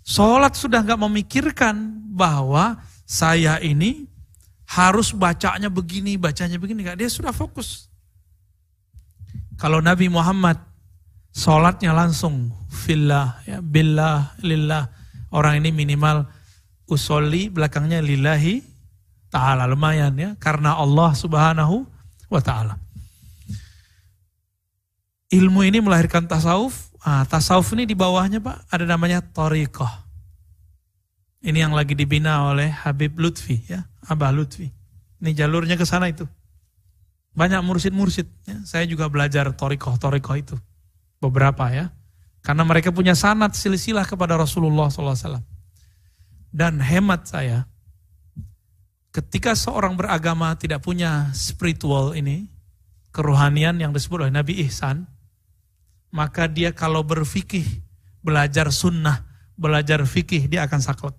Sholat 0.03 0.57
sudah 0.57 0.81
nggak 0.83 0.99
memikirkan 0.99 1.77
bahwa 2.11 2.81
saya 3.05 3.61
ini 3.61 4.09
harus 4.71 5.13
bacanya 5.13 5.69
begini, 5.69 6.17
bacanya 6.17 6.57
begini. 6.57 6.87
Dia 6.97 7.11
sudah 7.11 7.35
fokus. 7.35 7.91
Kalau 9.61 9.85
Nabi 9.85 10.09
Muhammad 10.09 10.70
Sholatnya 11.31 11.95
langsung 11.95 12.51
fillah, 12.71 13.39
ya, 13.47 13.63
billah, 13.63 14.35
lillah. 14.43 14.91
Orang 15.31 15.63
ini 15.63 15.71
minimal 15.71 16.27
usolli 16.91 17.47
belakangnya 17.47 18.03
lillahi 18.03 18.63
ta'ala. 19.31 19.71
Lumayan 19.71 20.15
ya, 20.19 20.35
karena 20.43 20.75
Allah 20.75 21.15
subhanahu 21.15 21.87
wa 22.27 22.41
ta'ala. 22.43 22.75
Ilmu 25.31 25.63
ini 25.63 25.79
melahirkan 25.79 26.27
tasawuf. 26.27 26.91
Ah, 27.01 27.23
tasawuf 27.25 27.71
ini 27.79 27.87
di 27.87 27.95
bawahnya 27.95 28.43
pak, 28.43 28.67
ada 28.69 28.85
namanya 28.85 29.23
torikoh. 29.23 29.89
Ini 31.41 31.65
yang 31.65 31.73
lagi 31.73 31.97
dibina 31.97 32.51
oleh 32.51 32.69
Habib 32.69 33.17
Lutfi 33.17 33.65
ya, 33.65 33.87
Abah 34.11 34.35
Lutfi. 34.35 34.69
Ini 35.23 35.31
jalurnya 35.33 35.79
ke 35.79 35.89
sana 35.89 36.11
itu. 36.11 36.29
Banyak 37.33 37.63
mursid-mursid. 37.63 38.27
Ya. 38.45 38.59
Saya 38.67 38.85
juga 38.85 39.07
belajar 39.07 39.49
torikoh-torikoh 39.55 40.37
itu. 40.37 40.57
Beberapa 41.21 41.69
ya. 41.69 41.93
Karena 42.41 42.65
mereka 42.65 42.89
punya 42.89 43.13
sanat 43.13 43.53
silsilah 43.53 44.09
kepada 44.09 44.41
Rasulullah 44.41 44.89
SAW. 44.89 45.45
Dan 46.51 46.81
hemat 46.81 47.29
saya, 47.29 47.69
ketika 49.13 49.53
seorang 49.53 49.95
beragama 49.95 50.57
tidak 50.57 50.81
punya 50.81 51.29
spiritual 51.37 52.17
ini, 52.17 52.49
kerohanian 53.13 53.77
yang 53.77 53.93
disebut 53.93 54.27
oleh 54.27 54.35
Nabi 54.35 54.65
Ihsan, 54.67 55.05
maka 56.11 56.51
dia 56.51 56.75
kalau 56.75 57.07
berfikih, 57.07 57.65
belajar 58.25 58.73
sunnah, 58.75 59.23
belajar 59.55 60.03
fikih, 60.03 60.51
dia 60.51 60.67
akan 60.67 60.81
saklek. 60.83 61.17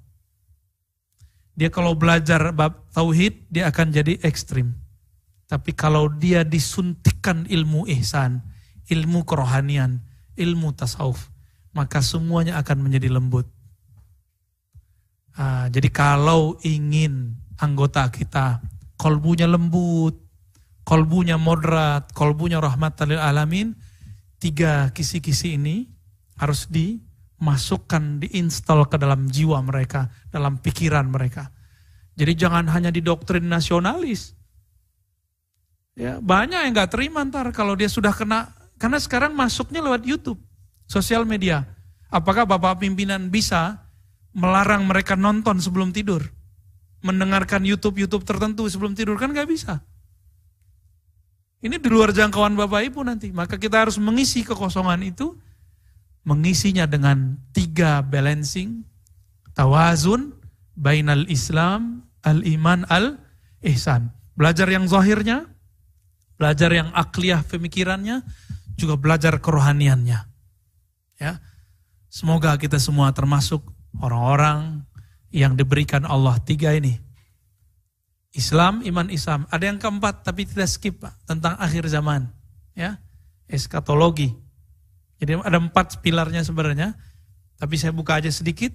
Dia 1.55 1.69
kalau 1.69 1.95
belajar 1.95 2.51
bab 2.55 2.89
tauhid, 2.91 3.47
dia 3.51 3.67
akan 3.69 3.91
jadi 3.91 4.19
ekstrim. 4.23 4.71
Tapi 5.51 5.75
kalau 5.75 6.07
dia 6.07 6.47
disuntikan 6.47 7.43
ilmu 7.43 7.83
ihsan, 7.99 8.39
ilmu 8.91 9.23
kerohanian, 9.23 10.03
ilmu 10.35 10.75
tasawuf, 10.75 11.31
maka 11.71 12.03
semuanya 12.03 12.59
akan 12.59 12.83
menjadi 12.83 13.07
lembut. 13.07 13.47
Ah, 15.39 15.71
jadi 15.71 15.87
kalau 15.87 16.59
ingin 16.67 17.39
anggota 17.55 18.11
kita 18.11 18.59
kolbunya 18.99 19.47
lembut, 19.47 20.19
kolbunya 20.83 21.39
moderat, 21.39 22.11
kolbunya 22.11 22.59
rahmat 22.59 22.99
alamin, 23.07 23.71
tiga 24.43 24.91
kisi-kisi 24.91 25.55
ini 25.55 25.87
harus 26.35 26.67
di 26.67 26.99
masukkan, 27.41 28.21
diinstal 28.21 28.85
ke 28.85 29.01
dalam 29.01 29.25
jiwa 29.31 29.63
mereka, 29.65 30.11
dalam 30.29 30.61
pikiran 30.61 31.09
mereka. 31.09 31.49
Jadi 32.13 32.37
jangan 32.37 32.69
hanya 32.69 32.93
di 32.93 33.01
doktrin 33.01 33.49
nasionalis. 33.49 34.37
Ya, 35.97 36.21
banyak 36.21 36.69
yang 36.69 36.73
nggak 36.75 36.91
terima 36.93 37.25
ntar 37.25 37.49
kalau 37.49 37.73
dia 37.73 37.89
sudah 37.89 38.13
kena, 38.13 38.51
karena 38.81 38.97
sekarang 38.97 39.37
masuknya 39.37 39.77
lewat 39.77 40.01
YouTube, 40.09 40.41
sosial 40.89 41.21
media. 41.21 41.69
Apakah 42.09 42.49
Bapak 42.49 42.81
pimpinan 42.81 43.29
bisa 43.29 43.77
melarang 44.33 44.89
mereka 44.89 45.13
nonton 45.13 45.61
sebelum 45.61 45.93
tidur? 45.93 46.25
Mendengarkan 47.05 47.61
YouTube-YouTube 47.61 48.25
tertentu 48.25 48.65
sebelum 48.65 48.97
tidur? 48.97 49.21
Kan 49.21 49.37
nggak 49.37 49.45
bisa. 49.45 49.85
Ini 51.61 51.77
di 51.77 51.89
luar 51.93 52.09
jangkauan 52.09 52.57
Bapak 52.57 52.81
Ibu 52.89 53.05
nanti. 53.05 53.29
Maka 53.29 53.61
kita 53.61 53.85
harus 53.85 54.01
mengisi 54.01 54.41
kekosongan 54.41 55.05
itu 55.05 55.37
mengisinya 56.25 56.89
dengan 56.89 57.37
tiga 57.53 58.01
balancing, 58.01 58.81
tawazun, 59.53 60.33
bainal 60.73 61.29
Islam, 61.29 62.01
al-iman, 62.25 62.81
al-ihsan. 62.89 64.09
Belajar 64.33 64.65
yang 64.73 64.89
zahirnya, 64.89 65.45
belajar 66.41 66.73
yang 66.73 66.89
akliyah 66.97 67.45
pemikirannya, 67.45 68.25
juga 68.75 68.95
belajar 68.99 69.39
kerohaniannya. 69.39 70.19
Ya. 71.21 71.33
Semoga 72.11 72.59
kita 72.59 72.75
semua 72.75 73.15
termasuk 73.15 73.63
orang-orang 73.99 74.83
yang 75.31 75.55
diberikan 75.55 76.03
Allah 76.03 76.35
tiga 76.43 76.75
ini. 76.75 76.99
Islam, 78.31 78.83
iman 78.83 79.07
Islam. 79.11 79.47
Ada 79.51 79.63
yang 79.71 79.79
keempat 79.79 80.23
tapi 80.23 80.47
tidak 80.47 80.67
skip 80.71 81.03
Pak, 81.03 81.15
tentang 81.27 81.55
akhir 81.59 81.87
zaman. 81.87 82.31
Ya, 82.75 82.99
eskatologi. 83.51 84.31
Jadi 85.19 85.37
ada 85.37 85.59
empat 85.59 85.99
pilarnya 85.99 86.41
sebenarnya, 86.41 86.95
tapi 87.59 87.75
saya 87.75 87.91
buka 87.91 88.19
aja 88.19 88.31
sedikit. 88.31 88.71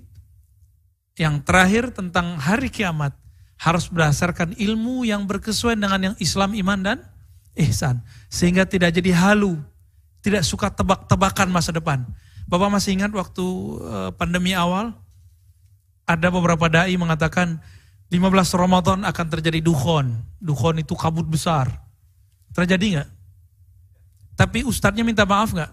Yang 1.16 1.48
terakhir 1.48 1.96
tentang 1.96 2.36
hari 2.36 2.68
kiamat 2.68 3.16
harus 3.56 3.88
berdasarkan 3.88 4.52
ilmu 4.60 5.08
yang 5.08 5.24
berkesuaian 5.24 5.80
dengan 5.80 6.12
yang 6.12 6.16
Islam, 6.20 6.52
iman 6.52 6.80
dan 6.84 6.98
ihsan. 7.56 8.04
Sehingga 8.28 8.68
tidak 8.68 8.92
jadi 8.92 9.16
halu, 9.16 9.56
tidak 10.26 10.42
suka 10.42 10.74
tebak-tebakan 10.74 11.46
masa 11.54 11.70
depan. 11.70 12.02
Bapak 12.50 12.66
masih 12.66 12.98
ingat 12.98 13.14
waktu 13.14 13.46
eh, 13.78 14.10
pandemi 14.18 14.58
awal, 14.58 14.90
ada 16.02 16.28
beberapa 16.34 16.66
dai 16.66 16.98
mengatakan 16.98 17.62
15 18.10 18.58
Ramadan 18.58 19.06
akan 19.06 19.26
terjadi 19.38 19.62
dukhon. 19.62 20.18
Dukhon 20.42 20.82
itu 20.82 20.98
kabut 20.98 21.26
besar. 21.30 21.70
Terjadi 22.50 22.98
nggak? 22.98 23.10
Tapi 24.34 24.66
ustadznya 24.66 25.06
minta 25.06 25.22
maaf 25.22 25.54
nggak? 25.54 25.72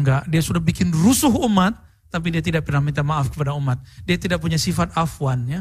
Enggak, 0.00 0.22
dia 0.28 0.40
sudah 0.44 0.60
bikin 0.60 0.92
rusuh 0.92 1.32
umat, 1.48 1.76
tapi 2.12 2.32
dia 2.32 2.44
tidak 2.44 2.68
pernah 2.68 2.84
minta 2.84 3.00
maaf 3.00 3.32
kepada 3.32 3.56
umat. 3.56 3.80
Dia 4.04 4.20
tidak 4.20 4.40
punya 4.40 4.60
sifat 4.60 4.92
afwan 4.96 5.48
ya. 5.48 5.60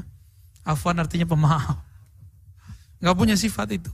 Afwan 0.67 0.99
artinya 0.99 1.27
pemaaf. 1.27 1.79
Enggak 2.99 3.15
punya 3.15 3.35
sifat 3.39 3.67
itu. 3.75 3.91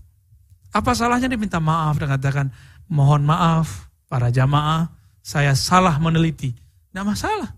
Apa 0.76 0.92
salahnya 0.92 1.32
dia 1.32 1.40
minta 1.40 1.58
maaf 1.58 1.96
dan 1.98 2.14
katakan, 2.14 2.52
mohon 2.90 3.26
maaf 3.26 3.90
para 4.10 4.30
jamaah, 4.30 4.90
saya 5.26 5.54
salah 5.58 5.98
meneliti. 5.98 6.54
Enggak 6.94 7.18
masalah. 7.18 7.52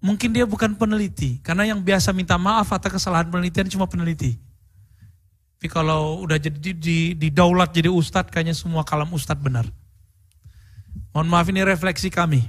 Mungkin 0.00 0.30
dia 0.30 0.46
bukan 0.46 0.76
peneliti, 0.76 1.40
karena 1.42 1.66
yang 1.66 1.82
biasa 1.82 2.14
minta 2.14 2.38
maaf 2.38 2.70
atas 2.70 2.94
kesalahan 2.94 3.26
penelitian 3.26 3.66
cuma 3.66 3.90
peneliti. 3.90 4.38
Tapi 5.56 5.72
kalau 5.72 6.22
udah 6.22 6.36
jadi 6.36 6.54
di, 6.54 6.72
di, 6.76 6.98
di 7.16 7.28
daulat 7.32 7.72
jadi 7.72 7.88
ustadz, 7.88 8.30
kayaknya 8.30 8.54
semua 8.54 8.84
kalam 8.84 9.08
ustadz 9.10 9.40
benar. 9.40 9.66
Mohon 11.16 11.28
maaf 11.32 11.48
ini 11.48 11.64
refleksi 11.64 12.12
kami. 12.12 12.44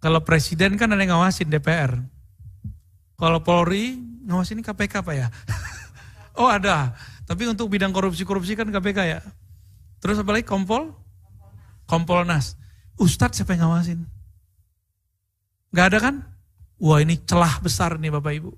Kalau 0.00 0.24
presiden 0.24 0.80
kan 0.80 0.88
ada 0.88 0.96
yang 0.96 1.12
ngawasin 1.12 1.52
DPR. 1.52 2.00
Kalau 3.20 3.44
Polri 3.44 4.00
ngawasin 4.24 4.64
KPK 4.64 5.04
apa 5.04 5.12
ya? 5.12 5.28
oh 6.40 6.48
ada. 6.48 6.96
Tapi 7.28 7.46
untuk 7.46 7.68
bidang 7.68 7.92
korupsi-korupsi 7.92 8.56
kan 8.56 8.64
KPK 8.72 8.98
ya. 9.04 9.20
Terus 10.00 10.16
apa 10.20 10.30
lagi 10.32 10.48
Kompol? 10.48 10.96
Kompolnas. 11.84 12.56
Ustadz 12.96 13.40
siapa 13.40 13.56
yang 13.56 13.68
ngawasin? 13.68 14.00
Gak 15.72 15.86
ada 15.94 15.98
kan? 16.00 16.14
Wah 16.80 16.98
ini 17.04 17.20
celah 17.20 17.60
besar 17.60 18.00
nih 18.00 18.08
Bapak 18.08 18.32
Ibu. 18.40 18.50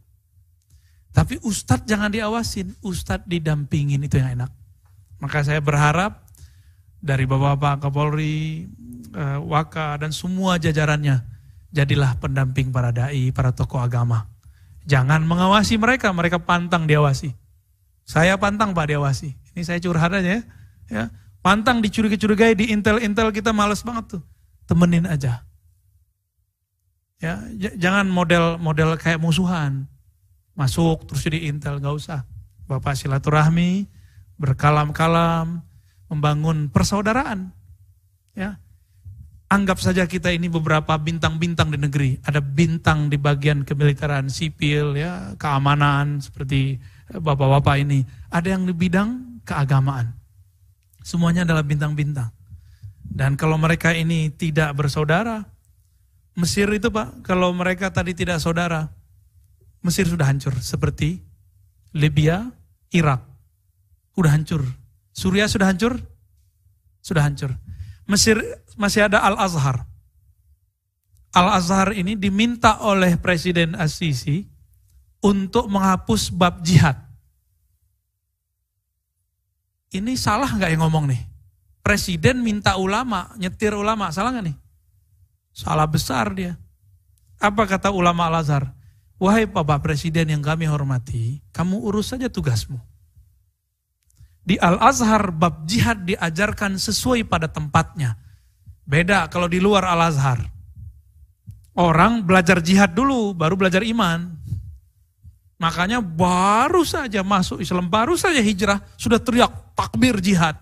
Tapi 1.13 1.37
Ustadz 1.45 1.85
jangan 1.85 2.09
diawasin, 2.09 2.73
Ustadz 2.81 3.29
didampingin 3.29 4.01
itu 4.01 4.17
yang 4.17 4.41
enak. 4.41 4.51
Maka 5.21 5.45
saya 5.45 5.61
berharap 5.61 6.25
dari 7.03 7.29
Bapak-Bapak 7.29 7.85
Kapolri, 7.85 8.67
Waka 9.45 10.01
dan 10.01 10.15
semua 10.15 10.57
jajarannya. 10.57 11.21
Jadilah 11.73 12.17
pendamping 12.17 12.73
para 12.73 12.93
dai, 12.93 13.29
para 13.35 13.53
tokoh 13.53 13.81
agama. 13.81 14.29
Jangan 14.89 15.23
mengawasi 15.23 15.77
mereka, 15.77 16.11
mereka 16.17 16.41
pantang 16.41 16.89
diawasi. 16.89 17.33
Saya 18.03 18.35
pantang 18.41 18.73
Pak 18.73 18.93
diawasi. 18.93 19.31
Ini 19.55 19.63
saya 19.63 19.79
curhat 19.79 20.11
aja 20.17 20.41
ya. 20.41 20.43
ya. 20.89 21.05
Pantang 21.43 21.83
dicurigai-curigai 21.83 22.55
di 22.55 22.71
intel-intel 22.71 23.35
kita 23.35 23.51
males 23.51 23.83
banget 23.83 24.19
tuh. 24.19 24.23
Temenin 24.65 25.11
aja. 25.11 25.43
Ya, 27.19 27.39
jangan 27.79 28.07
model-model 28.07 28.95
kayak 28.99 29.19
musuhan. 29.19 29.91
Masuk 30.55 31.07
terus 31.11 31.27
jadi 31.27 31.51
intel, 31.51 31.83
nggak 31.83 31.99
usah. 31.99 32.23
Bapak 32.71 32.95
silaturahmi, 32.95 33.91
berkalam-kalam, 34.39 35.67
membangun 36.07 36.71
persaudaraan. 36.71 37.51
Ya, 38.39 38.63
Anggap 39.53 39.85
saja 39.85 40.09
kita 40.09 40.33
ini 40.33 40.49
beberapa 40.49 40.97
bintang-bintang 40.97 41.69
di 41.69 41.77
negeri. 41.77 42.17
Ada 42.25 42.41
bintang 42.41 43.13
di 43.13 43.21
bagian 43.21 43.69
kemiliteran 43.69 44.33
sipil, 44.33 44.97
ya, 44.97 45.37
keamanan 45.37 46.25
seperti 46.25 46.81
bapak-bapak 47.13 47.85
ini. 47.85 48.01
Ada 48.33 48.57
yang 48.57 48.65
di 48.65 48.73
bidang 48.73 49.45
keagamaan. 49.45 50.22
Semuanya 51.03 51.43
adalah 51.47 51.67
bintang-bintang. 51.67 52.31
Dan 53.03 53.37
kalau 53.37 53.61
mereka 53.61 53.93
ini 53.93 54.33
tidak 54.33 54.73
bersaudara, 54.73 55.45
Mesir 56.33 56.65
itu 56.73 56.89
Pak, 56.89 57.21
kalau 57.29 57.53
mereka 57.53 57.93
tadi 57.93 58.17
tidak 58.17 58.41
saudara, 58.41 58.89
Mesir 59.85 60.09
sudah 60.09 60.25
hancur. 60.25 60.57
Seperti 60.63 61.21
Libya, 61.93 62.49
Irak. 62.89 63.21
Sudah 64.17 64.33
hancur. 64.33 64.63
Suriah 65.13 65.51
sudah 65.51 65.69
hancur? 65.69 66.01
Sudah 67.05 67.29
hancur. 67.29 67.53
Mesir 68.09 68.41
masih 68.81 69.13
ada 69.13 69.21
Al-Azhar. 69.21 69.85
Al-Azhar 71.37 71.93
ini 71.93 72.17
diminta 72.17 72.81
oleh 72.81 73.21
Presiden 73.21 73.77
As-Sisi 73.77 74.45
untuk 75.21 75.69
menghapus 75.69 76.33
bab 76.33 76.65
jihad. 76.65 76.97
Ini 79.93 80.17
salah 80.17 80.49
nggak 80.49 80.73
yang 80.73 80.89
ngomong 80.89 81.05
nih? 81.13 81.23
Presiden 81.85 82.41
minta 82.41 82.81
ulama, 82.81 83.29
nyetir 83.37 83.77
ulama, 83.77 84.09
salah 84.09 84.33
nggak 84.33 84.47
nih? 84.49 84.57
Salah 85.53 85.85
besar 85.85 86.33
dia. 86.33 86.57
Apa 87.37 87.69
kata 87.69 87.93
ulama 87.93 88.33
Al-Azhar? 88.33 88.73
Wahai 89.21 89.45
Bapak 89.45 89.85
Presiden 89.85 90.33
yang 90.33 90.41
kami 90.41 90.65
hormati, 90.65 91.45
kamu 91.53 91.79
urus 91.79 92.17
saja 92.17 92.33
tugasmu. 92.33 92.81
Di 94.43 94.59
Al-Azhar 94.59 95.31
bab 95.31 95.69
jihad 95.69 96.03
diajarkan 96.09 96.75
sesuai 96.81 97.29
pada 97.29 97.47
tempatnya. 97.47 98.19
Beda 98.83 99.31
kalau 99.31 99.47
di 99.47 99.63
luar 99.63 99.87
Al-Azhar. 99.87 100.43
Orang 101.79 102.27
belajar 102.27 102.59
jihad 102.65 102.97
dulu, 102.97 103.37
baru 103.37 103.55
belajar 103.55 103.87
iman. 103.87 104.42
Makanya 105.63 106.03
baru 106.03 106.83
saja 106.83 107.23
masuk 107.23 107.63
Islam, 107.63 107.87
baru 107.87 108.19
saja 108.19 108.43
hijrah, 108.43 108.83
sudah 108.99 109.23
teriak 109.23 109.79
takbir 109.79 110.19
jihad. 110.19 110.59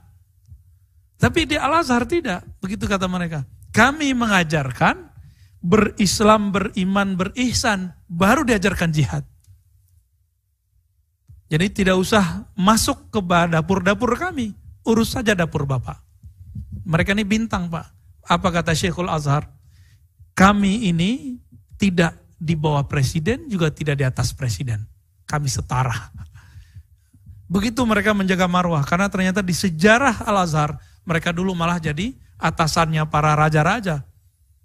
Tapi 1.17 1.49
di 1.49 1.57
Al-Azhar 1.57 2.05
tidak, 2.05 2.45
begitu 2.61 2.85
kata 2.85 3.09
mereka. 3.09 3.49
Kami 3.73 4.13
mengajarkan 4.13 5.09
berislam, 5.65 6.53
beriman, 6.53 7.17
berihsan, 7.17 7.97
baru 8.13 8.45
diajarkan 8.45 8.93
jihad. 8.93 9.25
Jadi 11.49 11.67
tidak 11.73 11.97
usah 11.97 12.53
masuk 12.53 13.09
ke 13.09 13.21
dapur-dapur 13.25 14.21
kami, 14.21 14.53
urus 14.85 15.17
saja 15.17 15.33
dapur 15.33 15.65
Bapak. 15.65 15.97
Mereka 16.85 17.17
ini 17.17 17.25
bintang 17.25 17.73
Pak. 17.73 17.89
Apa 18.29 18.53
kata 18.53 18.77
Syekhul 18.77 19.09
Azhar? 19.09 19.49
Kami 20.37 20.93
ini 20.93 21.41
tidak 21.81 22.21
di 22.41 22.57
bawah 22.57 22.89
presiden, 22.89 23.47
juga 23.53 23.69
tidak 23.69 24.01
di 24.01 24.05
atas 24.09 24.33
presiden 24.33 24.89
kami 25.29 25.47
setara. 25.47 26.11
Begitu 27.47 27.85
mereka 27.87 28.17
menjaga 28.17 28.49
marwah, 28.49 28.83
karena 28.83 29.07
ternyata 29.07 29.45
di 29.45 29.55
sejarah 29.55 30.27
Al-Azhar, 30.27 30.81
mereka 31.05 31.31
dulu 31.31 31.53
malah 31.55 31.79
jadi 31.79 32.17
atasannya 32.41 33.05
para 33.07 33.37
raja-raja. 33.37 34.03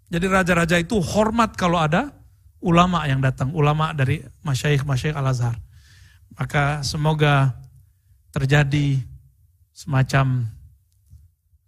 Jadi 0.08 0.26
raja-raja 0.26 0.78
itu 0.80 0.98
hormat 1.02 1.54
kalau 1.60 1.82
ada 1.82 2.16
ulama 2.64 3.06
yang 3.06 3.22
datang, 3.22 3.54
ulama 3.54 3.92
dari 3.94 4.24
masyaikh-masyaikh 4.46 5.18
Al-Azhar. 5.18 5.58
Maka 6.38 6.86
semoga 6.86 7.58
terjadi 8.34 9.02
semacam 9.74 10.46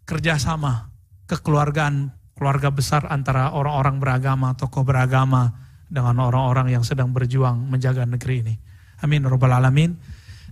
kerjasama, 0.05 0.93
kekeluargaan, 1.25 2.13
keluarga 2.37 2.69
besar 2.69 3.09
antara 3.09 3.51
orang-orang 3.51 3.97
beragama, 3.97 4.53
tokoh 4.53 4.85
beragama, 4.85 5.66
dengan 5.87 6.19
orang-orang 6.19 6.75
yang 6.75 6.83
sedang 6.83 7.15
berjuang 7.15 7.67
menjaga 7.67 8.03
negeri 8.03 8.43
ini. 8.43 8.55
Amin 9.01 9.23
robbal 9.23 9.55
alamin. 9.55 9.95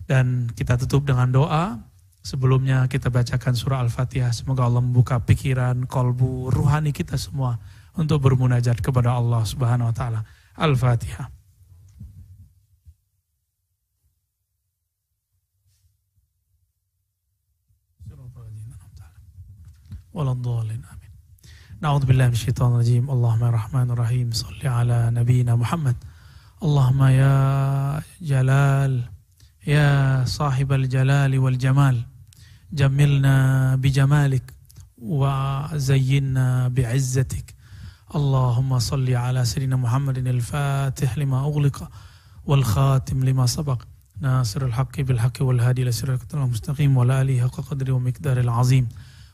Dan 0.06 0.52
kita 0.52 0.80
tutup 0.80 1.06
dengan 1.08 1.32
doa. 1.32 1.82
Sebelumnya 2.26 2.90
kita 2.90 3.14
bacakan 3.14 3.54
surah 3.54 3.86
Al-Fatihah. 3.86 4.34
Semoga 4.34 4.66
Allah 4.66 4.82
membuka 4.82 5.22
pikiran, 5.22 5.86
kolbu, 5.86 6.50
ruhani 6.50 6.90
kita 6.90 7.22
semua 7.22 7.62
untuk 7.94 8.26
bermunajat 8.26 8.82
kepada 8.82 9.14
Allah 9.14 9.46
Subhanahu 9.46 9.94
wa 9.94 9.96
taala. 9.96 10.22
Al-Fatihah. 10.58 11.30
Waladhdallin. 21.86 22.22
Amin. 22.22 22.30
Na'udzubillahi 22.30 22.30
minasyaitonir 22.30 22.78
rajim. 22.78 23.10
Allahumma 23.10 23.54
rahmanir 23.54 23.98
rahim. 23.98 24.32
Shalli 24.32 24.68
ala 24.68 25.12
nabiyyina 25.12 25.58
Muhammad. 25.58 25.96
اللهم 26.64 27.04
يا 27.04 28.02
جلال 28.22 29.04
يا 29.68 30.26
صاحب 30.26 30.74
الجلال 30.74 31.40
والجمال 31.40 32.06
جملنا 32.74 33.76
بجمالك 33.76 34.54
وزينا 34.98 36.68
بعزتك 36.68 37.56
اللهم 38.16 38.80
صل 38.80 39.10
على 39.14 39.46
سيدنا 39.46 39.76
محمد 39.76 40.18
الفاتح 40.18 41.18
لما 41.18 41.40
أغلق 41.40 41.90
والخاتم 42.46 43.24
لما 43.24 43.46
سبق 43.46 43.84
ناصر 44.22 44.66
الحق 44.66 45.02
بالحق 45.02 45.42
والهادي 45.42 45.84
إلى 45.84 45.92
صراط 45.92 46.36
المستقيم 46.36 46.98
ولا 46.98 47.22
آله 47.22 47.42
حق 47.42 47.60
قدر 47.62 47.92
ومقدار 47.92 48.40
العظيم 48.40 48.90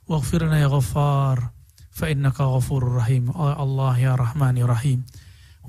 واغفر 0.08 0.46
لنا 0.46 0.60
يا 0.60 0.68
غفار 0.68 1.50
fa 2.02 2.10
innaka 2.10 2.50
ghafurur 2.50 2.98
rahim. 2.98 3.30
Oh 3.30 3.46
Allah 3.46 3.94
ya 3.94 4.18
Rahman 4.18 4.58
ya 4.58 4.66
Rahim. 4.66 5.06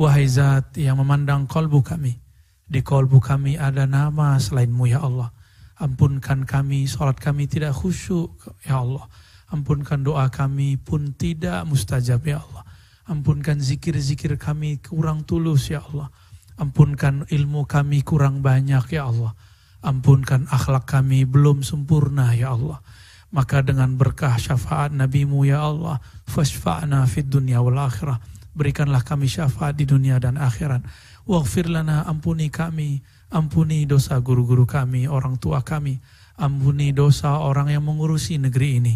Wahai 0.00 0.24
zat 0.24 0.72
yang 0.80 0.96
memandang 0.96 1.44
kolbu 1.44 1.84
kami. 1.84 2.16
Di 2.64 2.80
kolbu 2.80 3.20
kami 3.20 3.60
ada 3.60 3.84
nama 3.84 4.40
selainmu 4.40 4.88
ya 4.88 5.04
Allah. 5.04 5.28
Ampunkan 5.76 6.48
kami, 6.48 6.88
sholat 6.88 7.20
kami 7.20 7.52
tidak 7.52 7.76
khusyuk 7.76 8.32
ya 8.64 8.80
Allah. 8.80 9.04
Ampunkan 9.52 10.00
doa 10.00 10.32
kami 10.32 10.80
pun 10.80 11.12
tidak 11.12 11.68
mustajab 11.68 12.24
ya 12.24 12.40
Allah. 12.40 12.64
Ampunkan 13.12 13.60
zikir-zikir 13.60 14.40
kami 14.40 14.80
kurang 14.80 15.28
tulus 15.28 15.68
ya 15.68 15.84
Allah. 15.84 16.08
Ampunkan 16.56 17.28
ilmu 17.28 17.68
kami 17.68 18.00
kurang 18.00 18.40
banyak 18.40 18.88
ya 18.88 19.12
Allah. 19.12 19.36
Ampunkan 19.84 20.48
akhlak 20.48 20.88
kami 20.88 21.28
belum 21.28 21.60
sempurna 21.60 22.32
ya 22.32 22.56
Allah. 22.56 22.80
Maka 23.32 23.64
dengan 23.64 23.96
berkah 23.96 24.36
syafaat 24.36 24.92
NabiMu 24.92 25.48
ya 25.48 25.64
Allah, 25.64 25.96
fasfa'na 26.28 27.08
fid 27.08 27.32
dunya 27.32 27.64
wal 27.64 27.80
akhirah 27.80 28.20
Berikanlah 28.52 29.00
kami 29.00 29.32
syafaat 29.32 29.80
di 29.80 29.88
dunia 29.88 30.20
dan 30.20 30.36
akhirat. 30.36 30.84
Waghfir 31.24 31.72
lana 31.72 32.04
ampuni 32.04 32.52
kami, 32.52 33.00
ampuni 33.32 33.88
dosa 33.88 34.20
guru-guru 34.20 34.68
kami, 34.68 35.08
orang 35.08 35.40
tua 35.40 35.64
kami, 35.64 35.96
ampuni 36.36 36.92
dosa 36.92 37.40
orang 37.40 37.72
yang 37.72 37.80
mengurusi 37.80 38.36
negeri 38.36 38.84
ini. 38.84 38.94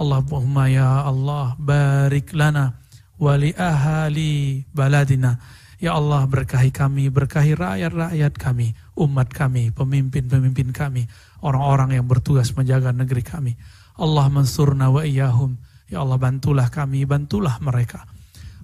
Allahumma 0.00 0.72
ya 0.72 1.04
Allah, 1.04 1.52
barik 1.60 2.32
lana 2.32 2.80
wali 3.20 3.52
ahali 3.52 4.64
baladina. 4.72 5.36
Ya 5.76 6.00
Allah 6.00 6.24
berkahi 6.24 6.72
kami, 6.72 7.12
berkahi 7.12 7.60
rakyat-rakyat 7.60 8.40
kami, 8.40 8.72
umat 8.96 9.28
kami, 9.28 9.68
pemimpin-pemimpin 9.68 10.72
kami, 10.72 11.04
orang-orang 11.44 12.00
yang 12.00 12.08
bertugas 12.08 12.56
menjaga 12.56 12.88
negeri 12.88 13.20
kami. 13.20 13.52
Allah 13.98 14.26
mansurna 14.30 14.90
wa 14.90 15.06
iyahum. 15.06 15.58
Ya 15.86 16.02
Allah 16.02 16.18
bantulah 16.18 16.66
kami, 16.72 17.06
bantulah 17.06 17.60
mereka. 17.62 18.08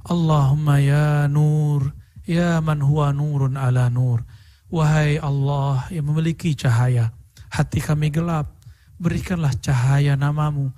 Allahumma 0.08 0.80
ya 0.80 1.28
nur, 1.28 1.92
ya 2.24 2.58
man 2.64 2.80
huwa 2.80 3.12
nurun 3.12 3.54
ala 3.60 3.92
nur. 3.92 4.24
Wahai 4.70 5.18
Allah 5.18 5.90
yang 5.90 6.08
memiliki 6.08 6.54
cahaya, 6.54 7.10
hati 7.50 7.82
kami 7.82 8.14
gelap, 8.14 8.54
berikanlah 9.02 9.50
cahaya 9.58 10.14
namamu, 10.14 10.70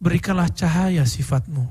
berikanlah 0.00 0.48
cahaya 0.48 1.04
sifatmu, 1.04 1.68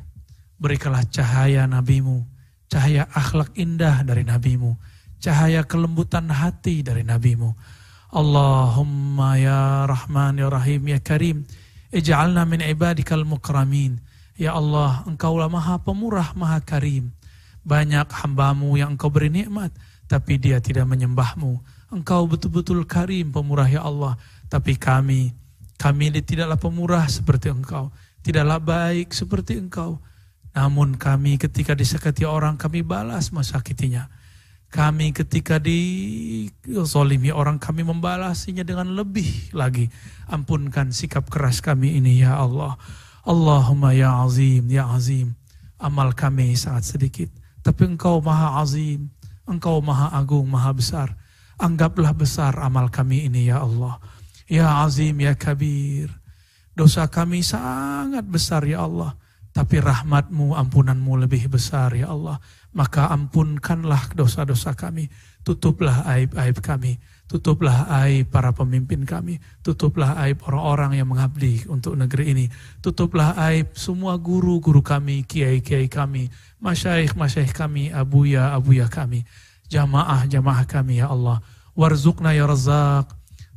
berikanlah 0.62 1.02
cahaya 1.10 1.66
nabimu, 1.66 2.24
cahaya 2.70 3.10
akhlak 3.10 3.58
indah 3.58 4.06
dari 4.06 4.22
nabimu, 4.22 4.78
cahaya 5.18 5.66
kelembutan 5.66 6.30
hati 6.30 6.86
dari 6.86 7.02
nabimu. 7.02 7.58
Allahumma 8.14 9.40
ya 9.42 9.90
Rahman 9.90 10.40
ya 10.40 10.48
Rahim 10.52 10.94
ya 10.94 11.02
Karim, 11.02 11.42
ij'alna 11.92 12.48
min 12.48 12.64
ibadikal 12.64 13.28
mukramin. 13.28 14.00
Ya 14.40 14.56
Allah, 14.58 15.04
engkaulah 15.06 15.52
maha 15.52 15.78
pemurah, 15.84 16.34
maha 16.34 16.64
karim. 16.64 17.14
Banyak 17.62 18.10
hambamu 18.10 18.74
yang 18.80 18.98
engkau 18.98 19.14
beri 19.14 19.30
nikmat, 19.30 19.70
tapi 20.10 20.42
dia 20.42 20.58
tidak 20.58 20.90
menyembahmu. 20.90 21.62
Engkau 21.94 22.26
betul-betul 22.26 22.88
karim, 22.88 23.30
pemurah 23.30 23.68
ya 23.70 23.86
Allah. 23.86 24.18
Tapi 24.50 24.80
kami, 24.80 25.36
kami 25.78 26.10
tidaklah 26.24 26.58
pemurah 26.58 27.06
seperti 27.06 27.54
engkau. 27.54 27.94
Tidaklah 28.26 28.58
baik 28.58 29.14
seperti 29.14 29.60
engkau. 29.62 30.02
Namun 30.52 30.98
kami 30.98 31.38
ketika 31.38 31.78
disakiti 31.78 32.26
orang, 32.26 32.58
kami 32.58 32.82
balas 32.82 33.30
mesakitinya. 33.30 34.10
Kami 34.72 35.12
ketika 35.12 35.60
dizolimi 35.60 37.28
orang, 37.28 37.60
kami 37.60 37.84
membalasinya 37.84 38.64
dengan 38.64 38.96
lebih 38.96 39.52
lagi. 39.52 39.92
Ampunkan 40.32 40.96
sikap 40.96 41.28
keras 41.28 41.60
kami 41.60 42.00
ini 42.00 42.24
ya 42.24 42.40
Allah. 42.40 42.80
Allahumma 43.28 43.92
ya 43.92 44.24
azim, 44.24 44.72
ya 44.72 44.88
azim. 44.96 45.36
Amal 45.76 46.16
kami 46.16 46.56
sangat 46.56 46.88
sedikit. 46.88 47.28
Tapi 47.60 47.84
engkau 47.84 48.24
maha 48.24 48.64
azim. 48.64 49.12
Engkau 49.44 49.84
maha 49.84 50.16
agung, 50.16 50.48
maha 50.48 50.72
besar. 50.72 51.20
Anggaplah 51.60 52.16
besar 52.16 52.56
amal 52.56 52.88
kami 52.88 53.28
ini 53.28 53.52
ya 53.52 53.68
Allah. 53.68 54.00
Ya 54.48 54.88
azim, 54.88 55.20
ya 55.20 55.36
kabir. 55.36 56.08
Dosa 56.72 57.12
kami 57.12 57.44
sangat 57.44 58.24
besar 58.24 58.64
ya 58.64 58.88
Allah. 58.88 59.20
Tapi 59.52 59.84
rahmatmu, 59.84 60.56
ampunanmu 60.56 61.28
lebih 61.28 61.52
besar 61.52 61.92
ya 61.92 62.08
Allah. 62.08 62.40
Maka 62.72 63.12
ampunkanlah 63.12 64.16
dosa-dosa 64.16 64.76
kami. 64.76 65.12
Tutuplah 65.44 66.06
aib-aib 66.08 66.62
kami 66.62 67.02
Tutuplah 67.32 67.88
aib 68.04 68.28
para 68.28 68.52
pemimpin 68.52 69.08
kami. 69.08 69.40
Tutuplah 69.64 70.20
aib 70.28 70.44
orang-orang 70.44 71.00
yang 71.00 71.08
mengabdi 71.08 71.64
untuk 71.72 71.96
negeri 71.96 72.36
ini. 72.36 72.46
Tutuplah 72.84 73.40
aib 73.48 73.72
semua 73.72 74.20
guru-guru 74.20 74.84
kami, 74.84 75.24
kiai-kiai 75.24 75.88
kami, 75.88 76.28
masyaikh-masyaikh 76.60 77.56
kami, 77.56 77.88
abuya-abuya 77.88 78.92
kami, 78.92 79.24
jamaah-jamaah 79.72 80.68
kami 80.68 81.00
ya 81.00 81.08
Allah. 81.08 81.40
Warzukna 81.72 82.36
ya 82.36 82.44
razak 82.52 83.08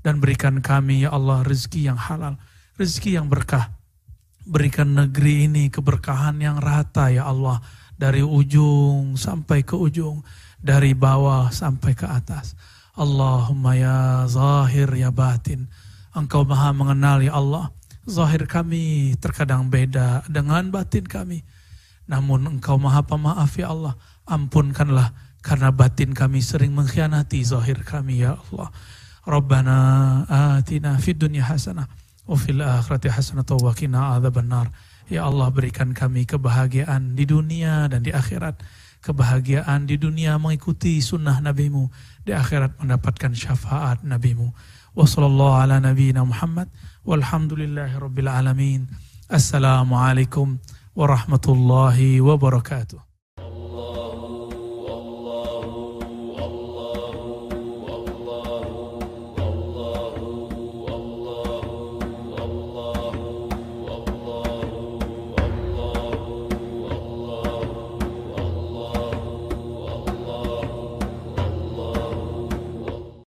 dan 0.07 0.23
berikan 0.23 0.63
kami 0.63 1.03
ya 1.03 1.11
Allah 1.11 1.43
rezeki 1.43 1.91
yang 1.91 1.99
halal, 1.99 2.39
rezeki 2.79 3.19
yang 3.19 3.27
berkah. 3.27 3.75
Berikan 4.47 4.95
negeri 4.95 5.51
ini 5.51 5.67
keberkahan 5.67 6.39
yang 6.39 6.63
rata 6.63 7.11
ya 7.11 7.27
Allah 7.27 7.59
dari 7.95 8.23
ujung 8.23 9.15
sampai 9.15 9.63
ke 9.63 9.75
ujung, 9.79 10.23
dari 10.59 10.93
bawah 10.95 11.51
sampai 11.51 11.93
ke 11.95 12.07
atas. 12.07 12.59
Allahumma 12.95 13.75
ya 13.75 13.99
zahir 14.31 14.91
ya 14.95 15.11
batin. 15.11 15.67
Engkau 16.15 16.47
maha 16.47 16.71
mengenal 16.71 17.19
ya 17.23 17.35
Allah. 17.35 17.75
Zahir 18.07 18.47
kami 18.47 19.17
terkadang 19.19 19.67
beda 19.67 20.23
dengan 20.31 20.71
batin 20.71 21.03
kami. 21.03 21.43
Namun 22.07 22.59
engkau 22.59 22.79
maha 22.79 23.03
pemaaf 23.03 23.51
ya 23.59 23.75
Allah. 23.75 23.99
Ampunkanlah 24.25 25.11
Karena 25.45 25.69
batin 25.69 26.17
kami 26.17 26.41
sering 26.41 26.73
mengkhianati 26.73 27.45
zahir 27.45 27.85
kami 27.85 28.25
ya 28.25 28.41
Allah. 28.41 28.73
Rabbana 29.29 29.77
atina 30.57 30.97
fid 30.97 31.21
dunya 31.21 31.45
hasanah 31.45 31.85
wa 32.25 32.33
fil 32.33 32.65
akhirati 32.65 33.13
hasanah 33.13 33.45
wa 33.45 33.73
qina 33.77 34.17
adzabannar. 34.17 34.73
Ya 35.13 35.29
Allah 35.29 35.53
berikan 35.53 35.93
kami 35.93 36.25
kebahagiaan 36.25 37.13
di 37.13 37.29
dunia 37.29 37.87
dan 37.93 38.01
di 38.01 38.13
akhirat. 38.13 38.61
Kebahagiaan 39.05 39.85
di 39.85 40.01
dunia 40.01 40.41
mengikuti 40.41 40.97
sunnah 41.05 41.37
NabiMu. 41.45 41.93
Di 42.25 42.33
akhirat 42.33 42.81
mendapatkan 42.81 43.37
syafaat 43.37 44.01
NabiMu. 44.01 44.49
Wa 44.97 45.05
sallallahu 45.05 45.61
ala 45.61 45.77
nabiyina 45.77 46.25
Muhammad. 46.25 46.73
Walhamdulillahi 47.05 48.01
rabbil 48.01 48.33
alamin. 48.33 48.89
Assalamualaikum 49.29 50.57
warahmatullahi 50.97 52.25
wabarakatuh. 52.25 53.14